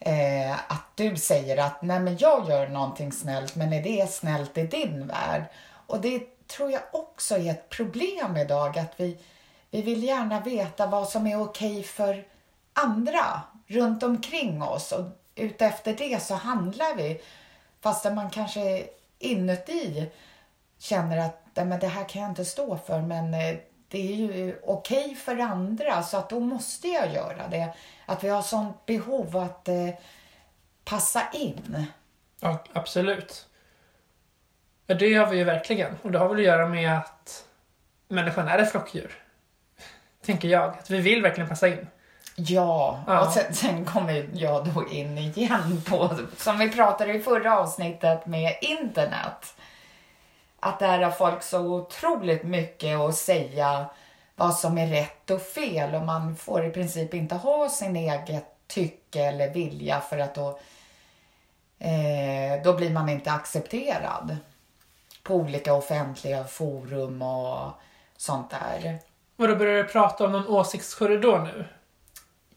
eh, 0.00 0.52
att 0.52 0.86
du 0.94 1.16
säger 1.16 1.56
att 1.56 1.82
nej 1.82 2.00
men 2.00 2.16
jag 2.18 2.48
gör 2.48 2.68
någonting 2.68 3.12
snällt 3.12 3.56
men 3.56 3.72
är 3.72 3.82
det 3.82 4.10
snällt 4.10 4.58
i 4.58 4.66
din 4.66 5.06
värld? 5.06 5.42
Och 5.86 6.00
det 6.00 6.46
tror 6.46 6.70
jag 6.70 6.82
också 6.92 7.38
är 7.38 7.50
ett 7.50 7.68
problem 7.68 8.36
idag 8.36 8.78
att 8.78 8.92
vi, 8.96 9.18
vi 9.70 9.82
vill 9.82 10.04
gärna 10.04 10.40
veta 10.40 10.86
vad 10.86 11.08
som 11.08 11.26
är 11.26 11.42
okej 11.42 11.82
för 11.82 12.24
andra 12.72 13.42
runt 13.66 14.02
omkring 14.02 14.62
oss 14.62 14.92
och 14.92 15.04
utefter 15.34 15.94
det 15.98 16.22
så 16.22 16.34
handlar 16.34 16.96
vi 16.96 17.20
fastän 17.80 18.14
man 18.14 18.30
kanske 18.30 18.88
inuti 19.18 20.10
känner 20.78 21.18
att 21.18 21.66
men 21.66 21.80
det 21.80 21.86
här 21.86 22.08
kan 22.08 22.22
jag 22.22 22.30
inte 22.30 22.44
stå 22.44 22.76
för 22.76 23.00
men 23.00 23.34
eh, 23.34 23.56
det 23.88 24.12
är 24.12 24.16
ju 24.16 24.58
okej 24.62 25.14
för 25.14 25.38
andra 25.38 26.02
så 26.02 26.16
att 26.16 26.30
då 26.30 26.40
måste 26.40 26.88
jag 26.88 27.14
göra 27.14 27.48
det. 27.48 27.74
Att 28.06 28.24
vi 28.24 28.28
har 28.28 28.42
sånt 28.42 28.86
behov 28.86 29.36
att 29.36 29.68
eh, 29.68 29.90
passa 30.84 31.22
in. 31.32 31.86
Ja, 32.40 32.64
absolut. 32.72 33.48
Ja, 34.86 34.94
det 34.94 35.08
gör 35.08 35.26
vi 35.26 35.36
ju 35.36 35.44
verkligen. 35.44 35.96
Och 36.02 36.12
det 36.12 36.18
har 36.18 36.28
väl 36.28 36.38
att 36.38 36.44
göra 36.44 36.66
med 36.66 36.98
att 36.98 37.44
människan 38.08 38.48
är 38.48 38.58
ett 38.58 38.70
flockdjur. 38.70 39.22
Tänker 40.22 40.48
jag. 40.48 40.68
Att 40.68 40.90
vi 40.90 41.00
vill 41.00 41.22
verkligen 41.22 41.48
passa 41.48 41.68
in. 41.68 41.86
Ja, 42.40 43.00
Ja. 43.06 43.26
och 43.26 43.32
sen, 43.32 43.54
sen 43.54 43.84
kommer 43.84 44.28
jag 44.32 44.66
då 44.68 44.88
in 44.88 45.18
igen 45.18 45.82
på, 45.88 46.10
som 46.36 46.58
vi 46.58 46.70
pratade 46.70 47.12
i 47.12 47.20
förra 47.20 47.58
avsnittet 47.58 48.26
med 48.26 48.56
internet. 48.60 49.54
Att 50.60 50.78
där 50.78 50.98
har 50.98 51.10
folk 51.10 51.42
så 51.42 51.58
otroligt 51.60 52.42
mycket 52.42 52.98
att 52.98 53.14
säga 53.14 53.86
vad 54.36 54.54
som 54.54 54.78
är 54.78 54.86
rätt 54.86 55.30
och 55.30 55.42
fel 55.42 55.94
och 55.94 56.02
man 56.06 56.36
får 56.36 56.64
i 56.66 56.70
princip 56.70 57.14
inte 57.14 57.34
ha 57.34 57.68
sin 57.68 57.96
eget 57.96 58.44
tycke 58.66 59.20
eller 59.24 59.50
vilja 59.50 60.00
för 60.00 60.18
att 60.18 60.34
då, 60.34 60.48
eh, 61.78 62.62
då 62.64 62.72
blir 62.74 62.90
man 62.90 63.08
inte 63.08 63.32
accepterad 63.32 64.36
på 65.22 65.34
olika 65.34 65.74
offentliga 65.74 66.44
forum 66.44 67.22
och 67.22 67.72
sånt 68.16 68.50
där. 68.50 68.98
Och 69.36 69.48
då 69.48 69.56
börjar 69.56 69.82
du 69.82 69.88
prata 69.88 70.24
om 70.24 70.32
någon 70.32 70.46
åsiktskorridor 70.48 71.38
nu. 71.38 71.64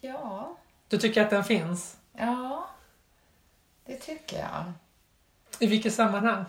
Ja, 0.01 0.55
Du 0.87 0.97
tycker 0.97 1.21
att 1.21 1.29
den 1.29 1.43
finns? 1.43 1.97
ja, 2.17 2.67
det 3.85 3.95
tycker 3.95 4.39
jag. 4.39 4.73
I 5.59 5.67
vilket 5.67 5.93
sammanhang? 5.93 6.45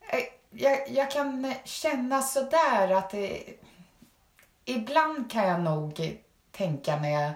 Eh, 0.00 0.18
Jag, 0.50 0.88
jag 0.88 1.10
kan 1.10 1.54
känna 1.64 2.22
sådär 2.22 2.90
att 2.90 3.10
det, 3.10 3.42
ibland 4.64 5.30
kan 5.30 5.48
jag 5.48 5.60
nog 5.60 6.18
tänka 6.50 6.96
när 6.96 7.10
jag 7.10 7.32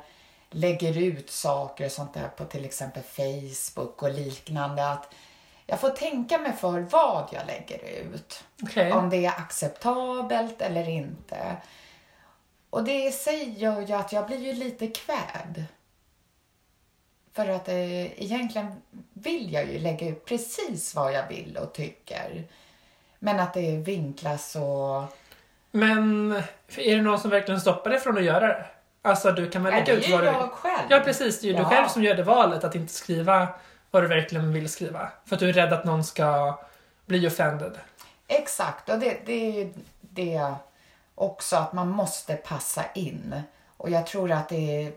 lägger 0.51 0.99
ut 0.99 1.31
saker 1.31 1.85
och 1.85 1.93
sånt 1.93 2.15
där 2.15 2.29
på 2.29 2.45
till 2.45 2.65
exempel 2.65 3.03
Facebook 3.03 4.03
och 4.03 4.11
liknande 4.11 4.89
att 4.93 5.15
jag 5.67 5.81
får 5.81 5.91
tänka 5.91 6.39
mig 6.39 6.53
för 6.53 6.81
vad 6.81 7.29
jag 7.33 7.47
lägger 7.47 7.85
ut. 8.03 8.45
Okej. 8.63 8.93
Om 8.93 9.11
det 9.11 9.27
är 9.27 9.31
acceptabelt 9.31 10.61
eller 10.63 10.89
inte. 10.89 11.57
Och 12.71 12.85
det 12.85 13.05
i 13.05 13.13
sig 13.13 13.55
gör 13.59 13.81
ju 13.81 13.93
att 13.95 14.13
jag 14.13 14.27
blir 14.27 14.39
ju 14.39 14.53
lite 14.53 14.87
kvävd. 14.87 15.65
För 17.33 17.49
att 17.49 17.69
eh, 17.69 18.23
egentligen 18.23 18.83
vill 19.13 19.53
jag 19.53 19.67
ju 19.73 19.79
lägga 19.79 20.09
ut 20.09 20.25
precis 20.25 20.95
vad 20.95 21.13
jag 21.13 21.29
vill 21.29 21.57
och 21.63 21.73
tycker. 21.75 22.45
Men 23.19 23.41
att 23.41 23.55
det 23.55 23.77
vinklas 23.77 24.57
och... 24.57 25.03
Men 25.71 26.33
är 26.77 26.97
det 26.97 27.03
någon 27.03 27.21
som 27.21 27.31
verkligen 27.31 27.61
stoppar 27.61 27.91
dig 27.91 28.01
från 28.01 28.19
att 28.19 28.25
göra 28.25 28.47
det? 28.47 28.67
Alltså 29.03 29.33
du 29.33 29.51
kan 29.51 29.63
väl 29.65 29.73
lägga 29.73 29.85
det 29.85 29.93
ut 29.93 30.09
är 30.09 30.11
vad 30.13 30.21
ju 30.21 30.27
du 30.27 30.33
vill? 30.33 30.41
jag 30.41 30.51
själv. 30.53 30.87
Ja 30.91 31.01
precis, 31.01 31.41
det 31.41 31.47
är 31.47 31.49
ju 31.49 31.55
du 31.57 31.63
Ja. 31.63 31.69
själv 31.69 31.89
som 31.89 32.03
gör 32.05 32.15
det 32.15 32.23
valet 32.23 32.65
att 32.65 32.75
inte 32.75 32.93
skriva 32.93 33.49
vad 33.91 34.03
du 34.03 34.07
verkligen 34.07 34.53
vill 34.53 34.69
skriva. 34.69 35.09
För 35.25 35.37
att 35.37 35.41
du 35.41 35.49
är 35.49 35.53
rädd 35.53 35.73
att 35.73 35.85
någon 35.85 36.05
ska 36.05 36.59
bli 37.07 37.27
offended. 37.29 37.73
Exakt, 38.27 38.89
och 38.89 38.99
det, 38.99 39.19
det 39.27 39.33
är 39.33 39.53
ju 39.53 39.73
det 40.01 40.55
också 41.21 41.57
att 41.57 41.73
man 41.73 41.89
måste 41.89 42.37
passa 42.37 42.85
in. 42.95 43.43
Och 43.77 43.91
jag 43.91 44.07
tror 44.07 44.33
att 44.33 44.49
det 44.49 44.93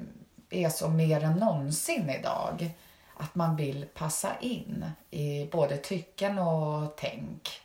är 0.50 0.70
så 0.70 0.90
mer 0.90 1.24
än 1.24 1.34
någonsin 1.34 2.10
idag. 2.10 2.72
Att 3.18 3.36
man 3.36 3.56
vill 3.56 3.86
passa 3.94 4.30
in 4.40 4.86
i 5.10 5.50
både 5.52 5.78
tycken 5.78 6.40
och 6.40 6.96
tänk. 6.98 7.62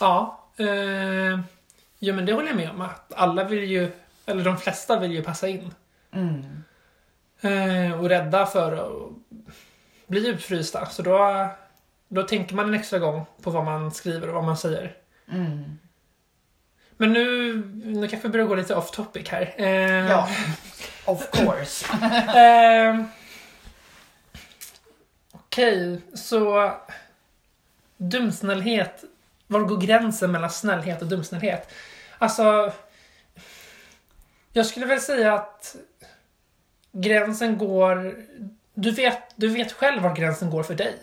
Ja. 0.00 0.38
Eh, 0.56 1.40
jo 1.98 2.14
men 2.14 2.26
det 2.26 2.32
håller 2.32 2.48
jag 2.48 2.56
med 2.56 2.70
om. 2.70 2.80
Att 2.80 3.12
alla 3.12 3.44
vill 3.44 3.64
ju, 3.64 3.92
eller 4.26 4.44
de 4.44 4.58
flesta 4.58 4.98
vill 4.98 5.12
ju 5.12 5.22
passa 5.22 5.48
in. 5.48 5.74
Mm. 6.12 6.62
Eh, 7.40 8.00
och 8.00 8.08
rädda 8.08 8.46
för 8.46 8.72
att 8.72 9.12
bli 10.06 10.28
utfrysta. 10.28 10.86
Så 10.86 11.02
då, 11.02 11.48
då 12.08 12.22
tänker 12.22 12.54
man 12.54 12.68
en 12.68 12.74
extra 12.74 12.98
gång 12.98 13.24
på 13.42 13.50
vad 13.50 13.64
man 13.64 13.90
skriver 13.90 14.28
och 14.28 14.34
vad 14.34 14.44
man 14.44 14.56
säger. 14.56 14.96
Mm. 15.32 15.78
Men 17.02 17.12
nu, 17.12 17.54
nu 17.84 18.08
kanske 18.08 18.28
vi 18.28 18.32
börjar 18.32 18.46
gå 18.46 18.54
lite 18.54 18.74
off 18.74 18.90
topic 18.90 19.28
här. 19.28 19.54
Eh, 19.56 20.10
Ja, 20.10 20.28
of 21.04 21.30
course. 21.30 21.86
Eh, 22.38 23.04
Okej, 25.32 26.00
så 26.14 26.72
dumsnällhet. 27.96 29.04
Var 29.46 29.60
går 29.60 29.76
gränsen 29.76 30.32
mellan 30.32 30.50
snällhet 30.50 31.02
och 31.02 31.08
dumsnällhet? 31.08 31.72
Alltså, 32.18 32.72
jag 34.52 34.66
skulle 34.66 34.86
väl 34.86 35.00
säga 35.00 35.34
att 35.34 35.76
gränsen 36.92 37.58
går... 37.58 38.16
Du 38.74 38.90
vet, 38.90 39.22
du 39.36 39.48
vet 39.48 39.72
själv 39.72 40.02
var 40.02 40.16
gränsen 40.16 40.50
går 40.50 40.62
för 40.62 40.74
dig. 40.74 40.96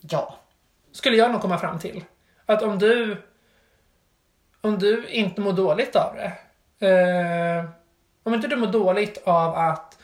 Ja, 0.00 0.38
Skulle 0.92 1.16
jag 1.16 1.30
nog 1.32 1.40
komma 1.40 1.58
fram 1.58 1.78
till. 1.78 2.04
Att 2.46 2.62
om 2.62 2.78
du... 2.78 3.22
Om 4.60 4.78
du 4.78 5.08
inte 5.08 5.40
mår 5.40 5.52
dåligt 5.52 5.96
av 5.96 6.14
det 6.14 6.32
Eh, 6.80 7.64
om 8.22 8.34
inte 8.34 8.48
du 8.48 8.56
mår 8.56 8.66
dåligt 8.66 9.18
av 9.24 9.54
att 9.54 9.98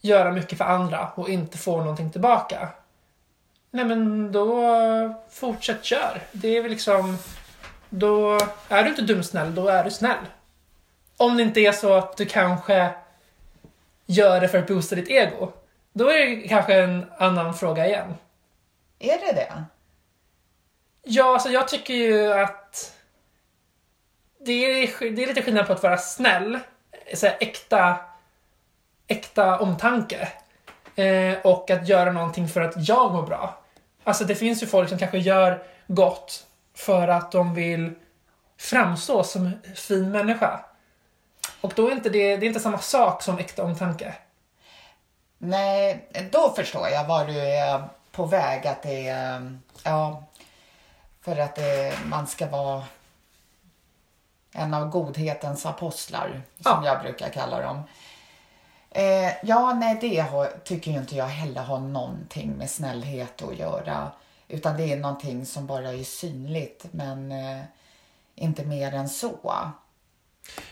göra 0.00 0.32
mycket 0.32 0.58
för 0.58 0.64
andra 0.64 1.08
och 1.14 1.28
inte 1.28 1.58
få 1.58 1.78
någonting 1.78 2.10
tillbaka. 2.10 2.68
Nej 3.70 3.84
men 3.84 4.32
då 4.32 4.64
fortsätt 5.30 5.84
kör. 5.84 6.22
Det 6.32 6.48
är 6.48 6.62
väl 6.62 6.70
liksom... 6.70 7.18
Då 7.88 8.38
är 8.68 8.82
du 8.82 8.90
inte 8.90 9.02
dumsnäll, 9.02 9.54
då 9.54 9.68
är 9.68 9.84
du 9.84 9.90
snäll. 9.90 10.26
Om 11.16 11.36
det 11.36 11.42
inte 11.42 11.60
är 11.60 11.72
så 11.72 11.94
att 11.94 12.16
du 12.16 12.26
kanske 12.26 12.90
gör 14.06 14.40
det 14.40 14.48
för 14.48 14.58
att 14.58 14.66
boosta 14.66 14.96
ditt 14.96 15.08
ego. 15.08 15.52
Då 15.92 16.10
är 16.10 16.26
det 16.26 16.48
kanske 16.48 16.74
en 16.74 17.06
annan 17.18 17.54
fråga 17.54 17.86
igen. 17.86 18.14
Är 18.98 19.18
det 19.18 19.32
det? 19.32 19.64
Ja, 21.02 21.32
alltså 21.32 21.48
jag 21.48 21.68
tycker 21.68 21.94
ju 21.94 22.32
att 22.32 23.01
det 24.44 24.52
är, 24.52 25.10
det 25.10 25.22
är 25.22 25.26
lite 25.26 25.42
skillnad 25.42 25.66
på 25.66 25.72
att 25.72 25.82
vara 25.82 25.98
snäll, 25.98 26.54
eh, 26.54 27.16
så 27.16 27.26
här, 27.26 27.36
äkta, 27.40 27.96
äkta 29.06 29.58
omtanke, 29.58 30.28
eh, 30.96 31.38
och 31.44 31.70
att 31.70 31.88
göra 31.88 32.12
någonting 32.12 32.48
för 32.48 32.60
att 32.60 32.88
jag 32.88 33.12
mår 33.12 33.22
bra. 33.22 33.58
Alltså 34.04 34.24
det 34.24 34.34
finns 34.34 34.62
ju 34.62 34.66
folk 34.66 34.88
som 34.88 34.98
kanske 34.98 35.18
gör 35.18 35.62
gott 35.86 36.46
för 36.74 37.08
att 37.08 37.32
de 37.32 37.54
vill 37.54 37.94
framstå 38.58 39.24
som 39.24 39.46
en 39.46 39.60
fin 39.74 40.10
människa. 40.10 40.60
Och 41.60 41.72
då 41.76 41.88
är 41.88 41.92
inte 41.92 42.10
det, 42.10 42.36
det 42.36 42.46
är 42.46 42.48
inte 42.48 42.60
samma 42.60 42.78
sak 42.78 43.22
som 43.22 43.38
äkta 43.38 43.64
omtanke. 43.64 44.14
Nej, 45.38 46.08
då 46.30 46.52
förstår 46.56 46.88
jag 46.88 47.04
var 47.04 47.24
du 47.26 47.38
är 47.40 47.82
på 48.12 48.24
väg. 48.24 48.66
Att 48.66 48.82
det 48.82 49.08
är, 49.08 49.58
ja, 49.84 50.24
för 51.24 51.36
att 51.36 51.54
det, 51.54 51.92
man 52.06 52.26
ska 52.26 52.46
vara 52.46 52.82
en 54.52 54.74
av 54.74 54.88
godhetens 54.88 55.66
apostlar, 55.66 56.28
som 56.60 56.84
Ja. 56.84 56.86
jag 56.86 57.02
brukar 57.02 57.28
kalla 57.28 57.60
dem. 57.60 57.82
Eh, 58.90 59.32
ja, 59.44 59.74
nej, 59.74 59.98
det 60.00 60.18
har, 60.20 60.46
tycker 60.64 60.90
ju 60.90 60.96
inte 60.98 61.16
jag 61.16 61.26
heller 61.26 61.62
har 61.62 61.78
någonting 61.78 62.52
med 62.52 62.70
snällhet 62.70 63.42
att 63.42 63.58
göra. 63.58 64.10
Utan 64.48 64.76
det 64.76 64.92
är 64.92 64.96
någonting 64.96 65.46
som 65.46 65.66
bara 65.66 65.92
är 65.92 66.04
synligt, 66.04 66.84
men 66.90 67.32
eh, 67.32 67.62
inte 68.34 68.64
mer 68.64 68.94
än 68.94 69.08
så. 69.08 69.38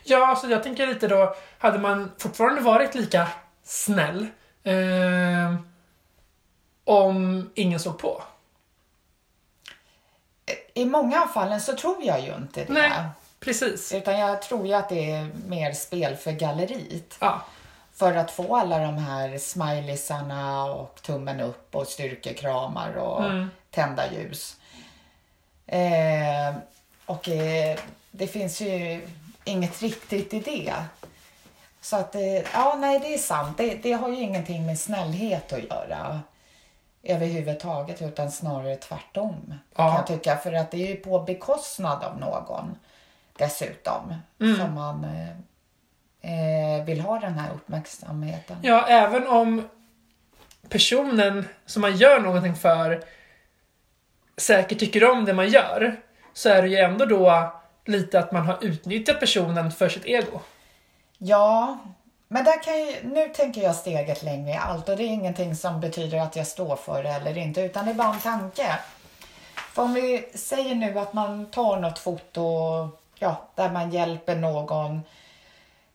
Ja, 0.05 0.27
alltså 0.27 0.47
jag 0.49 0.63
tänker 0.63 0.87
lite 0.87 1.09
då, 1.09 1.35
hade 1.59 1.79
man 1.79 2.11
fortfarande 2.19 2.61
varit 2.61 2.95
lika 2.95 3.29
snäll 3.65 4.27
eh, 4.63 5.55
om 6.85 7.51
ingen 7.55 7.81
såg 7.81 7.99
på? 7.99 8.23
I 10.75 10.85
många 10.85 11.23
av 11.23 11.27
fallen 11.27 11.61
så 11.61 11.77
tror 11.77 11.97
jag 12.03 12.21
ju 12.21 12.35
inte 12.35 12.65
det. 12.65 12.73
Nej, 12.73 12.91
precis. 13.41 13.93
Utan 13.95 14.19
jag 14.19 14.43
tror 14.43 14.67
ju 14.67 14.75
att 14.75 14.89
det 14.89 15.11
är 15.11 15.31
mer 15.47 15.73
spel 15.73 16.17
för 16.17 16.33
galleriet. 16.33 17.17
Ja, 17.21 17.41
För 17.95 18.15
att 18.15 18.31
få 18.31 18.57
alla 18.57 18.79
de 18.79 18.99
här 18.99 19.39
smileysarna 19.39 20.65
och 20.65 20.99
tummen 21.03 21.41
upp 21.41 21.75
och 21.75 21.87
styrkekramar 21.87 22.93
och 22.97 23.25
Mm. 23.25 23.51
tända 23.71 24.13
ljus. 24.13 24.57
Eh, 25.67 26.55
och 27.07 27.29
eh, 27.29 27.79
det 28.11 28.27
finns 28.27 28.61
ju 28.61 29.07
inget 29.45 29.83
riktigt 29.83 30.35
i 30.35 30.41
det. 30.41 30.75
Så 31.81 31.97
att, 31.97 32.15
eh, 32.15 32.35
ja 32.55 32.75
nej 32.79 32.99
det 32.99 33.15
är 33.15 33.19
sant. 33.19 33.59
Det, 33.59 33.75
det 33.75 33.93
har 33.93 34.09
ju 34.09 34.21
ingenting 34.21 34.67
med 34.67 34.79
snällhet 34.81 35.53
att 35.53 35.63
göra 35.65 36.21
överhuvudtaget 37.03 38.03
utan 38.03 38.31
snarare 38.31 38.77
tvärtom. 38.77 39.55
Ja. 39.77 39.87
Kan 39.89 39.95
jag 39.97 40.07
tycka. 40.07 40.37
För 40.37 40.53
att 40.53 40.71
det 40.71 40.77
är 40.77 40.89
ju 40.89 40.97
på 40.97 41.19
bekostnad 41.21 42.05
av 42.05 42.19
någon 42.21 42.79
dessutom 43.41 44.15
som 44.59 44.75
man 44.75 45.05
eh, 45.05 46.79
eh, 46.79 46.85
vill 46.85 47.01
ha 47.01 47.19
den 47.19 47.39
här 47.39 47.55
uppmärksamheten. 47.55 48.57
ja, 48.63 48.87
även 48.89 49.27
om 49.27 49.69
personen 50.69 51.45
som 51.67 51.83
man 51.83 51.97
gör 51.97 52.21
någonting 52.21 52.55
för 52.57 53.05
säkert 54.37 54.79
tycker 54.79 55.11
om 55.11 55.25
det 55.25 55.35
man 55.35 55.49
gör, 55.49 56.01
så 56.33 56.49
är 56.49 56.63
det 56.63 56.69
ju 56.69 56.77
ändå 56.77 57.05
då 57.05 57.53
lite 57.85 58.19
att 58.19 58.33
man 58.33 58.47
har 58.47 58.59
utnyttjat 58.61 59.21
personen 59.21 59.73
för 59.73 59.89
sitt 59.89 60.07
ego. 60.07 60.41
Ja, 61.19 61.79
men 62.29 62.45
där 62.45 62.63
kan 62.63 62.79
ju, 62.79 62.95
nu 63.03 63.29
tänker 63.29 63.63
jag 63.63 63.75
steget 63.75 64.23
längre 64.23 64.51
i 64.51 64.57
allt 64.57 64.89
och 64.89 64.97
det 64.97 65.03
är 65.03 65.07
ingenting 65.07 65.57
som 65.57 65.81
betyder 65.81 66.19
att 66.19 66.37
jag 66.37 66.47
står 66.47 66.77
för 66.77 67.03
det 67.03 67.09
eller 67.09 67.39
inte 67.39 67.61
utan 67.61 67.85
det 67.85 67.91
är 67.91 67.95
bara 67.95 68.15
en 68.15 68.21
tanke. 68.21 68.79
För 69.73 69.83
om 69.83 69.95
vi 69.95 70.29
säger 70.35 70.75
nu 70.75 70.99
att 70.99 71.13
man 71.13 71.47
tar 71.47 71.81
något 71.81 71.99
foto 71.99 72.89
ja, 73.21 73.49
där 73.55 73.73
man 73.73 73.91
hjälper 73.91 74.37
någon 74.37 75.01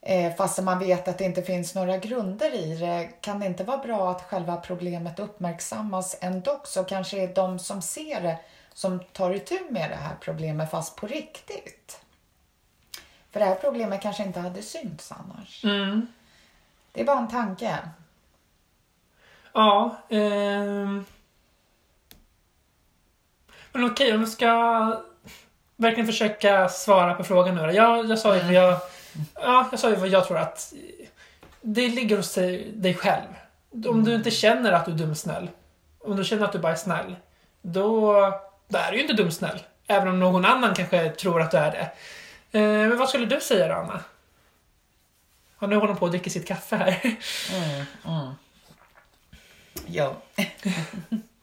eh, 0.02 0.36
fast 0.36 0.64
man 0.64 0.80
vet 0.80 1.08
att 1.08 1.18
det 1.18 1.26
inte 1.26 1.42
finns 1.42 1.76
några 1.76 1.98
grunder 1.98 2.56
i 2.56 2.78
det 2.78 3.10
kan 3.22 3.40
det 3.40 3.46
inte 3.46 3.64
vara 3.64 3.78
bra 3.78 4.12
att 4.12 4.22
själva 4.22 4.58
problemet 4.58 5.20
uppmärksammas 5.20 6.18
ändå 6.22 6.62
så 6.64 6.84
kanske 6.84 7.24
är 7.24 7.36
de 7.36 7.60
som 7.60 7.82
ser 7.82 8.22
det 8.22 8.38
som 8.74 9.00
tar 9.00 9.34
itu 9.34 9.60
med 9.70 9.90
det 9.90 9.96
här 9.96 10.16
problemet 10.22 10.72
fast 10.72 10.96
på 10.96 11.08
riktigt. 11.08 12.02
För 13.32 13.40
det 13.40 13.46
här 13.46 13.56
problemet 13.56 14.02
kanske 14.02 14.24
inte 14.24 14.40
hade 14.40 14.62
synts 14.62 15.12
annars. 15.12 15.64
Mm. 15.64 16.08
Det 16.92 17.02
är 17.02 17.06
bara 17.06 17.20
en 17.20 17.28
tanke. 17.28 17.80
Ja. 19.54 19.98
ehm. 20.10 21.06
Men 23.72 23.92
okej, 23.92 24.14
om 24.14 24.20
vi 24.20 24.28
ska 24.28 25.04
verkligen 25.76 26.08
försöka 26.08 26.70
svara 26.70 27.14
på 27.14 27.24
frågan 27.24 27.56
nu. 27.56 27.72
Jag, 27.72 28.10
jag 28.10 28.20
sa 28.20 28.36
ju 28.36 28.42
vad 28.42 28.54
jag... 28.54 28.80
Ja, 29.36 29.68
jag 29.72 29.80
sa 29.80 29.90
ju 29.90 29.96
vad 29.96 30.08
jag 30.08 30.28
tror 30.28 30.38
att 30.38 30.74
det 31.62 31.88
ligger 31.88 32.18
hos 32.18 32.34
dig, 32.34 32.72
dig 32.76 32.94
själv. 32.94 33.28
Om 33.88 34.04
du 34.04 34.16
inte 34.16 34.32
känner 34.32 34.72
att 34.72 34.86
du 34.86 34.92
är 34.92 34.96
dumsnäll, 34.96 35.50
om 36.00 36.16
du 36.16 36.24
känner 36.24 36.46
att 36.46 36.52
du 36.52 36.60
bara 36.60 36.72
är 36.72 36.76
snäll, 36.76 37.16
då, 37.62 38.14
då 38.68 38.78
är 38.78 38.92
du 38.92 38.98
ju 38.98 39.02
inte 39.02 39.14
dumsnäll. 39.14 39.60
Även 39.88 40.08
om 40.08 40.20
någon 40.20 40.46
annan 40.46 40.76
kanske 40.76 41.10
tror 41.10 41.42
att 41.42 41.52
du 41.52 41.58
är 41.58 41.72
det. 41.72 41.92
Eh, 42.60 42.90
men 42.90 42.98
vad 42.98 43.10
skulle 43.10 43.26
du 43.26 43.42
säga 43.42 43.68
då, 43.68 43.74
Anna? 43.74 44.04
Ja, 45.60 45.68
nu 45.68 45.76
håller 45.76 45.88
hon 45.88 45.98
på 45.98 46.06
att 46.06 46.12
dricka 46.12 46.30
sitt 46.30 46.48
kaffe 46.48 46.76
här. 46.76 47.18
Jo. 49.88 50.16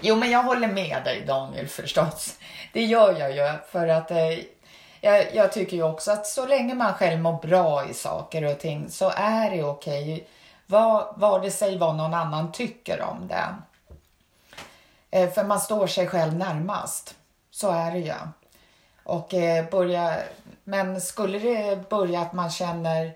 jo, 0.00 0.16
men 0.16 0.30
jag 0.30 0.42
håller 0.42 0.68
med 0.68 1.04
dig 1.04 1.24
Daniel 1.26 1.68
förstås. 1.68 2.38
Det 2.72 2.84
gör 2.84 3.18
jag 3.18 3.36
ju 3.36 3.58
för 3.70 3.88
att 3.88 4.10
eh, 4.10 4.38
jag, 5.00 5.34
jag 5.34 5.52
tycker 5.52 5.76
ju 5.76 5.82
också 5.82 6.12
att 6.12 6.26
så 6.26 6.46
länge 6.46 6.74
man 6.74 6.94
själv 6.94 7.20
mår 7.20 7.42
bra 7.42 7.88
i 7.88 7.94
saker 7.94 8.44
och 8.44 8.58
ting 8.58 8.90
så 8.90 9.12
är 9.16 9.50
det 9.50 9.64
okej. 9.64 10.28
Vad, 10.66 11.14
vare 11.16 11.50
sig 11.50 11.78
vad 11.78 11.96
någon 11.96 12.14
annan 12.14 12.52
tycker 12.52 13.00
om 13.00 13.28
det. 13.28 13.54
Eh, 15.10 15.30
för 15.30 15.44
man 15.44 15.60
står 15.60 15.86
sig 15.86 16.06
själv 16.06 16.34
närmast. 16.34 17.14
Så 17.50 17.70
är 17.70 17.90
det 17.90 17.98
ju. 17.98 18.14
Och 19.04 19.34
eh, 19.34 19.70
börja, 19.70 20.16
men 20.64 21.00
skulle 21.00 21.38
det 21.38 21.88
börja 21.88 22.20
att 22.20 22.32
man 22.32 22.50
känner 22.50 23.12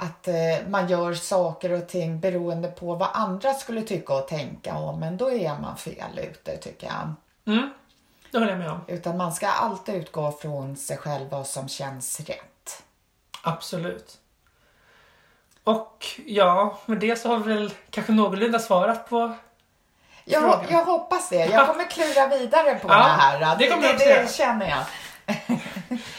att 0.00 0.28
eh, 0.28 0.68
man 0.68 0.88
gör 0.88 1.14
saker 1.14 1.72
och 1.72 1.88
ting 1.88 2.20
beroende 2.20 2.68
på 2.68 2.94
vad 2.94 3.08
andra 3.12 3.54
skulle 3.54 3.82
tycka 3.82 4.14
och 4.14 4.28
tänka 4.28 4.74
om 4.74 5.00
men 5.00 5.16
då 5.16 5.30
är 5.30 5.58
man 5.60 5.76
fel 5.76 6.18
ute 6.18 6.56
tycker 6.56 6.86
jag. 6.86 7.14
Mm, 7.54 7.70
det 8.30 8.38
håller 8.38 8.50
jag 8.50 8.58
med 8.58 8.70
om. 8.70 8.80
Utan 8.86 9.16
man 9.16 9.32
ska 9.32 9.48
alltid 9.48 9.94
utgå 9.94 10.32
från 10.32 10.76
sig 10.76 10.96
själv 10.96 11.30
vad 11.30 11.46
som 11.46 11.68
känns 11.68 12.20
rätt. 12.20 12.82
Absolut. 13.42 14.18
Och 15.64 16.06
ja, 16.26 16.78
med 16.86 16.98
det 16.98 17.16
så 17.16 17.28
har 17.28 17.38
vi 17.38 17.54
väl 17.54 17.72
kanske 17.90 18.12
någorlunda 18.12 18.58
svarat 18.58 19.08
på... 19.08 19.34
Jag, 20.24 20.64
jag 20.68 20.84
hoppas 20.84 21.28
det. 21.28 21.46
Jag 21.46 21.66
kommer 21.66 21.84
klura 21.90 22.26
vidare 22.26 22.74
på 22.74 22.88
Ja, 22.88 22.94
det 22.94 23.02
här. 23.02 23.56
det 23.58 23.68
det, 23.68 23.98
det, 23.98 24.22
det 24.22 24.32
känner 24.32 24.68
jag. 24.68 24.84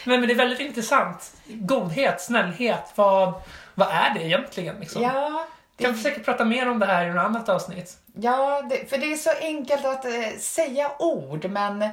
Men, 0.04 0.20
men 0.20 0.26
det 0.26 0.32
är 0.32 0.36
väldigt 0.36 0.60
intressant. 0.60 1.32
Godhet, 1.46 2.20
snällhet, 2.20 2.92
vad, 2.94 3.34
vad 3.74 3.88
är 3.88 4.14
det 4.14 4.24
egentligen? 4.24 4.80
Liksom? 4.80 5.02
Ja, 5.02 5.46
Kan 5.78 5.90
det, 5.90 5.96
vi 5.96 6.02
säkert 6.02 6.24
prata 6.24 6.44
mer 6.44 6.68
om 6.68 6.78
det 6.78 6.86
här 6.86 7.06
i 7.06 7.10
något 7.10 7.24
annat 7.24 7.48
avsnitt? 7.48 7.98
ja 8.14 8.62
det, 8.62 8.90
för 8.90 8.98
det 8.98 9.12
är 9.12 9.16
så 9.16 9.30
enkelt 9.40 9.84
att 9.84 10.04
eh, 10.04 10.38
säga 10.38 10.90
ord 10.98 11.44
men 11.50 11.88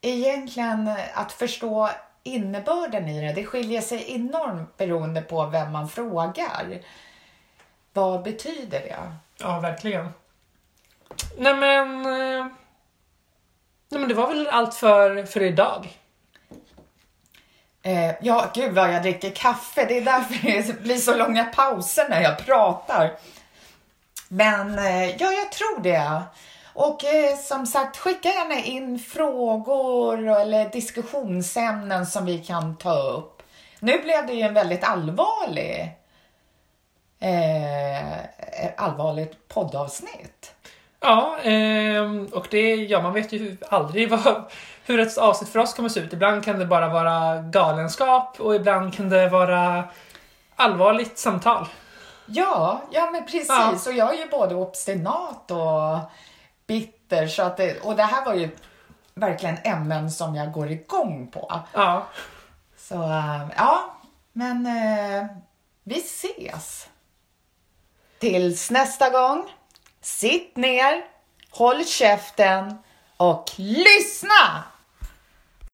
egentligen 0.00 0.90
att 1.14 1.32
förstå 1.32 1.90
innebörden 2.22 3.08
i 3.08 3.26
det, 3.26 3.32
det 3.32 3.46
skiljer 3.46 3.80
sig 3.80 4.14
enormt 4.14 4.76
beroende 4.76 5.22
på 5.22 5.46
vem 5.46 5.72
man 5.72 5.88
frågar. 5.88 6.80
Vad 7.92 8.22
betyder 8.22 8.80
det? 8.80 9.12
Ja, 9.38 9.60
verkligen. 9.60 10.08
Nej 11.38 11.54
men... 11.54 12.06
eh, 12.06 12.46
Nej 13.92 14.00
men 14.00 14.08
det 14.08 14.14
var 14.14 14.28
väl 14.28 14.48
allt 14.48 14.74
för, 14.74 15.24
för 15.24 15.42
idag. 15.42 15.88
Eh, 17.82 18.14
ja, 18.20 18.50
gud 18.54 18.74
vad 18.74 18.94
jag 18.94 19.02
dricker 19.02 19.30
kaffe. 19.30 19.84
Det 19.84 19.98
är 19.98 20.04
därför 20.04 20.66
det 20.66 20.82
blir 20.82 20.96
så 20.96 21.16
långa 21.16 21.44
pauser 21.44 22.08
när 22.08 22.22
jag 22.22 22.46
pratar. 22.46 23.12
Men 24.28 24.78
eh, 24.78 25.16
ja, 25.16 25.32
jag 25.32 25.52
tror 25.52 25.82
det. 25.82 26.22
Och 26.72 27.04
eh, 27.04 27.36
som 27.36 27.66
sagt, 27.66 27.96
skicka 27.96 28.28
gärna 28.28 28.64
in 28.64 28.98
frågor 28.98 30.28
eller 30.28 30.68
diskussionsämnen 30.68 32.06
som 32.06 32.26
vi 32.26 32.38
kan 32.38 32.76
ta 32.76 32.98
upp. 32.98 33.42
Nu 33.80 33.98
blev 33.98 34.26
det 34.26 34.32
ju 34.32 34.42
en 34.42 34.54
väldigt 34.54 34.84
allvarlig 34.84 35.92
eh, 37.20 38.18
allvarligt 38.76 39.48
poddavsnitt. 39.48 40.54
Ja, 41.00 41.38
ehm, 41.42 42.26
och 42.26 42.46
det, 42.50 42.74
ja, 42.74 43.02
man 43.02 43.12
vet 43.12 43.32
ju 43.32 43.56
aldrig 43.68 44.08
vad, 44.10 44.50
hur 44.90 45.00
ett 45.00 45.18
avsnitt 45.18 45.50
för 45.50 45.58
oss 45.58 45.74
kommer 45.74 45.88
se 45.88 46.00
ut. 46.00 46.12
Ibland 46.12 46.44
kan 46.44 46.58
det 46.58 46.66
bara 46.66 46.88
vara 46.88 47.42
galenskap 47.42 48.40
och 48.40 48.54
ibland 48.54 48.94
kan 48.94 49.08
det 49.08 49.28
vara 49.28 49.84
allvarligt 50.56 51.18
samtal. 51.18 51.66
Ja, 52.26 52.82
ja 52.90 53.10
men 53.10 53.24
precis. 53.24 53.48
Ja. 53.48 53.74
Och 53.86 53.92
jag 53.92 54.14
är 54.14 54.18
ju 54.18 54.30
både 54.30 54.54
obstinat 54.54 55.50
och 55.50 56.10
bitter. 56.66 57.26
Så 57.26 57.42
att 57.42 57.56
det, 57.56 57.80
och 57.80 57.96
det 57.96 58.02
här 58.02 58.24
var 58.24 58.34
ju 58.34 58.48
verkligen 59.14 59.58
ämnen 59.64 60.10
som 60.10 60.34
jag 60.34 60.52
går 60.52 60.70
igång 60.70 61.30
på. 61.32 61.60
Ja, 61.72 62.06
Så 62.76 62.94
äh, 62.94 63.46
ja, 63.56 63.96
men 64.32 64.66
eh, 64.66 65.26
vi 65.84 65.98
ses. 65.98 66.88
Tills 68.18 68.70
nästa 68.70 69.10
gång, 69.10 69.50
sitt 70.00 70.56
ner, 70.56 71.04
håll 71.50 71.84
käften 71.84 72.78
och 73.16 73.50
lyssna! 73.56 74.64